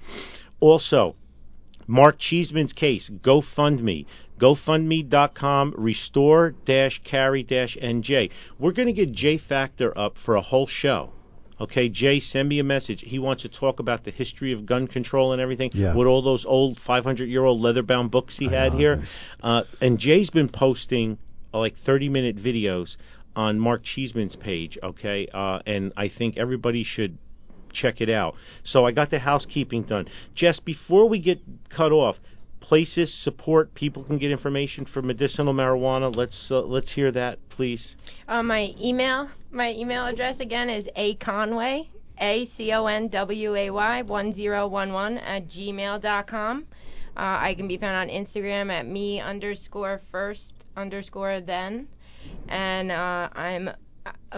Also, 0.60 1.14
Mark 1.88 2.18
Cheeseman's 2.18 2.74
case, 2.74 3.10
GoFundMe. 3.22 4.04
GoFundMe.com, 4.38 5.74
restore 5.76 6.54
carry 7.02 7.42
NJ. 7.42 8.30
We're 8.58 8.72
going 8.72 8.86
to 8.86 8.92
get 8.92 9.10
J 9.10 9.38
Factor 9.38 9.96
up 9.98 10.16
for 10.16 10.36
a 10.36 10.40
whole 10.42 10.66
show. 10.66 11.12
Okay, 11.60 11.88
Jay, 11.88 12.20
send 12.20 12.48
me 12.48 12.60
a 12.60 12.64
message. 12.64 13.00
He 13.00 13.18
wants 13.18 13.42
to 13.42 13.48
talk 13.48 13.80
about 13.80 14.04
the 14.04 14.12
history 14.12 14.52
of 14.52 14.64
gun 14.64 14.86
control 14.86 15.32
and 15.32 15.42
everything 15.42 15.70
Yeah. 15.74 15.96
with 15.96 16.06
all 16.06 16.22
those 16.22 16.44
old 16.44 16.78
500 16.78 17.28
year 17.28 17.44
old 17.44 17.60
leather 17.60 17.82
bound 17.82 18.12
books 18.12 18.38
he 18.38 18.46
I 18.46 18.50
had 18.50 18.74
here. 18.74 19.02
Uh, 19.42 19.64
and 19.80 19.98
Jay's 19.98 20.30
been 20.30 20.48
posting 20.48 21.18
uh, 21.52 21.58
like 21.58 21.76
30 21.76 22.10
minute 22.10 22.36
videos 22.36 22.96
on 23.34 23.58
Mark 23.58 23.82
Cheeseman's 23.82 24.36
page, 24.36 24.78
okay? 24.82 25.26
Uh, 25.34 25.58
and 25.66 25.92
I 25.96 26.08
think 26.08 26.36
everybody 26.36 26.84
should 26.84 27.18
check 27.72 28.00
it 28.00 28.10
out. 28.10 28.34
So 28.64 28.86
I 28.86 28.92
got 28.92 29.10
the 29.10 29.18
housekeeping 29.18 29.82
done. 29.84 30.08
Just 30.34 30.64
before 30.64 31.08
we 31.08 31.18
get 31.18 31.40
cut 31.68 31.92
off, 31.92 32.16
places 32.60 33.14
support 33.14 33.74
people 33.74 34.04
can 34.04 34.18
get 34.18 34.30
information 34.30 34.84
for 34.84 35.00
medicinal 35.00 35.54
marijuana. 35.54 36.14
Let's 36.14 36.50
uh, 36.50 36.60
let's 36.60 36.92
hear 36.92 37.10
that, 37.12 37.38
please. 37.48 37.94
Uh, 38.26 38.42
my 38.42 38.74
email, 38.78 39.30
my 39.50 39.72
email 39.72 40.06
address 40.06 40.38
again 40.40 40.68
is 40.68 40.86
a 40.94 41.14
conway, 41.14 41.88
a 42.20 42.46
c 42.46 42.72
o 42.72 42.86
n 42.86 43.08
w 43.08 43.54
a 43.54 43.70
y 43.70 44.02
one 44.02 44.34
zero 44.34 44.66
one 44.66 44.92
one 44.92 45.16
at 45.18 45.48
gmail 45.48 46.02
dot 46.02 46.26
com. 46.26 46.66
Uh, 47.16 47.38
I 47.40 47.54
can 47.54 47.66
be 47.66 47.78
found 47.78 47.96
on 47.96 48.08
Instagram 48.14 48.70
at 48.70 48.86
me 48.86 49.20
underscore 49.20 50.02
first 50.12 50.52
underscore 50.76 51.40
then, 51.40 51.88
and 52.48 52.92
uh, 52.92 53.28
I'm 53.32 53.70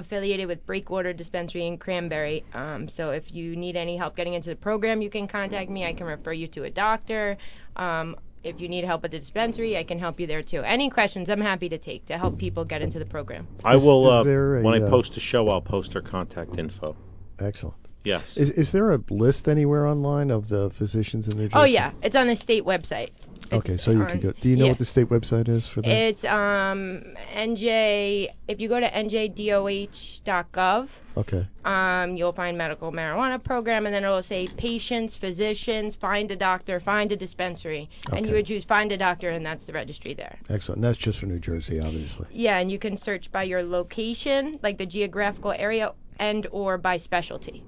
affiliated 0.01 0.47
with 0.49 0.67
Breakwater 0.67 1.13
Dispensary 1.13 1.67
in 1.67 1.79
Cranbury. 1.79 2.45
Um, 2.55 2.89
so 2.89 3.11
if 3.11 3.33
you 3.33 3.57
need 3.57 3.77
any 3.77 3.97
help 3.97 4.17
getting 4.17 4.35
into 4.35 4.51
the 4.51 4.57
program, 4.57 5.03
you 5.03 5.11
can 5.11 5.29
contact 5.29 5.71
me. 5.71 5.85
I 5.85 5.93
can 5.93 6.07
refer 6.07 6.33
you 6.33 6.49
to 6.49 6.65
a 6.65 6.71
doctor. 6.71 7.37
Um, 7.77 8.17
if 8.43 8.61
you 8.61 8.69
need 8.69 8.85
help 8.85 9.05
at 9.05 9.11
the 9.11 9.19
dispensary, 9.19 9.77
I 9.77 9.85
can 9.85 9.99
help 9.99 10.19
you 10.19 10.27
there 10.27 10.43
too. 10.43 10.63
Any 10.63 10.91
questions, 10.91 11.29
I'm 11.29 11.41
happy 11.41 11.69
to 11.69 11.79
take 11.79 12.07
to 12.07 12.17
help 12.17 12.39
people 12.39 12.65
get 12.65 12.83
into 12.83 12.99
the 12.99 13.05
program. 13.05 13.47
I 13.65 13.77
Is- 13.77 13.83
will 13.83 14.09
is 14.09 14.21
uh, 14.21 14.23
there 14.25 14.57
a, 14.57 14.63
when 14.63 14.83
I 14.83 14.87
uh, 14.87 14.91
post 14.91 15.17
a 15.17 15.21
show, 15.21 15.49
I'll 15.49 15.61
post 15.61 15.93
her 15.93 16.01
contact 16.03 16.59
info. 16.59 16.97
Excellent. 17.39 17.77
Yes. 18.03 18.37
Is 18.37 18.51
is 18.51 18.73
there 18.73 18.93
a 18.93 19.01
list 19.11 19.47
anywhere 19.47 19.87
online 19.87 20.31
of 20.31 20.49
the 20.49 20.71
physicians 20.79 21.29
in 21.29 21.37
New 21.37 21.45
Jersey? 21.45 21.55
Oh 21.55 21.65
yeah, 21.65 21.93
it's 22.03 22.17
on 22.17 22.29
the 22.29 22.37
state 22.37 22.65
website. 22.65 23.11
Okay, 23.53 23.77
so 23.77 23.91
you 23.91 24.05
can 24.07 24.21
go. 24.21 24.33
Do 24.41 24.49
you 24.49 24.57
know 24.57 24.67
yeah. 24.67 24.71
what 24.71 24.79
the 24.79 24.85
state 24.85 25.09
website 25.09 25.49
is 25.49 25.67
for 25.69 25.83
that? 25.83 25.91
It's 25.91 26.25
um 26.25 27.03
NJ. 27.35 28.29
If 28.49 28.61
you 28.61 28.69
go 28.69 28.79
to 28.79 28.89
njdoh.gov, 28.91 30.89
okay. 31.17 31.49
um, 31.65 32.17
you'll 32.17 32.33
find 32.33 32.57
medical 32.59 32.93
marijuana 32.93 33.43
program, 33.43 33.87
and 33.87 33.95
then 33.95 34.05
it'll 34.05 34.23
say 34.23 34.49
patients, 34.57 35.17
physicians, 35.17 35.97
find 35.97 36.31
a 36.31 36.37
doctor, 36.37 36.81
find 36.81 37.11
a 37.13 37.17
dispensary, 37.17 37.89
and 38.13 38.27
you 38.27 38.35
would 38.35 38.47
choose 38.47 38.65
find 38.65 38.93
a 38.93 38.99
doctor, 38.99 39.31
and 39.31 39.45
that's 39.45 39.65
the 39.65 39.73
registry 39.73 40.15
there. 40.15 40.39
Excellent. 40.49 40.79
And 40.79 40.85
that's 40.85 40.99
just 40.99 41.19
for 41.21 41.27
New 41.27 41.39
Jersey, 41.39 41.81
obviously. 41.81 42.27
Yeah, 42.31 42.59
and 42.59 42.71
you 42.71 42.79
can 42.79 42.97
search 42.97 43.31
by 43.33 43.45
your 43.45 43.63
location, 43.63 44.59
like 44.63 44.79
the 44.79 44.87
geographical 44.87 45.53
area, 45.53 45.95
and 46.19 46.47
or 46.53 46.79
by 46.79 46.99
specialty. 46.99 47.65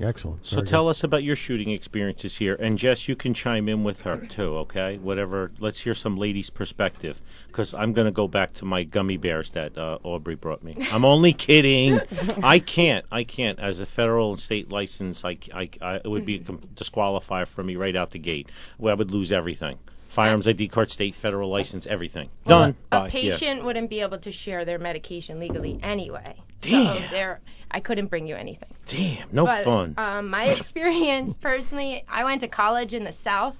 Excellent. 0.00 0.46
So 0.46 0.62
tell 0.62 0.88
us 0.88 1.02
about 1.02 1.24
your 1.24 1.34
shooting 1.34 1.70
experiences 1.70 2.36
here, 2.36 2.54
and 2.54 2.78
Jess, 2.78 3.08
you 3.08 3.16
can 3.16 3.34
chime 3.34 3.68
in 3.68 3.82
with 3.82 4.00
her 4.00 4.16
too, 4.16 4.58
okay? 4.58 4.96
Whatever. 4.96 5.50
Let's 5.58 5.80
hear 5.80 5.94
some 5.94 6.16
ladies' 6.16 6.50
perspective, 6.50 7.16
because 7.48 7.74
I'm 7.74 7.92
going 7.92 8.04
to 8.06 8.12
go 8.12 8.28
back 8.28 8.54
to 8.54 8.64
my 8.64 8.84
gummy 8.84 9.16
bears 9.16 9.50
that 9.54 9.76
uh, 9.76 9.98
Aubrey 10.04 10.36
brought 10.36 10.62
me. 10.62 10.76
I'm 10.78 11.04
only 11.04 11.32
kidding. 11.46 11.98
I 12.44 12.60
can't. 12.60 13.06
I 13.10 13.24
can't. 13.24 13.58
As 13.58 13.80
a 13.80 13.86
federal 13.86 14.32
and 14.32 14.40
state 14.40 14.70
license, 14.70 15.24
I, 15.24 15.38
I, 15.52 15.70
I 15.80 15.94
it 15.96 16.08
would 16.08 16.24
be 16.24 16.36
a 16.36 16.44
com- 16.44 16.62
disqualifier 16.76 17.48
for 17.48 17.64
me 17.64 17.74
right 17.74 17.96
out 17.96 18.12
the 18.12 18.20
gate. 18.20 18.48
Where 18.76 18.92
I 18.92 18.94
would 18.94 19.10
lose 19.10 19.32
everything. 19.32 19.78
Firearms 20.14 20.48
ID 20.48 20.68
card, 20.68 20.90
state, 20.90 21.14
federal 21.20 21.50
license, 21.50 21.86
everything. 21.86 22.30
Done. 22.46 22.76
A 22.90 23.00
Bye. 23.00 23.04
Yeah. 23.06 23.10
patient 23.10 23.64
wouldn't 23.64 23.90
be 23.90 24.00
able 24.00 24.18
to 24.20 24.32
share 24.32 24.64
their 24.64 24.78
medication 24.78 25.38
legally 25.38 25.78
anyway. 25.82 26.36
Damn. 26.62 26.96
So 26.96 27.10
there, 27.10 27.40
I 27.70 27.80
couldn't 27.80 28.06
bring 28.06 28.26
you 28.26 28.34
anything. 28.34 28.70
Damn. 28.88 29.28
No 29.32 29.44
but, 29.44 29.64
fun. 29.64 29.94
Um, 29.96 30.30
my 30.30 30.44
experience 30.58 31.34
personally, 31.40 32.04
I 32.08 32.24
went 32.24 32.40
to 32.40 32.48
college 32.48 32.94
in 32.94 33.04
the 33.04 33.14
South, 33.22 33.56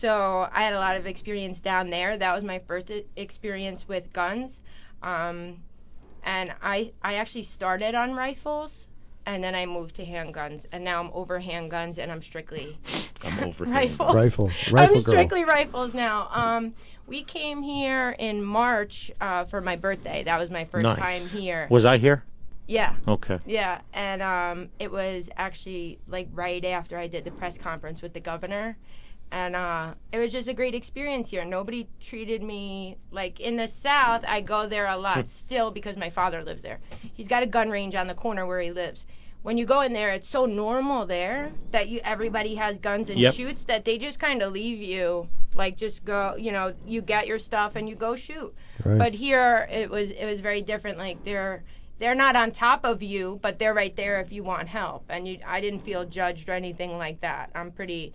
so 0.00 0.46
I 0.52 0.64
had 0.64 0.74
a 0.74 0.78
lot 0.78 0.96
of 0.96 1.06
experience 1.06 1.58
down 1.58 1.90
there. 1.90 2.18
That 2.18 2.34
was 2.34 2.44
my 2.44 2.60
first 2.66 2.90
experience 3.16 3.84
with 3.88 4.12
guns, 4.12 4.52
um, 5.02 5.62
and 6.22 6.52
I 6.62 6.92
I 7.02 7.14
actually 7.14 7.44
started 7.44 7.94
on 7.94 8.12
rifles, 8.12 8.70
and 9.26 9.42
then 9.42 9.54
I 9.54 9.66
moved 9.66 9.96
to 9.96 10.04
handguns, 10.04 10.64
and 10.72 10.84
now 10.84 11.00
I'm 11.00 11.10
over 11.12 11.40
handguns, 11.40 11.98
and 11.98 12.10
I'm 12.10 12.22
strictly 12.22 12.78
I'm 13.22 13.44
over 13.44 13.64
rifles. 13.70 14.14
Rifle. 14.14 14.50
Rifle 14.70 14.96
I'm 14.96 15.02
girl. 15.02 15.14
strictly 15.14 15.44
rifles 15.44 15.94
now. 15.94 16.28
Um, 16.30 16.74
we 17.06 17.24
came 17.24 17.62
here 17.62 18.10
in 18.18 18.42
March 18.42 19.10
uh, 19.20 19.44
for 19.46 19.60
my 19.60 19.76
birthday. 19.76 20.24
That 20.24 20.38
was 20.38 20.50
my 20.50 20.64
first 20.66 20.84
Nice. 20.84 20.98
time 20.98 21.28
here. 21.28 21.68
Was 21.70 21.84
I 21.84 21.98
here? 21.98 22.22
Yeah. 22.66 22.96
Okay. 23.06 23.38
Yeah, 23.46 23.80
and 23.92 24.22
um, 24.22 24.70
it 24.78 24.90
was 24.90 25.28
actually 25.36 25.98
like 26.08 26.28
right 26.32 26.64
after 26.64 26.98
I 26.98 27.08
did 27.08 27.24
the 27.24 27.30
press 27.30 27.56
conference 27.62 28.00
with 28.00 28.14
the 28.14 28.20
governor, 28.20 28.76
and 29.32 29.56
uh, 29.56 29.94
it 30.12 30.18
was 30.18 30.32
just 30.32 30.48
a 30.48 30.54
great 30.54 30.74
experience 30.74 31.28
here. 31.30 31.44
Nobody 31.44 31.88
treated 32.00 32.42
me 32.42 32.96
like 33.10 33.40
in 33.40 33.56
the 33.56 33.68
South. 33.82 34.22
I 34.26 34.40
go 34.40 34.68
there 34.68 34.86
a 34.86 34.96
lot 34.96 35.26
still 35.28 35.70
because 35.70 35.96
my 35.96 36.10
father 36.10 36.42
lives 36.42 36.62
there. 36.62 36.80
He's 37.14 37.28
got 37.28 37.42
a 37.42 37.46
gun 37.46 37.70
range 37.70 37.94
on 37.94 38.06
the 38.06 38.14
corner 38.14 38.46
where 38.46 38.60
he 38.60 38.70
lives. 38.70 39.04
When 39.42 39.58
you 39.58 39.66
go 39.66 39.82
in 39.82 39.92
there, 39.92 40.10
it's 40.10 40.28
so 40.28 40.46
normal 40.46 41.06
there 41.06 41.52
that 41.72 41.88
you 41.88 42.00
everybody 42.04 42.54
has 42.54 42.78
guns 42.78 43.10
and 43.10 43.18
Yep. 43.18 43.34
shoots 43.34 43.64
that 43.64 43.84
they 43.84 43.98
just 43.98 44.18
kind 44.18 44.40
of 44.40 44.52
leave 44.52 44.78
you 44.80 45.28
like 45.54 45.76
just 45.76 46.04
go. 46.04 46.34
You 46.36 46.52
know, 46.52 46.74
you 46.86 47.02
get 47.02 47.26
your 47.26 47.38
stuff 47.38 47.76
and 47.76 47.88
you 47.88 47.94
go 47.94 48.16
shoot. 48.16 48.54
Right. 48.84 48.98
But 48.98 49.14
here 49.14 49.68
it 49.70 49.90
was 49.90 50.10
it 50.10 50.24
was 50.24 50.40
very 50.40 50.62
different. 50.62 50.96
Like 50.98 51.22
they're 51.24 51.62
they're 51.98 52.14
not 52.14 52.36
on 52.36 52.50
top 52.50 52.84
of 52.84 53.02
you, 53.02 53.38
but 53.42 53.58
they're 53.58 53.74
right 53.74 53.94
there 53.94 54.20
if 54.20 54.32
you 54.32 54.42
want 54.42 54.66
help. 54.68 55.04
And 55.08 55.28
you, 55.28 55.38
I 55.46 55.60
didn't 55.60 55.80
feel 55.80 56.04
judged 56.04 56.48
or 56.48 56.52
anything 56.52 56.98
like 56.98 57.20
that. 57.20 57.50
I'm 57.54 57.70
pretty, 57.70 58.12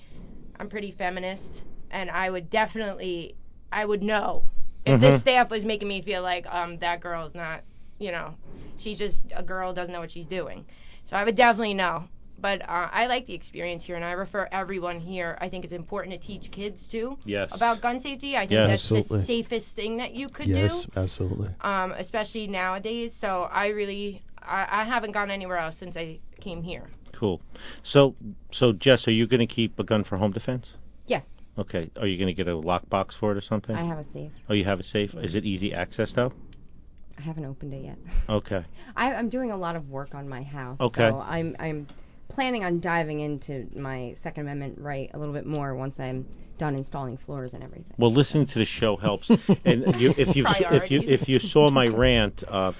I'm 0.60 0.70
pretty 0.70 0.91
feminist, 0.91 1.64
and 1.91 2.10
I 2.10 2.30
would 2.30 2.49
definitely, 2.49 3.36
I 3.72 3.86
would 3.86 4.03
know 4.03 4.43
if 4.86 4.99
the 5.01 5.12
Mhm. 5.12 5.20
staff 5.20 5.49
was 5.49 5.66
making 5.66 5.88
me 5.88 6.01
feel 6.01 6.22
like 6.22 6.45
um 6.47 6.78
that 6.80 7.03
is 7.05 7.36
not, 7.36 7.64
you 7.99 8.12
know, 8.12 8.36
she's 8.78 8.97
just 8.97 9.24
a 9.36 9.43
girl 9.43 9.74
doesn't 9.74 9.93
know 9.93 9.99
what 10.01 10.12
she's 10.12 10.28
doing. 10.28 10.66
So 11.05 11.16
I 11.18 11.24
would 11.24 11.36
definitely 11.36 11.74
know. 11.74 12.03
But 12.38 12.62
uh, 12.62 12.89
I 12.93 13.07
like 13.07 13.26
the 13.26 13.34
experience 13.34 13.84
here, 13.84 13.95
and 13.97 14.05
I 14.05 14.12
refer 14.12 14.47
everyone 14.51 14.99
here. 14.99 15.38
I 15.41 15.49
think 15.49 15.66
it's 15.66 15.74
important 15.74 16.14
to 16.14 16.26
teach 16.26 16.51
kids 16.51 16.88
too 16.88 17.18
Yes. 17.26 17.51
about 17.51 17.82
gun 17.82 17.99
safety. 17.99 18.38
I 18.38 18.47
think 18.47 18.51
Yes. 18.51 18.70
that's 18.70 18.84
Absolutely. 18.84 19.20
the 19.20 19.26
safest 19.26 19.68
thing 19.76 19.97
that 19.97 20.14
you 20.14 20.30
could 20.30 20.47
do 20.53 20.62
yes, 20.62 20.88
absolutely. 20.95 21.49
um, 21.62 21.91
especially 21.97 22.47
nowadays. 22.47 23.14
So 23.20 23.43
I 23.51 23.68
really, 23.68 24.24
I, 24.41 24.68
I 24.72 24.84
haven't 24.86 25.12
gone 25.12 25.30
anywhere 25.30 25.57
else 25.57 25.78
since 25.78 25.97
I 25.97 26.20
came 26.39 26.62
here. 26.64 26.89
Cool. 27.20 27.41
So, 27.84 28.15
so 28.51 28.72
Jess, 28.72 29.07
are 29.07 29.11
you 29.11 29.28
going 29.28 29.45
to 29.45 29.53
keep 29.53 29.78
a 29.78 29.84
gun 29.84 30.03
for 30.03 30.17
home 30.17 30.32
defense? 30.32 30.74
Yes, 31.05 31.26
Okay. 31.59 31.91
Are 31.99 32.07
you 32.07 32.17
going 32.17 32.28
to 32.28 32.34
get 32.34 32.47
a 32.47 32.55
lockbox 32.55 33.13
for 33.20 33.34
it 33.34 33.38
or 33.38 33.41
something? 33.41 33.76
I 33.76 33.84
have 33.84 33.97
a 33.97 34.03
safe. 34.05 34.32
Oh, 34.49 34.53
you 34.53 34.63
have 34.63 34.80
a 34.80 34.84
safe. 34.84 35.13
Is 35.15 35.36
it 35.36 35.43
easy 35.45 35.74
access 35.74 36.13
though? 36.13 36.32
I 37.17 37.22
haven't 37.22 37.45
opened 37.45 37.74
it 37.74 37.84
yet. 37.84 37.97
Okay. 38.30 38.63
I, 38.95 39.15
I'm 39.15 39.30
doing 39.30 39.51
a 39.51 39.57
lot 39.57 39.76
of 39.76 39.89
work 39.89 40.13
on 40.13 40.30
my 40.30 40.43
house. 40.43 40.80
Okay. 40.80 41.09
So 41.09 41.20
I'm 41.20 41.55
I'm 41.59 41.88
planning 42.30 42.63
on 42.63 42.80
diving 42.80 43.20
into 43.22 43.67
my 43.76 44.15
Second 44.22 44.43
Amendment 44.43 44.78
right 44.80 45.09
a 45.13 45.17
little 45.17 45.34
bit 45.34 45.47
more 45.47 45.76
once 45.76 45.99
I'm 45.99 46.28
done 46.59 46.76
installing 46.76 47.17
floors 47.17 47.55
and 47.55 47.63
everything. 47.63 47.91
Well, 47.97 48.13
listening 48.13 48.45
to 48.47 48.59
the 48.59 48.65
show 48.65 48.95
helps. 48.95 49.30
and 49.65 49.99
you, 49.99 50.13
if 50.15 50.36
you 50.36 50.45
if 50.47 50.91
you 50.91 51.01
if 51.01 51.28
you 51.28 51.39
saw 51.39 51.72
my 51.72 51.88
rant, 51.88 52.43
uh, 52.47 52.74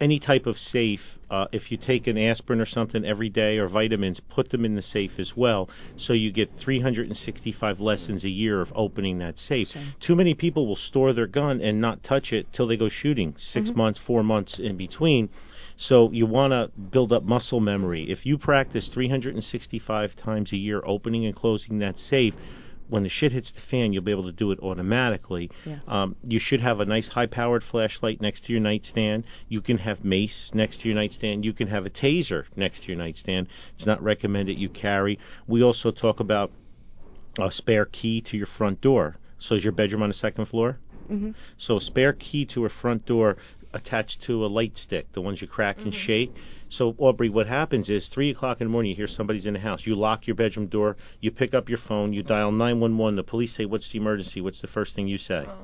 any 0.00 0.18
type 0.18 0.46
of 0.46 0.58
safe, 0.58 1.18
uh, 1.30 1.46
if 1.52 1.70
you 1.70 1.76
take 1.76 2.06
an 2.06 2.18
aspirin 2.18 2.60
or 2.60 2.66
something 2.66 3.04
every 3.04 3.28
day 3.28 3.58
or 3.58 3.68
vitamins, 3.68 4.20
put 4.20 4.50
them 4.50 4.64
in 4.64 4.74
the 4.74 4.82
safe 4.82 5.18
as 5.18 5.36
well, 5.36 5.68
so 5.96 6.12
you 6.12 6.30
get 6.32 6.50
365 6.56 7.80
lessons 7.80 8.24
a 8.24 8.28
year 8.28 8.60
of 8.60 8.72
opening 8.74 9.18
that 9.18 9.38
safe. 9.38 9.74
Too 10.00 10.14
many 10.14 10.34
people 10.34 10.66
will 10.66 10.76
store 10.76 11.12
their 11.12 11.26
gun 11.26 11.60
and 11.60 11.80
not 11.80 12.02
touch 12.02 12.32
it 12.32 12.52
till 12.52 12.66
they 12.66 12.76
go 12.76 12.88
shooting, 12.88 13.34
6 13.38 13.70
months, 13.76 13.98
four 13.98 14.22
months 14.22 14.58
in 14.58 14.76
between. 14.76 15.28
So 15.76 16.10
you 16.12 16.26
want 16.26 16.52
to 16.52 16.70
build 16.80 17.12
up 17.12 17.24
muscle 17.24 17.60
memory. 17.60 18.08
If 18.08 18.26
you 18.26 18.38
practice 18.38 18.88
365 18.88 20.14
times 20.14 20.52
a 20.52 20.56
year 20.56 20.82
opening 20.84 21.26
and 21.26 21.34
closing 21.34 21.78
that 21.80 21.98
safe, 21.98 22.34
when 22.88 23.02
the 23.02 23.08
shit 23.08 23.32
hits 23.32 23.52
the 23.52 23.60
fan, 23.60 23.92
you'll 23.92 24.02
be 24.02 24.10
able 24.10 24.24
to 24.24 24.32
do 24.32 24.50
it 24.50 24.60
automatically. 24.60 25.50
Yeah. 25.64 25.78
Um, 25.88 26.16
you 26.22 26.38
should 26.38 26.60
have 26.60 26.80
a 26.80 26.84
nice 26.84 27.08
high-powered 27.08 27.64
flashlight 27.64 28.20
next 28.20 28.44
to 28.44 28.52
your 28.52 28.60
nightstand. 28.60 29.24
You 29.48 29.60
can 29.60 29.78
have 29.78 30.04
mace 30.04 30.50
next 30.54 30.80
to 30.80 30.88
your 30.88 30.94
nightstand. 30.94 31.44
You 31.44 31.52
can 31.52 31.68
have 31.68 31.86
a 31.86 31.90
taser 31.90 32.44
next 32.56 32.82
to 32.82 32.88
your 32.88 32.98
nightstand. 32.98 33.48
It's 33.74 33.86
not 33.86 34.02
recommended 34.02 34.58
you 34.58 34.68
carry. 34.68 35.18
We 35.46 35.62
also 35.62 35.90
talk 35.90 36.20
about 36.20 36.50
a 37.38 37.50
spare 37.50 37.86
key 37.86 38.20
to 38.22 38.36
your 38.36 38.46
front 38.46 38.80
door. 38.80 39.16
So 39.38 39.54
is 39.54 39.64
your 39.64 39.72
bedroom 39.72 40.02
on 40.02 40.10
the 40.10 40.14
second 40.14 40.46
floor? 40.46 40.78
Mm-hmm. 41.10 41.32
So 41.58 41.76
a 41.76 41.80
spare 41.80 42.12
key 42.12 42.44
to 42.46 42.64
a 42.64 42.68
front 42.68 43.06
door 43.06 43.36
attached 43.74 44.22
to 44.22 44.44
a 44.44 44.48
light 44.48 44.78
stick, 44.78 45.12
the 45.12 45.20
ones 45.20 45.42
you 45.42 45.48
crack 45.48 45.76
and 45.78 45.88
mm-hmm. 45.88 45.98
shake. 45.98 46.34
So 46.68 46.94
Aubrey, 46.98 47.28
what 47.28 47.46
happens 47.46 47.90
is 47.90 48.08
three 48.08 48.30
o'clock 48.30 48.60
in 48.60 48.66
the 48.66 48.70
morning, 48.70 48.90
you 48.90 48.96
hear 48.96 49.06
somebody's 49.06 49.46
in 49.46 49.54
the 49.54 49.60
house. 49.60 49.86
You 49.86 49.94
lock 49.94 50.26
your 50.26 50.36
bedroom 50.36 50.66
door. 50.68 50.96
You 51.20 51.30
pick 51.30 51.52
up 51.54 51.68
your 51.68 51.78
phone. 51.78 52.12
You 52.12 52.22
dial 52.22 52.52
nine 52.52 52.80
one 52.80 52.96
one. 52.96 53.16
The 53.16 53.22
police 53.22 53.54
say, 53.54 53.66
"What's 53.66 53.90
the 53.92 53.98
emergency?" 53.98 54.40
What's 54.40 54.60
the 54.60 54.66
first 54.66 54.94
thing 54.94 55.06
you 55.06 55.18
say? 55.18 55.44
Oh. 55.46 55.54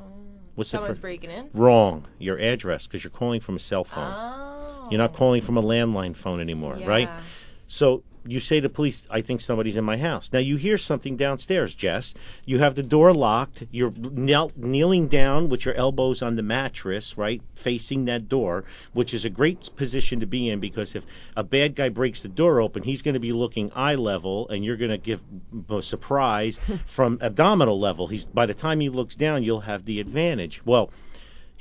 What's 0.57 0.71
the 0.71 0.77
Someone's 0.77 0.93
first? 0.93 1.01
breaking 1.03 1.31
in. 1.31 1.49
Wrong. 1.55 2.07
Your 2.19 2.39
address, 2.39 2.87
because 2.87 3.03
you're 3.03 3.11
calling 3.11 3.41
from 3.41 3.57
a 3.57 3.61
cell 3.61 3.85
phone. 3.85 4.13
Oh. 4.15 4.89
You're 4.91 4.99
not 4.99 5.15
calling 5.15 5.43
from 5.43 5.57
a 5.57 5.63
landline 5.63 6.17
phone 6.17 6.41
anymore, 6.41 6.79
right? 6.85 7.09
So 7.67 8.03
you 8.27 8.41
say 8.41 8.61
to 8.61 8.68
police, 8.68 9.03
I 9.11 9.23
think 9.23 9.41
somebody's 9.41 9.77
in 9.77 9.85
my 9.85 9.97
house. 9.97 10.29
Now 10.33 10.39
you 10.39 10.57
hear 10.57 10.79
something 10.79 11.16
downstairs, 11.16 11.75
Jess. 11.75 12.14
You 12.45 12.59
have 12.59 12.75
the 12.75 12.83
door 12.83 13.12
locked. 13.14 13.64
You're 13.71 13.93
knelt, 13.93 14.57
kneeling 14.57 15.09
down 15.09 15.49
with 15.49 15.64
your 15.64 15.75
elbows 15.75 16.23
on 16.23 16.37
the 16.37 16.43
mattress, 16.43 17.14
right, 17.16 17.43
facing 17.62 18.05
that 18.07 18.29
door, 18.29 18.64
which 18.93 19.14
is 19.14 19.25
a 19.25 19.31
great 19.31 19.71
position 19.77 20.21
to 20.21 20.27
be 20.27 20.49
in 20.49 20.61
because 20.61 20.95
if 20.95 21.05
a 21.37 21.45
bad 21.45 21.75
guy 21.75 21.89
breaks 21.89 22.23
the 22.23 22.29
door 22.29 22.61
open, 22.61 22.83
he's 22.83 23.03
going 23.03 23.14
to 23.14 23.21
be 23.21 23.33
looking 23.33 23.71
eye 23.75 23.95
level, 23.95 24.49
and 24.49 24.64
you're 24.64 24.77
going 24.77 24.91
to 24.91 24.99
give 24.99 25.21
a 25.68 25.83
surprise 25.83 26.59
from 26.95 27.18
abdominal 27.21 27.81
level. 27.81 28.07
He's 28.07 28.25
by 28.25 28.47
the 28.47 28.55
time 28.55 28.81
he 28.81 28.89
looks 28.89 29.14
down, 29.14 29.43
you'll 29.43 29.61
have 29.61 29.85
the 29.85 30.01
advantage. 30.01 30.61
Well. 30.64 30.91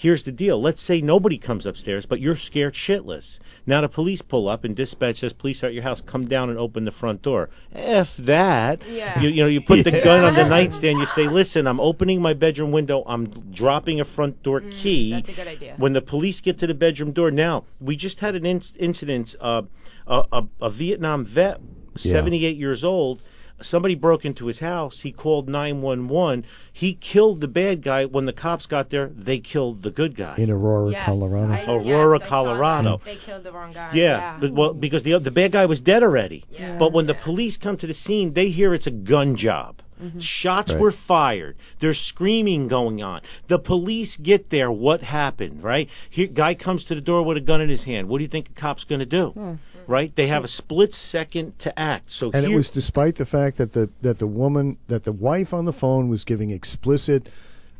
Here's 0.01 0.23
the 0.23 0.31
deal. 0.31 0.61
Let's 0.61 0.81
say 0.81 1.01
nobody 1.01 1.37
comes 1.37 1.65
upstairs, 1.65 2.05
but 2.05 2.21
you're 2.21 2.37
scared 2.37 2.73
shitless. 2.73 3.37
Now 3.67 3.81
the 3.81 3.89
police 3.89 4.21
pull 4.21 4.47
up 4.47 4.63
and 4.63 4.73
dispatch 4.73 5.17
says, 5.17 5.33
"Police 5.33 5.61
are 5.61 5.65
at 5.67 5.73
your 5.73 5.83
house. 5.83 5.99
Come 5.99 6.29
down 6.29 6.49
and 6.49 6.57
open 6.57 6.85
the 6.85 6.93
front 6.93 7.21
door." 7.21 7.49
F 7.73 8.07
that. 8.19 8.79
Yeah. 8.87 9.19
You, 9.21 9.27
you 9.27 9.43
know, 9.43 9.49
you 9.49 9.59
put 9.59 9.83
the 9.83 9.91
gun 9.91 10.23
on 10.23 10.35
the 10.35 10.47
nightstand. 10.57 10.99
You 10.99 11.05
say, 11.07 11.27
"Listen, 11.27 11.67
I'm 11.67 11.81
opening 11.81 12.21
my 12.21 12.33
bedroom 12.33 12.71
window. 12.71 13.03
I'm 13.05 13.51
dropping 13.53 13.99
a 13.99 14.05
front 14.05 14.41
door 14.41 14.61
key." 14.61 15.11
Mm, 15.11 15.25
That's 15.25 15.29
a 15.37 15.41
good 15.41 15.47
idea. 15.49 15.75
When 15.77 15.91
the 15.91 16.01
police 16.01 16.39
get 16.39 16.59
to 16.59 16.67
the 16.67 16.73
bedroom 16.73 17.11
door, 17.11 17.29
now 17.29 17.65
we 17.81 17.97
just 17.97 18.19
had 18.19 18.35
an 18.35 18.45
in- 18.45 18.61
incident. 18.79 19.35
Uh, 19.37 19.63
a, 20.07 20.23
a, 20.31 20.47
a 20.61 20.69
Vietnam 20.71 21.25
vet, 21.25 21.59
Yeah. 21.97 22.13
78 22.13 22.55
years 22.55 22.85
old. 22.85 23.21
Somebody 23.61 23.95
broke 23.95 24.25
into 24.25 24.45
his 24.47 24.59
house. 24.59 24.99
He 25.01 25.11
called 25.11 25.49
911. 25.49 26.45
He 26.71 26.93
killed 26.93 27.41
the 27.41 27.47
bad 27.47 27.83
guy. 27.83 28.05
When 28.05 28.25
the 28.25 28.33
cops 28.33 28.65
got 28.65 28.89
there, 28.89 29.09
they 29.15 29.39
killed 29.39 29.83
the 29.83 29.91
good 29.91 30.15
guy. 30.15 30.35
in 30.37 30.49
Aurora, 30.49 30.91
Yes, 30.91 31.05
Colorado. 31.05 31.53
I- 31.53 31.65
Aurora, 31.65 32.19
yes, 32.19 32.29
Colorado. 32.29 33.01
They 33.03 33.17
killed 33.17 33.43
the 33.43 33.51
wrong 33.51 33.73
guy. 33.73 33.91
Yeah, 33.93 34.37
but- 34.39 34.53
well, 34.53 34.73
because 34.73 35.03
the 35.03 35.19
the 35.19 35.31
bad 35.31 35.51
guy 35.51 35.65
was 35.65 35.81
dead 35.81 36.03
already. 36.03 36.45
Yeah. 36.51 36.77
But 36.77 36.93
when 36.93 37.07
the 37.07 37.15
police 37.15 37.57
come 37.57 37.77
to 37.77 37.87
the 37.87 37.93
scene, 37.93 38.33
they 38.33 38.49
hear 38.49 38.73
it's 38.73 38.87
a 38.87 38.91
gun 38.91 39.35
job. 39.35 39.81
Shots 40.19 40.71
Right. 40.71 40.81
were 40.81 40.91
fired. 40.91 41.55
There's 41.81 41.99
screaming 41.99 42.67
going 42.67 43.01
on. 43.03 43.21
The 43.47 43.59
police 43.59 44.17
get 44.21 44.49
there. 44.49 44.71
What 44.71 45.01
happened? 45.01 45.63
Right? 45.63 45.89
Here, 46.09 46.27
guy 46.27 46.55
comes 46.55 46.85
to 46.85 46.95
the 46.95 47.01
door 47.01 47.23
with 47.23 47.37
a 47.37 47.41
gun 47.41 47.61
in 47.61 47.69
his 47.69 47.83
hand. 47.83 48.07
What 48.07 48.19
do 48.19 48.23
you 48.23 48.29
think 48.29 48.49
a 48.55 48.59
cop's 48.59 48.83
going 48.85 48.99
to 48.99 49.05
do? 49.05 49.57
Right? 49.87 50.15
They 50.15 50.27
have 50.27 50.43
a 50.43 50.47
split 50.47 50.93
second 50.93 51.59
to 51.59 51.77
act. 51.79 52.11
So 52.11 52.31
and 52.31 52.45
here, 52.45 52.53
it 52.53 52.57
was 52.57 52.69
despite 52.69 53.15
the 53.17 53.25
fact 53.25 53.57
that 53.57 53.73
the 53.73 53.89
that 54.01 54.19
the 54.19 54.27
woman 54.27 54.77
that 54.87 55.03
the 55.03 55.11
wife 55.11 55.51
on 55.53 55.65
the 55.65 55.73
phone 55.73 56.09
was 56.09 56.23
giving 56.23 56.51
explicit 56.51 57.27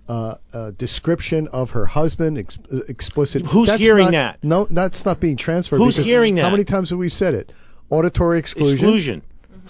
uh, 0.08 0.36
uh, 0.52 0.72
description 0.72 1.48
of 1.50 1.70
her 1.70 1.86
husband, 1.86 2.40
ex- 2.40 2.58
uh, 2.74 2.80
explicit. 2.88 3.46
Who's 3.46 3.68
That's 3.68 3.80
hearing 3.80 4.06
not- 4.06 4.12
that? 4.12 4.44
No, 4.44 4.68
that's 4.70 5.06
not 5.06 5.20
being 5.22 5.38
transferred. 5.38 5.78
Who's 5.78 5.96
because 5.96 6.08
hearing 6.08 6.38
How 6.38 6.50
many 6.50 6.64
times 6.64 6.90
have 6.90 6.98
we 6.98 7.10
said 7.10 7.36
it? 7.36 7.52
Auditory 7.92 8.40
exclusion. 8.40 8.78
exclusion. 8.80 9.22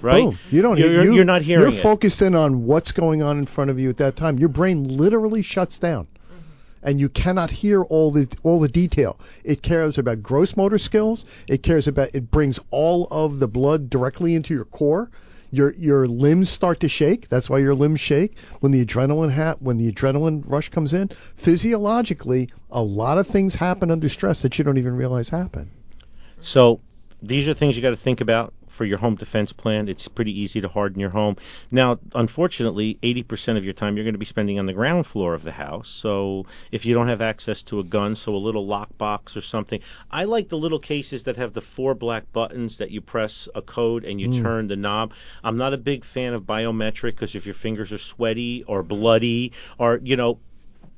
Right? 0.01 0.23
Boom. 0.23 0.39
You 0.49 0.61
don't. 0.61 0.77
You're, 0.77 1.03
you, 1.03 1.13
you're 1.13 1.25
not 1.25 1.41
hearing 1.41 1.71
You're 1.71 1.79
it. 1.79 1.83
focused 1.83 2.21
in 2.21 2.35
on 2.35 2.65
what's 2.65 2.91
going 2.91 3.21
on 3.21 3.37
in 3.39 3.45
front 3.45 3.69
of 3.69 3.79
you 3.79 3.89
at 3.89 3.97
that 3.97 4.15
time. 4.15 4.37
Your 4.37 4.49
brain 4.49 4.87
literally 4.87 5.41
shuts 5.41 5.79
down, 5.79 6.05
mm-hmm. 6.05 6.37
and 6.83 6.99
you 6.99 7.09
cannot 7.09 7.49
hear 7.49 7.81
all 7.83 8.11
the 8.11 8.27
all 8.43 8.59
the 8.59 8.69
detail. 8.69 9.19
It 9.43 9.61
cares 9.61 9.97
about 9.97 10.23
gross 10.23 10.55
motor 10.55 10.77
skills. 10.77 11.25
It 11.47 11.63
cares 11.63 11.87
about. 11.87 12.13
It 12.13 12.31
brings 12.31 12.59
all 12.71 13.07
of 13.11 13.39
the 13.39 13.47
blood 13.47 13.89
directly 13.89 14.35
into 14.35 14.53
your 14.53 14.65
core. 14.65 15.09
Your 15.51 15.73
your 15.73 16.07
limbs 16.07 16.49
start 16.49 16.79
to 16.81 16.89
shake. 16.89 17.27
That's 17.29 17.49
why 17.49 17.59
your 17.59 17.73
limbs 17.73 17.99
shake 17.99 18.35
when 18.59 18.71
the 18.71 18.85
adrenaline 18.85 19.33
ha- 19.33 19.55
when 19.59 19.77
the 19.77 19.91
adrenaline 19.91 20.47
rush 20.47 20.69
comes 20.69 20.93
in. 20.93 21.09
Physiologically, 21.43 22.49
a 22.69 22.83
lot 22.83 23.17
of 23.17 23.27
things 23.27 23.55
happen 23.55 23.89
under 23.89 24.09
stress 24.09 24.43
that 24.43 24.57
you 24.57 24.63
don't 24.63 24.77
even 24.77 24.95
realize 24.95 25.29
happen. 25.29 25.71
So 26.41 26.81
these 27.21 27.47
are 27.47 27.53
things 27.53 27.75
you 27.75 27.81
got 27.81 27.89
to 27.89 27.97
think 27.97 28.21
about 28.21 28.53
for 28.79 28.85
your 28.85 28.97
home 28.97 29.15
defense 29.15 29.51
plan. 29.51 29.89
It's 29.89 30.07
pretty 30.07 30.31
easy 30.39 30.61
to 30.61 30.69
harden 30.69 31.01
your 31.01 31.09
home. 31.09 31.35
Now, 31.69 31.99
unfortunately, 32.15 32.97
80% 33.03 33.57
of 33.57 33.65
your 33.65 33.73
time 33.73 33.97
you're 33.97 34.05
going 34.05 34.13
to 34.13 34.19
be 34.19 34.25
spending 34.25 34.57
on 34.57 34.67
the 34.67 34.73
ground 34.73 35.05
floor 35.05 35.33
of 35.33 35.43
the 35.43 35.51
house. 35.51 35.99
So 36.01 36.45
if 36.71 36.85
you 36.85 36.93
don't 36.93 37.09
have 37.09 37.19
access 37.19 37.61
to 37.63 37.81
a 37.81 37.83
gun, 37.83 38.15
so 38.15 38.33
a 38.33 38.37
little 38.37 38.65
lockbox 38.65 39.35
or 39.35 39.41
something. 39.41 39.81
I 40.09 40.23
like 40.23 40.47
the 40.47 40.55
little 40.55 40.79
cases 40.79 41.23
that 41.23 41.35
have 41.35 41.53
the 41.53 41.61
four 41.61 41.93
black 41.93 42.31
buttons 42.31 42.77
that 42.77 42.89
you 42.89 43.01
press 43.01 43.49
a 43.53 43.61
code 43.61 44.05
and 44.05 44.21
you 44.21 44.41
turn 44.41 44.69
the 44.69 44.77
knob. 44.77 45.11
I'm 45.43 45.57
not 45.57 45.73
a 45.73 45.77
big 45.77 46.05
fan 46.05 46.33
of 46.33 46.43
biometric 46.43 47.15
because 47.15 47.35
if 47.35 47.45
your 47.45 47.55
fingers 47.55 47.91
are 47.91 47.97
sweaty 47.97 48.63
or 48.65 48.81
bloody 48.81 49.51
or, 49.77 49.99
you 50.01 50.15
know, 50.15 50.39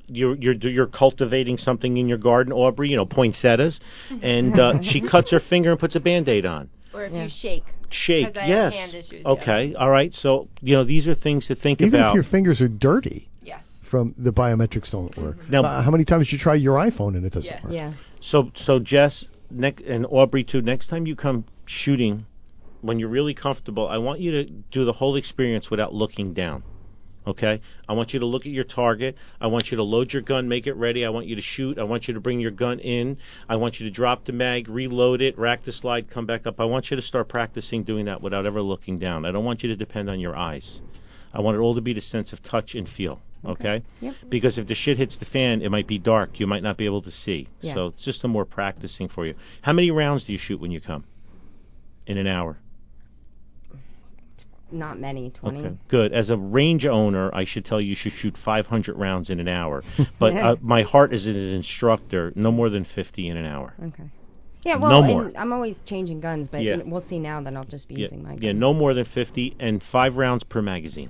you're 0.08 0.36
you're 0.36 0.54
you're 0.54 0.88
cultivating 0.88 1.58
something 1.58 1.98
in 1.98 2.08
your 2.08 2.18
garden, 2.20 2.54
Aubrey. 2.54 2.90
You 2.90 2.98
know, 2.98 3.06
poinsettias, 3.06 3.80
and 4.22 4.60
uh, 4.60 4.82
she 4.84 5.02
cuts 5.02 5.32
her 5.32 5.40
finger 5.40 5.72
and 5.72 5.80
puts 5.80 5.96
a 5.96 6.00
band-aid 6.00 6.46
on. 6.46 6.70
Or 6.94 7.06
if 7.06 7.12
Yeah. 7.14 7.24
you 7.24 7.30
shake. 7.30 7.64
Shake. 7.90 8.38
I 8.38 8.40
have 8.42 8.50
yes. 8.50 8.74
hand 8.74 8.94
issues, 8.94 9.22
yeah. 9.24 9.32
okay, 9.32 9.74
all 9.76 9.90
right. 9.90 10.14
So 10.14 10.48
you 10.62 10.76
know, 10.76 10.84
these 10.84 11.08
are 11.08 11.16
things 11.16 11.48
to 11.48 11.56
think 11.56 11.82
Even 11.82 11.96
about. 12.00 12.12
Even 12.12 12.20
if 12.20 12.26
your 12.26 12.32
fingers 12.32 12.62
are 12.62 12.68
dirty. 12.70 13.28
Yes. 13.44 13.64
from 13.82 14.16
the 14.18 14.32
biometrics 14.32 14.90
don't 14.92 15.16
work. 15.18 15.38
Now- 15.50 15.64
Uh, 15.64 15.82
how 15.82 15.92
many 15.92 16.06
times 16.06 16.28
did 16.28 16.34
you 16.34 16.40
try 16.40 16.56
your 16.56 16.78
iPhone 16.78 17.18
and 17.18 17.26
it 17.26 17.34
doesn't 17.34 17.52
Yeah. 17.52 17.64
work? 17.64 17.74
Yeah. 17.74 17.94
So 18.22 18.52
so 18.56 18.80
Jess, 18.80 19.26
next 19.50 19.84
and 19.84 20.06
Aubrey 20.10 20.44
too. 20.46 20.62
Next 20.62 20.88
time 20.88 21.06
you 21.06 21.16
come 21.16 21.44
shooting, 21.66 22.26
when 22.82 23.00
you're 23.00 23.10
really 23.10 23.34
comfortable, 23.34 23.88
I 23.88 23.98
want 23.98 24.22
you 24.22 24.32
to 24.32 24.44
do 24.46 24.86
the 24.86 24.94
whole 24.94 25.16
experience 25.18 25.70
without 25.70 25.94
looking 25.94 26.34
down. 26.34 26.64
Okay? 27.26 27.62
I 27.88 27.94
want 27.94 28.14
you 28.14 28.20
to 28.20 28.26
look 28.26 28.46
at 28.46 28.52
your 28.52 28.64
target. 28.64 29.16
I 29.40 29.48
want 29.48 29.72
you 29.72 29.78
to 29.78 29.84
load 29.84 30.12
your 30.12 30.22
gun, 30.22 30.50
make 30.50 30.68
it 30.68 30.74
ready. 30.74 31.06
I 31.06 31.10
want 31.10 31.28
you 31.28 31.36
to 31.36 31.42
shoot. 31.42 31.78
I 31.78 31.84
want 31.84 32.08
you 32.08 32.14
to 32.16 32.20
bring 32.20 32.40
your 32.40 32.52
gun 32.52 32.80
in. 32.80 33.18
I 33.48 33.58
want 33.58 33.80
you 33.80 33.86
to 33.86 33.92
drop 33.92 34.26
the 34.26 34.34
mag, 34.34 34.68
reload 34.68 35.22
it, 35.22 35.38
rack 35.38 35.64
the 35.64 35.72
slide, 35.72 36.10
come 36.10 36.26
back 36.26 36.48
up. 36.48 36.60
I 36.60 36.66
want 36.66 36.90
you 36.90 36.96
to 36.96 37.02
start 37.02 37.30
practicing 37.30 37.84
doing 37.84 38.06
that 38.06 38.22
without 38.22 38.46
ever 38.46 38.62
looking 38.62 39.00
down. 39.00 39.26
I 39.26 39.32
don't 39.32 39.46
want 39.46 39.64
you 39.64 39.70
to 39.70 39.76
depend 39.76 40.10
on 40.10 40.20
your 40.20 40.36
eyes. 40.36 40.82
I 41.34 41.42
want 41.42 41.58
it 41.58 41.60
all 41.60 41.76
to 41.76 41.82
be 41.82 41.94
the 41.94 42.02
sense 42.02 42.34
of 42.34 42.42
touch 42.42 42.76
and 42.76 42.90
feel. 42.90 43.22
Okay? 43.44 43.84
Yep. 44.02 44.16
Because 44.30 44.58
if 44.58 44.68
the 44.68 44.76
shit 44.76 44.98
hits 44.98 45.18
the 45.18 45.26
fan, 45.26 45.62
it 45.62 45.70
might 45.70 45.88
be 45.88 45.98
dark. 45.98 46.40
You 46.40 46.48
might 46.48 46.64
not 46.64 46.78
be 46.78 46.86
able 46.86 47.02
to 47.04 47.12
see. 47.12 47.48
Yeah. 47.62 47.74
So 47.74 47.88
it's 47.88 48.04
just 48.04 48.22
some 48.22 48.32
more 48.32 48.46
practicing 48.46 49.08
for 49.08 49.26
you. 49.26 49.36
How 49.62 49.74
many 49.74 49.90
rounds 49.92 50.24
do 50.24 50.34
you 50.34 50.38
shoot 50.38 50.60
when 50.60 50.72
you 50.72 50.82
come? 50.82 51.06
In 52.06 52.18
an 52.18 52.28
hour. 52.28 52.58
Not 54.72 55.00
many. 55.00 55.30
Twenty. 55.32 55.60
Okay, 55.60 55.76
good. 55.88 56.14
As 56.14 56.30
a 56.30 56.38
range 56.38 56.86
owner, 56.86 57.30
I 57.34 57.46
should 57.46 57.66
tell 57.66 57.82
you 57.82 57.90
you 57.90 57.96
should 57.96 58.14
shoot 58.14 58.38
500 58.38 58.96
rounds 58.96 59.30
in 59.30 59.40
an 59.40 59.48
hour. 59.48 59.84
But 60.20 60.34
uh, 60.36 60.56
my 60.62 60.84
heart 60.84 61.14
is 61.14 61.28
as 61.28 61.36
an 61.36 61.54
instructor, 61.54 62.32
no 62.36 62.52
more 62.52 62.70
than 62.70 62.86
50 62.86 63.28
in 63.28 63.38
an 63.38 63.46
hour. 63.46 63.74
Okay. 63.88 64.04
Yeah. 64.64 64.78
Well, 64.78 64.92
No 64.92 65.02
more. 65.02 65.26
and 65.26 65.38
I'm 65.38 65.52
always 65.54 65.80
changing 65.86 66.22
guns, 66.22 66.48
but 66.48 66.62
Yeah. 66.62 66.78
we'll 66.86 67.02
see 67.02 67.20
now 67.20 67.42
that 67.42 67.56
I'll 67.56 67.66
just 67.66 67.88
be 67.88 67.96
Yeah, 67.96 68.02
using 68.02 68.24
my 68.24 68.32
gun. 68.36 68.42
yeah, 68.42 68.52
no 68.52 68.74
more 68.74 68.94
than 68.94 69.06
50 69.06 69.56
and 69.60 69.82
five 69.82 70.18
rounds 70.18 70.44
per 70.44 70.62
magazine. 70.62 71.10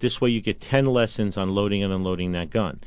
This 0.00 0.20
way, 0.20 0.30
you 0.30 0.40
get 0.40 0.60
10 0.60 0.86
lessons 0.86 1.36
on 1.36 1.50
loading 1.50 1.84
and 1.84 1.92
unloading 1.92 2.32
that 2.32 2.50
gun. 2.50 2.80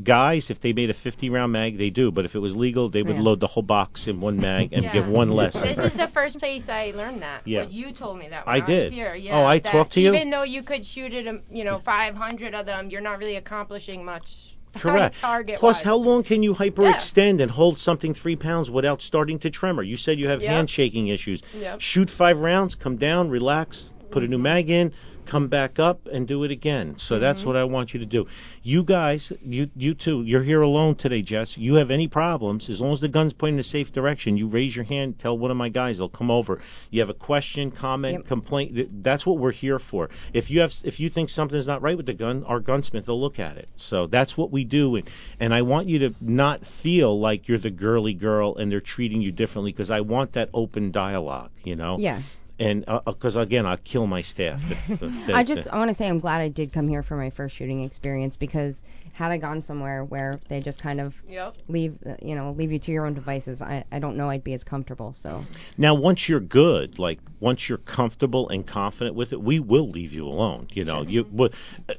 Guys, 0.00 0.50
if 0.50 0.60
they 0.60 0.72
made 0.72 0.88
a 0.88 0.94
50 0.94 1.30
round 1.30 1.52
mag, 1.52 1.76
they 1.76 1.90
do. 1.90 2.12
But 2.12 2.24
if 2.24 2.34
it 2.36 2.38
was 2.38 2.54
legal, 2.54 2.90
they 2.90 3.02
would 3.02 3.16
Yeah. 3.16 3.22
load 3.22 3.40
the 3.40 3.48
whole 3.48 3.62
box 3.64 4.06
in 4.06 4.20
one 4.20 4.36
mag 4.36 4.72
and 4.72 4.84
Yeah. 4.84 4.92
give 4.92 5.08
one 5.08 5.30
lesson. 5.30 5.62
This 5.74 5.92
is 5.92 5.98
the 5.98 6.06
first 6.08 6.38
place 6.38 6.68
I 6.68 6.92
learned 6.94 7.22
that. 7.22 7.42
Yeah. 7.44 7.64
was 7.64 7.72
you 7.72 7.90
told 7.92 8.18
me 8.18 8.28
that. 8.28 8.46
When 8.46 8.54
I 8.54 8.58
I, 8.58 8.66
did. 8.66 8.90
Was 8.90 8.94
here. 8.94 9.14
Yeah, 9.16 9.38
Oh, 9.40 9.44
I 9.44 9.58
talked 9.58 9.94
to 9.94 10.00
you? 10.00 10.14
Even 10.14 10.30
though 10.30 10.44
you 10.44 10.62
could 10.62 10.86
shoot 10.86 11.12
at, 11.12 11.26
um, 11.26 11.40
you 11.50 11.64
know, 11.64 11.80
500 11.84 12.54
of 12.54 12.66
them, 12.66 12.88
you're 12.90 13.00
not 13.00 13.18
really 13.18 13.34
accomplishing 13.36 14.04
much. 14.04 14.28
Correct. 14.78 15.16
Target. 15.20 15.58
Plus, 15.58 15.82
how 15.82 15.96
long 15.96 16.22
can 16.22 16.44
you 16.44 16.52
Yeah. 16.52 16.68
hyperextend 16.68 17.42
and 17.42 17.50
hold 17.50 17.80
something 17.80 18.14
three 18.14 18.36
pounds 18.36 18.70
without 18.70 19.02
starting 19.02 19.40
to 19.40 19.50
tremor? 19.50 19.82
You 19.82 19.96
said 19.96 20.20
you 20.20 20.28
have 20.28 20.40
Yep. 20.40 20.50
hand 20.52 20.70
shaking 20.70 21.08
issues. 21.08 21.42
Yep. 21.58 21.80
Shoot 21.80 22.08
five 22.10 22.38
rounds, 22.38 22.76
come 22.76 22.96
down, 22.96 23.28
relax, 23.30 23.90
put 24.12 24.22
a 24.22 24.28
new 24.28 24.38
mag 24.38 24.70
in, 24.70 24.92
come 25.30 25.46
back 25.48 25.78
up, 25.78 26.00
and 26.12 26.26
do 26.26 26.42
it 26.44 26.50
again. 26.50 26.94
So 26.98 27.18
that's 27.18 27.42
Mhm. 27.42 27.46
what 27.46 27.56
I 27.56 27.64
want 27.64 27.94
you 27.94 28.00
to 28.00 28.06
do. 28.06 28.26
You 28.62 28.82
guys, 28.82 29.32
you 29.44 29.68
you 29.76 29.94
two, 29.94 30.22
you're 30.24 30.42
here 30.42 30.60
alone 30.62 30.96
today, 30.96 31.22
Jess. 31.22 31.56
You 31.56 31.74
have 31.74 31.90
any 31.90 32.08
problems? 32.08 32.68
As 32.68 32.80
long 32.80 32.92
as 32.92 33.00
the 33.00 33.08
gun's 33.08 33.32
pointing 33.32 33.56
in 33.56 33.60
a 33.60 33.62
safe 33.62 33.92
direction, 33.92 34.36
you 34.36 34.46
raise 34.48 34.74
your 34.74 34.84
hand. 34.84 35.18
Tell 35.18 35.38
one 35.38 35.50
of 35.50 35.56
my 35.56 35.68
guys. 35.68 35.98
They'll 35.98 36.08
come 36.08 36.30
over. 36.30 36.60
You 36.90 37.00
have 37.00 37.10
a 37.10 37.14
question, 37.30 37.70
comment, 37.70 38.14
Yep. 38.18 38.26
complaint. 38.26 39.02
That's 39.04 39.24
what 39.24 39.38
we're 39.38 39.52
here 39.52 39.78
for. 39.78 40.10
If 40.32 40.50
you 40.50 40.60
have, 40.60 40.72
if 40.84 40.98
you 41.00 41.08
think 41.08 41.30
something's 41.30 41.66
not 41.66 41.80
right 41.82 41.96
with 41.96 42.06
the 42.06 42.14
gun, 42.14 42.44
our 42.46 42.60
gunsmith 42.60 43.06
will 43.08 43.20
look 43.20 43.38
at 43.38 43.56
it. 43.56 43.68
So 43.76 44.06
that's 44.06 44.36
what 44.36 44.50
we 44.50 44.64
do, 44.64 44.96
and, 44.96 45.08
and 45.38 45.54
I 45.54 45.62
want 45.62 45.88
you 45.88 45.98
to 46.00 46.14
not 46.20 46.64
feel 46.82 47.18
like 47.18 47.48
you're 47.48 47.58
the 47.58 47.70
girly 47.70 48.14
girl 48.14 48.56
and 48.56 48.70
they're 48.70 48.80
treating 48.80 49.22
you 49.22 49.32
differently 49.32 49.72
because 49.72 49.90
I 49.90 50.00
want 50.00 50.32
that 50.32 50.48
open 50.52 50.90
dialogue. 50.90 51.50
You 51.64 51.76
know. 51.76 51.96
Yeah. 51.98 52.22
And 52.60 52.84
because 53.06 53.36
again, 53.36 53.64
I'll 53.64 53.78
kill 53.78 54.06
my 54.06 54.20
staff. 54.20 54.60
If, 54.70 55.02
if 55.02 55.26
they- 55.26 55.32
I 55.32 55.44
just 55.44 55.66
I 55.68 55.78
want 55.78 55.90
to 55.90 55.96
say 55.96 56.06
I'm 56.06 56.20
glad 56.20 56.40
I 56.42 56.48
did 56.48 56.72
come 56.72 56.88
here 56.88 57.02
for 57.02 57.16
my 57.16 57.30
first 57.30 57.56
shooting 57.56 57.82
experience 57.82 58.36
because 58.36 58.76
had 59.14 59.30
I 59.30 59.38
gone 59.38 59.62
somewhere 59.62 60.04
where 60.04 60.38
they 60.48 60.60
just 60.60 60.80
kind 60.80 61.00
of 61.00 61.14
Yep. 61.26 61.54
leave 61.68 61.96
uh, 62.06 62.14
you 62.22 62.34
know 62.34 62.52
leave 62.52 62.70
you 62.70 62.78
to 62.78 62.92
your 62.92 63.06
own 63.06 63.14
devices, 63.14 63.62
I 63.62 63.84
I 63.90 63.98
don't 63.98 64.16
know 64.16 64.28
I'd 64.28 64.44
be 64.44 64.52
as 64.52 64.62
comfortable. 64.62 65.14
So 65.18 65.44
Now, 65.78 65.94
once 65.94 66.28
you're 66.28 66.38
good, 66.40 66.98
like 66.98 67.18
once 67.40 67.66
you're 67.66 67.78
comfortable 67.78 68.50
and 68.50 68.66
confident 68.66 69.16
with 69.16 69.32
it, 69.32 69.40
we 69.40 69.58
will 69.58 69.88
leave 69.88 70.12
you 70.12 70.26
alone. 70.26 70.68
You 70.72 70.84
know, 70.84 71.02
you 71.02 71.24
but 71.24 71.52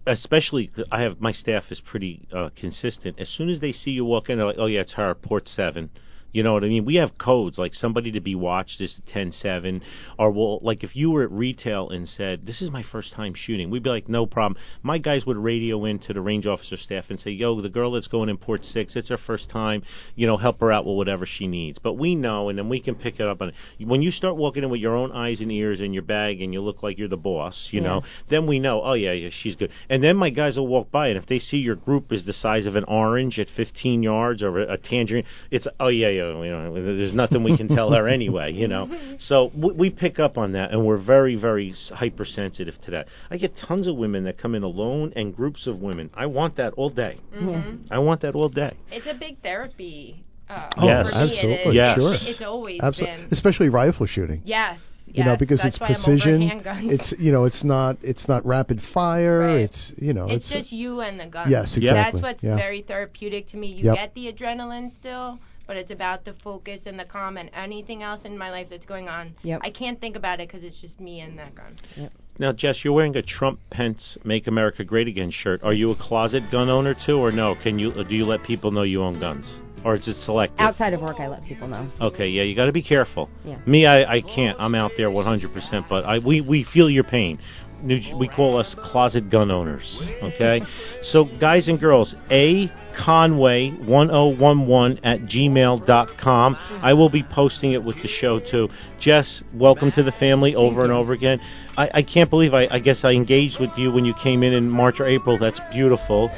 especially 0.05 0.69
I 0.91 1.01
have 1.01 1.19
my 1.19 1.31
staff 1.31 1.71
is 1.71 1.81
pretty 1.81 2.27
uh, 2.31 2.51
consistent. 2.55 3.19
As 3.19 3.29
soon 3.29 3.49
as 3.49 3.59
they 3.59 3.71
see 3.71 3.91
you 3.91 4.05
walk 4.05 4.29
in, 4.29 4.37
they're 4.37 4.45
like, 4.45 4.57
"Oh 4.59 4.67
yeah, 4.67 4.81
it's 4.81 4.93
her, 4.93 5.15
port 5.15 5.47
seven. 5.47 5.89
You 6.33 6.43
know 6.43 6.53
what 6.53 6.63
I 6.63 6.67
mean? 6.67 6.85
We 6.85 6.95
have 6.95 7.17
codes 7.17 7.57
like 7.57 7.73
somebody 7.73 8.11
to 8.13 8.21
be 8.21 8.35
watched 8.35 8.79
is 8.81 9.01
ten 9.05 9.31
seven, 9.31 9.81
or 10.17 10.31
well, 10.31 10.59
like 10.61 10.83
if 10.83 10.95
you 10.95 11.11
were 11.11 11.23
at 11.23 11.31
retail 11.31 11.89
and 11.89 12.07
said, 12.07 12.45
"This 12.45 12.61
is 12.61 12.71
my 12.71 12.83
first 12.83 13.13
time 13.13 13.33
shooting," 13.33 13.69
we'd 13.69 13.83
be 13.83 13.89
like, 13.89 14.07
"No 14.07 14.25
problem." 14.25 14.61
My 14.81 14.97
guys 14.97 15.25
would 15.25 15.37
radio 15.37 15.85
into 15.85 16.13
the 16.13 16.21
range 16.21 16.47
officer 16.47 16.77
staff 16.77 17.09
and 17.09 17.19
say, 17.19 17.31
"Yo, 17.31 17.59
the 17.61 17.69
girl 17.69 17.91
that's 17.91 18.07
going 18.07 18.29
in 18.29 18.37
port 18.37 18.63
six, 18.65 18.95
it's 18.95 19.09
her 19.09 19.17
first 19.17 19.49
time. 19.49 19.83
You 20.15 20.27
know, 20.27 20.37
help 20.37 20.59
her 20.61 20.71
out 20.71 20.85
with 20.85 20.95
whatever 20.95 21.25
she 21.25 21.47
needs." 21.47 21.79
But 21.79 21.93
we 21.93 22.15
know, 22.15 22.49
and 22.49 22.57
then 22.57 22.69
we 22.69 22.79
can 22.79 22.95
pick 22.95 23.19
it 23.19 23.27
up 23.27 23.41
on 23.41 23.49
it. 23.49 23.55
When 23.85 24.01
you 24.01 24.11
start 24.11 24.37
walking 24.37 24.63
in 24.63 24.69
with 24.69 24.79
your 24.81 24.95
own 24.95 25.11
eyes 25.11 25.41
and 25.41 25.51
ears 25.51 25.81
and 25.81 25.93
your 25.93 26.03
bag, 26.03 26.41
and 26.41 26.53
you 26.53 26.61
look 26.61 26.81
like 26.83 26.97
you're 26.97 27.07
the 27.07 27.17
boss, 27.17 27.69
you 27.71 27.81
Yeah. 27.81 27.87
know, 27.87 28.03
then 28.29 28.47
we 28.47 28.59
know, 28.59 28.81
oh 28.83 28.93
yeah, 28.93 29.11
yeah, 29.11 29.29
she's 29.31 29.55
good. 29.55 29.71
And 29.89 30.03
then 30.03 30.15
my 30.17 30.29
guys 30.29 30.57
will 30.57 30.67
walk 30.67 30.91
by, 30.91 31.07
and 31.09 31.17
if 31.17 31.25
they 31.25 31.39
see 31.39 31.57
your 31.57 31.75
group 31.75 32.11
is 32.13 32.23
the 32.25 32.33
size 32.33 32.65
of 32.65 32.75
an 32.75 32.85
orange 32.85 33.39
at 33.39 33.49
15 33.49 34.03
yards 34.03 34.43
or 34.43 34.59
a, 34.61 34.73
a 34.73 34.77
tangerine, 34.77 35.25
it's 35.49 35.67
oh 35.79 35.87
yeah, 35.89 36.09
yeah, 36.09 36.20
you 36.43 36.51
know, 36.51 36.73
there's 36.97 37.13
nothing 37.13 37.43
we 37.43 37.57
can 37.57 37.67
tell 37.67 37.91
her 37.91 38.07
anyway, 38.17 38.51
you 38.53 38.67
know. 38.67 38.89
So 39.19 39.51
we, 39.55 39.71
we 39.73 39.89
pick 39.89 40.19
up 40.19 40.37
on 40.37 40.53
that, 40.53 40.71
and 40.71 40.85
we're 40.85 40.97
very, 40.97 41.35
very 41.35 41.73
hypersensitive 41.93 42.79
to 42.85 42.91
that. 42.91 43.07
I 43.29 43.37
get 43.37 43.55
tons 43.57 43.87
of 43.87 43.95
women 43.95 44.23
that 44.25 44.37
come 44.37 44.55
in 44.55 44.63
alone 44.63 45.13
and 45.15 45.35
groups 45.35 45.67
of 45.67 45.81
women. 45.81 46.09
I 46.13 46.25
want 46.27 46.57
that 46.57 46.73
all 46.73 46.89
day. 46.89 47.17
Mhm. 47.35 47.87
I 47.91 47.99
want 47.99 48.21
that 48.21 48.35
all 48.35 48.49
day. 48.49 48.73
It's 48.91 49.07
a 49.07 49.13
big 49.13 49.41
therapy. 49.41 50.23
Uh, 50.49 50.69
Oh, 50.77 50.85
Yes. 50.85 51.09
for 51.09 51.15
me 51.15 51.21
it 51.21 51.23
absolutely, 51.23 51.69
is. 51.69 51.75
Yes. 51.75 51.95
sure. 51.97 52.29
It's 52.31 52.41
always 52.41 52.79
Absolutely, 52.81 53.17
been. 53.23 53.27
especially 53.31 53.69
rifle 53.69 54.05
shooting. 54.05 54.41
Yes. 54.43 54.79
You 55.13 55.25
know, 55.25 55.35
because 55.35 55.63
it's 55.65 55.77
why 55.79 55.87
I'm 55.87 55.95
over 55.95 56.03
precision. 56.05 56.61
It's 56.89 57.13
you 57.19 57.31
know, 57.33 57.43
it's 57.43 57.63
not 57.65 57.97
it's 58.01 58.29
not 58.29 58.45
rapid 58.45 58.79
fire. 58.93 59.39
Right. 59.39 59.61
It's 59.61 59.91
you 59.97 60.13
know, 60.13 60.25
it's, 60.29 60.45
it's, 60.45 60.51
just 60.53 60.71
you 60.71 61.01
and 61.01 61.19
the 61.19 61.25
gun. 61.25 61.49
Yes, 61.49 61.75
exactly, 61.75 62.21
That's 62.21 62.23
what's 62.35 62.43
yeah. 62.43 62.55
very 62.55 62.81
therapeutic 62.81 63.49
to 63.49 63.57
me. 63.57 63.67
You 63.73 63.85
Yep. 63.85 63.95
get 63.95 64.13
the 64.13 64.31
adrenaline 64.31 64.93
still, 64.99 65.39
but 65.71 65.77
it's 65.77 65.91
about 65.91 66.25
the 66.25 66.33
focus 66.33 66.81
and 66.85 66.99
the 66.99 67.05
calm 67.05 67.37
and 67.37 67.49
anything 67.53 68.03
else 68.03 68.25
in 68.25 68.37
my 68.37 68.51
life 68.51 68.67
that's 68.69 68.85
going 68.85 69.07
on. 69.07 69.33
Yep. 69.41 69.61
I 69.63 69.69
can't 69.69 70.01
think 70.01 70.17
about 70.17 70.41
it 70.41 70.49
because 70.49 70.65
it's 70.65 70.81
just 70.81 70.99
me 70.99 71.21
and 71.21 71.39
that 71.39 71.55
gun. 71.55 71.77
Now, 72.37 72.51
Jess, 72.51 72.83
you're 72.83 72.91
wearing 72.91 73.15
a 73.15 73.21
Trump 73.21 73.61
Pence 73.69 74.17
"Make 74.25 74.47
America 74.47 74.83
Great 74.83 75.07
Again" 75.07 75.31
shirt. 75.31 75.63
Are 75.63 75.71
you 75.71 75.91
a 75.91 75.95
closet 75.95 76.43
gun 76.51 76.69
owner 76.69 76.93
too, 76.93 77.17
or 77.19 77.31
no? 77.31 77.55
Can 77.55 77.79
you 77.79 78.03
do 78.03 78.13
you 78.13 78.25
let 78.25 78.43
people 78.43 78.71
know 78.71 78.81
you 78.83 79.01
own 79.01 79.17
guns, 79.17 79.47
or 79.85 79.95
is 79.95 80.09
it 80.09 80.17
selective? 80.17 80.59
outside 80.59 80.91
of 80.93 81.01
work, 81.01 81.21
I 81.21 81.27
let 81.29 81.45
people 81.45 81.69
know. 81.69 81.89
Okay, 82.01 82.27
yeah, 82.27 82.43
you 82.43 82.53
got 82.53 82.65
to 82.65 82.73
be 82.73 82.83
careful. 82.83 83.29
Yeah. 83.45 83.57
Me, 83.65 83.85
I, 83.85 84.15
I 84.15 84.21
can't. 84.21 84.59
I'm 84.59 84.75
out 84.75 84.91
there 84.97 85.09
100%, 85.09 85.87
but 85.87 86.03
I 86.03 86.19
we 86.19 86.41
we 86.41 86.65
feel 86.65 86.89
your 86.89 87.05
pain. 87.05 87.39
New- 87.83 88.17
We 88.17 88.27
call 88.27 88.57
us 88.57 88.75
closet 88.75 89.29
gun 89.29 89.51
owners. 89.51 90.01
Okay, 90.21 90.61
so 91.01 91.25
guys 91.25 91.67
and 91.67 91.79
girls, 91.79 92.15
a 92.29 92.69
Conway 92.97 93.71
1011 93.71 94.99
at 95.03 95.21
gmail.com. 95.21 96.57
I 96.81 96.93
will 96.93 97.09
be 97.09 97.23
posting 97.23 97.71
it 97.73 97.83
with 97.83 98.01
the 98.01 98.07
show 98.07 98.39
too. 98.39 98.69
Jess, 98.99 99.43
welcome 99.53 99.91
to 99.93 100.03
the 100.03 100.11
family 100.11 100.55
over 100.55 100.83
and 100.83 100.91
over 100.91 101.13
again. 101.13 101.39
I, 101.77 101.89
I 101.95 102.03
can't 102.03 102.29
believe 102.29 102.53
I, 102.53 102.67
I 102.69 102.79
guess 102.79 103.03
I 103.03 103.11
engaged 103.11 103.59
with 103.59 103.71
you 103.77 103.91
when 103.91 104.05
you 104.05 104.13
came 104.13 104.43
in 104.43 104.53
in 104.53 104.69
March 104.69 104.99
or 104.99 105.07
April. 105.07 105.37
That's 105.39 105.59
beautiful. 105.71 106.29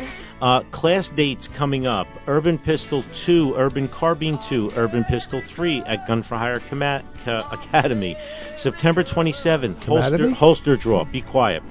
Uh, 0.44 0.62
class 0.72 1.10
dates 1.16 1.48
coming 1.58 1.88
up: 1.88 2.06
Urban 2.28 2.58
Pistol 2.58 3.02
2, 3.26 3.54
Urban 3.56 3.88
Carbine 3.88 4.38
2, 4.50 4.72
Urban 4.76 5.06
Pistol 5.06 5.42
3 5.56 5.84
at 5.88 6.06
Gun 6.06 6.22
for 6.22 6.36
Hire 6.36 6.60
Ca- 6.60 7.48
Academy, 7.50 8.18
September 8.58 9.06
27th. 9.06 9.82
Holster, 9.86 10.18
holster 10.36 10.76
draw. 10.76 11.06
Be 11.10 11.22
quiet. 11.22 11.64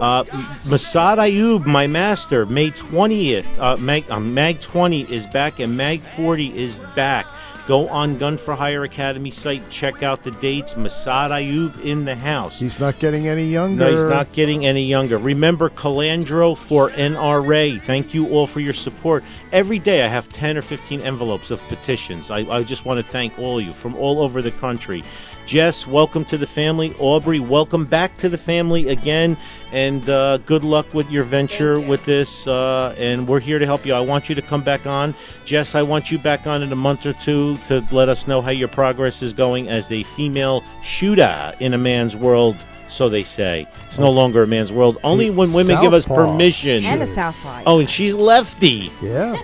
Uh, 0.00 0.22
Massad 0.64 1.18
Ayoob, 1.18 1.66
my 1.66 1.88
master, 1.88 2.46
May 2.46 2.70
20th. 2.70 3.58
Uh, 3.58 3.76
Mag, 3.78 4.04
uh, 4.08 4.20
Mag 4.20 4.58
20 4.62 5.12
is 5.12 5.26
back, 5.32 5.58
and 5.58 5.76
Mag 5.76 5.98
40 6.16 6.50
is 6.50 6.76
back. 6.94 7.26
Go 7.70 7.86
on 7.86 8.18
Gun 8.18 8.36
for 8.36 8.56
Hire 8.56 8.82
Academy 8.82 9.30
site. 9.30 9.62
Check 9.70 10.02
out 10.02 10.24
the 10.24 10.32
dates. 10.32 10.74
Massad 10.74 11.30
Ayoob 11.30 11.84
in 11.84 12.04
the 12.04 12.16
house. 12.16 12.58
he's 12.58 12.80
not 12.80 12.98
getting 12.98 13.28
any 13.28 13.44
younger. 13.44 13.84
No, 13.84 13.90
he's 13.92 14.10
not 14.10 14.32
getting 14.32 14.66
any 14.66 14.86
younger. 14.86 15.18
Remember 15.18 15.70
Calandro 15.70 16.56
for 16.68 16.90
NRA. 16.90 17.80
Thank 17.86 18.12
you 18.12 18.26
all 18.30 18.48
for 18.48 18.58
your 18.58 18.72
support. 18.72 19.22
Every 19.52 19.78
day 19.78 20.02
I 20.02 20.08
have 20.08 20.28
10 20.30 20.56
or 20.56 20.62
15 20.62 21.00
envelopes 21.00 21.52
of 21.52 21.60
petitions. 21.68 22.28
I, 22.28 22.38
I 22.38 22.64
just 22.64 22.84
want 22.84 23.06
to 23.06 23.12
thank 23.12 23.38
all 23.38 23.60
of 23.60 23.64
you 23.64 23.72
from 23.74 23.94
all 23.94 24.20
over 24.20 24.42
the 24.42 24.50
country. 24.50 25.04
Jess, 25.50 25.84
welcome 25.84 26.24
to 26.26 26.38
the 26.38 26.46
family. 26.46 26.94
Aubrey, 27.00 27.40
welcome 27.40 27.84
back 27.84 28.14
to 28.18 28.28
the 28.28 28.38
family 28.38 28.86
again. 28.86 29.36
And 29.72 30.08
uh, 30.08 30.38
good 30.38 30.62
luck 30.62 30.94
with 30.94 31.10
your 31.10 31.24
venture 31.24 31.80
you. 31.80 31.88
with 31.88 32.06
this. 32.06 32.46
Uh, 32.46 32.94
and 32.96 33.26
we're 33.26 33.40
here 33.40 33.58
to 33.58 33.66
help 33.66 33.84
you. 33.84 33.92
I 33.92 33.98
want 33.98 34.28
you 34.28 34.36
to 34.36 34.42
come 34.42 34.62
back 34.62 34.86
on. 34.86 35.12
Jess, 35.44 35.74
I 35.74 35.82
want 35.82 36.12
you 36.12 36.22
back 36.22 36.46
on 36.46 36.62
in 36.62 36.70
a 36.70 36.76
month 36.76 37.04
or 37.04 37.14
two 37.24 37.58
to 37.66 37.84
let 37.90 38.08
us 38.08 38.28
know 38.28 38.40
how 38.40 38.52
your 38.52 38.68
progress 38.68 39.22
is 39.22 39.32
going 39.32 39.68
as 39.68 39.90
a 39.90 40.04
female 40.16 40.62
shooter 40.84 41.52
in 41.58 41.74
a 41.74 41.78
man's 41.78 42.14
world. 42.14 42.54
So 42.90 43.08
they 43.08 43.24
say. 43.24 43.66
It's 43.86 43.98
no 43.98 44.10
longer 44.10 44.42
a 44.42 44.46
man's 44.46 44.72
world. 44.72 44.98
Only 45.02 45.30
when 45.30 45.52
women 45.54 45.80
give 45.80 45.92
us 45.92 46.04
Southpaw. 46.04 46.32
permission. 46.32 46.84
And 46.84 47.02
a 47.02 47.14
Southpaw. 47.14 47.62
Oh, 47.66 47.78
and 47.78 47.88
she's 47.88 48.14
lefty. 48.14 48.90
Yeah. 49.00 49.36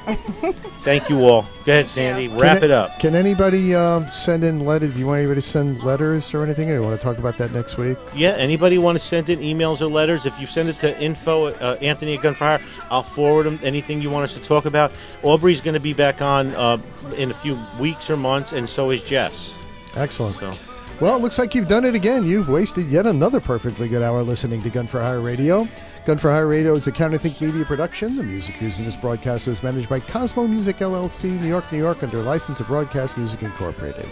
Thank 0.84 1.09
you 1.11 1.18
all. 1.20 1.49
Go 1.64 1.72
ahead, 1.72 1.88
Sandy. 1.88 2.24
you. 2.24 2.40
Wrap 2.40 2.59
Can 2.59 2.64
it 2.64 2.70
up. 2.70 2.90
Can 3.01 3.14
anybody 3.14 3.74
um, 3.74 4.09
send 4.11 4.44
in 4.44 4.64
letters? 4.64 4.92
Do 4.94 4.99
you 4.99 5.07
want 5.07 5.20
anybody 5.20 5.40
to 5.40 5.47
send 5.47 5.82
letters 5.82 6.30
or 6.34 6.44
anything? 6.44 6.70
Or 6.70 6.74
you 6.74 6.82
want 6.82 6.99
to 6.99 7.05
talk 7.05 7.18
about 7.18 7.38
that 7.38 7.53
next 7.53 7.78
week? 7.78 7.99
Yeah, 8.14 8.36
anybody 8.36 8.78
want 8.78 8.99
to 8.99 9.05
send 9.05 9.28
in 9.28 9.40
emails 9.40 9.80
or 9.80 9.86
letters? 9.86 10.26
If 10.26 10.38
you 10.40 10.47
send 10.47 10.68
it 10.68 10.80
to 10.80 11.01
info 11.03 11.47
uh, 11.47 11.78
Anthony 11.80 12.16
at 12.16 12.22
Gunfire, 12.22 12.61
I'll 12.90 13.14
forward 13.14 13.44
them. 13.44 13.59
Anything 13.62 14.01
you 14.01 14.11
want 14.11 14.30
us 14.30 14.36
to 14.36 14.47
talk 14.47 14.64
about. 14.64 14.90
Aubrey's 15.22 15.61
going 15.61 15.74
to 15.74 15.80
be 15.80 15.94
back 15.94 16.20
on 16.20 16.55
uh, 16.55 16.78
in 17.16 17.30
a 17.30 17.40
few 17.42 17.57
weeks 17.80 18.11
or 18.11 18.16
months, 18.16 18.53
and 18.53 18.68
so 18.68 18.90
is 18.90 19.03
Jess. 19.03 19.55
Excellent. 19.94 20.36
So 20.36 20.75
Well, 20.99 21.16
it 21.16 21.20
looks 21.20 21.38
like 21.38 21.55
you've 21.55 21.68
done 21.68 21.84
it 21.84 21.94
again. 21.94 22.24
You've 22.24 22.49
wasted 22.49 22.86
yet 22.88 23.05
another 23.05 23.38
perfectly 23.38 23.86
good 23.86 24.03
hour 24.03 24.22
listening 24.22 24.62
to 24.62 24.70
Gun 24.70 24.86
for 24.86 24.99
Hire 24.99 25.20
Radio. 25.20 25.66
Gun 26.07 26.16
for 26.18 26.30
Hire 26.30 26.49
Radio 26.49 26.74
is 26.74 26.86
a 26.86 26.90
Counterthink 26.90 27.38
Media 27.38 27.66
production. 27.66 28.16
The 28.16 28.22
music 28.22 28.55
used 28.62 28.78
in 28.78 28.86
this 28.86 28.97
broadcast 28.97 29.47
is 29.47 29.62
managed 29.62 29.90
by 29.90 30.01
Cosmo 30.01 30.47
Music 30.47 30.76
LLC, 30.76 31.24
New 31.24 31.49
York, 31.49 31.64
New 31.70 31.76
York, 31.78 31.99
under 32.03 32.22
license 32.22 32.61
of 32.61 32.68
Broadcast 32.68 33.18
Music 33.18 33.42
Incorporated. 33.42 34.07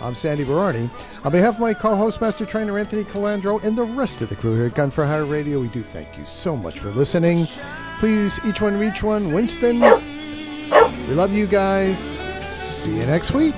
I'm 0.00 0.14
Sandy 0.14 0.44
Bararni. 0.44 0.88
On 1.24 1.32
behalf 1.32 1.54
of 1.54 1.60
my 1.60 1.74
co-host, 1.74 2.20
Master 2.20 2.46
Trainer 2.46 2.78
Anthony 2.78 3.02
Calandro, 3.02 3.60
and 3.64 3.76
the 3.76 3.84
rest 3.84 4.20
of 4.20 4.28
the 4.28 4.36
crew 4.36 4.54
here 4.54 4.66
at 4.66 4.76
Gun 4.76 4.92
for 4.92 5.04
Hire 5.04 5.26
Radio, 5.26 5.60
we 5.60 5.68
do 5.72 5.82
thank 5.92 6.16
you 6.16 6.24
so 6.24 6.54
much 6.54 6.78
for 6.78 6.90
listening. 6.90 7.46
Please, 7.98 8.38
each 8.46 8.60
one 8.60 8.78
reach 8.78 9.02
one. 9.02 9.34
Winston, 9.34 9.80
we 9.80 11.14
love 11.14 11.30
you 11.30 11.50
guys. 11.50 11.98
See 12.84 12.92
you 12.92 13.06
next 13.06 13.34
week. 13.34 13.56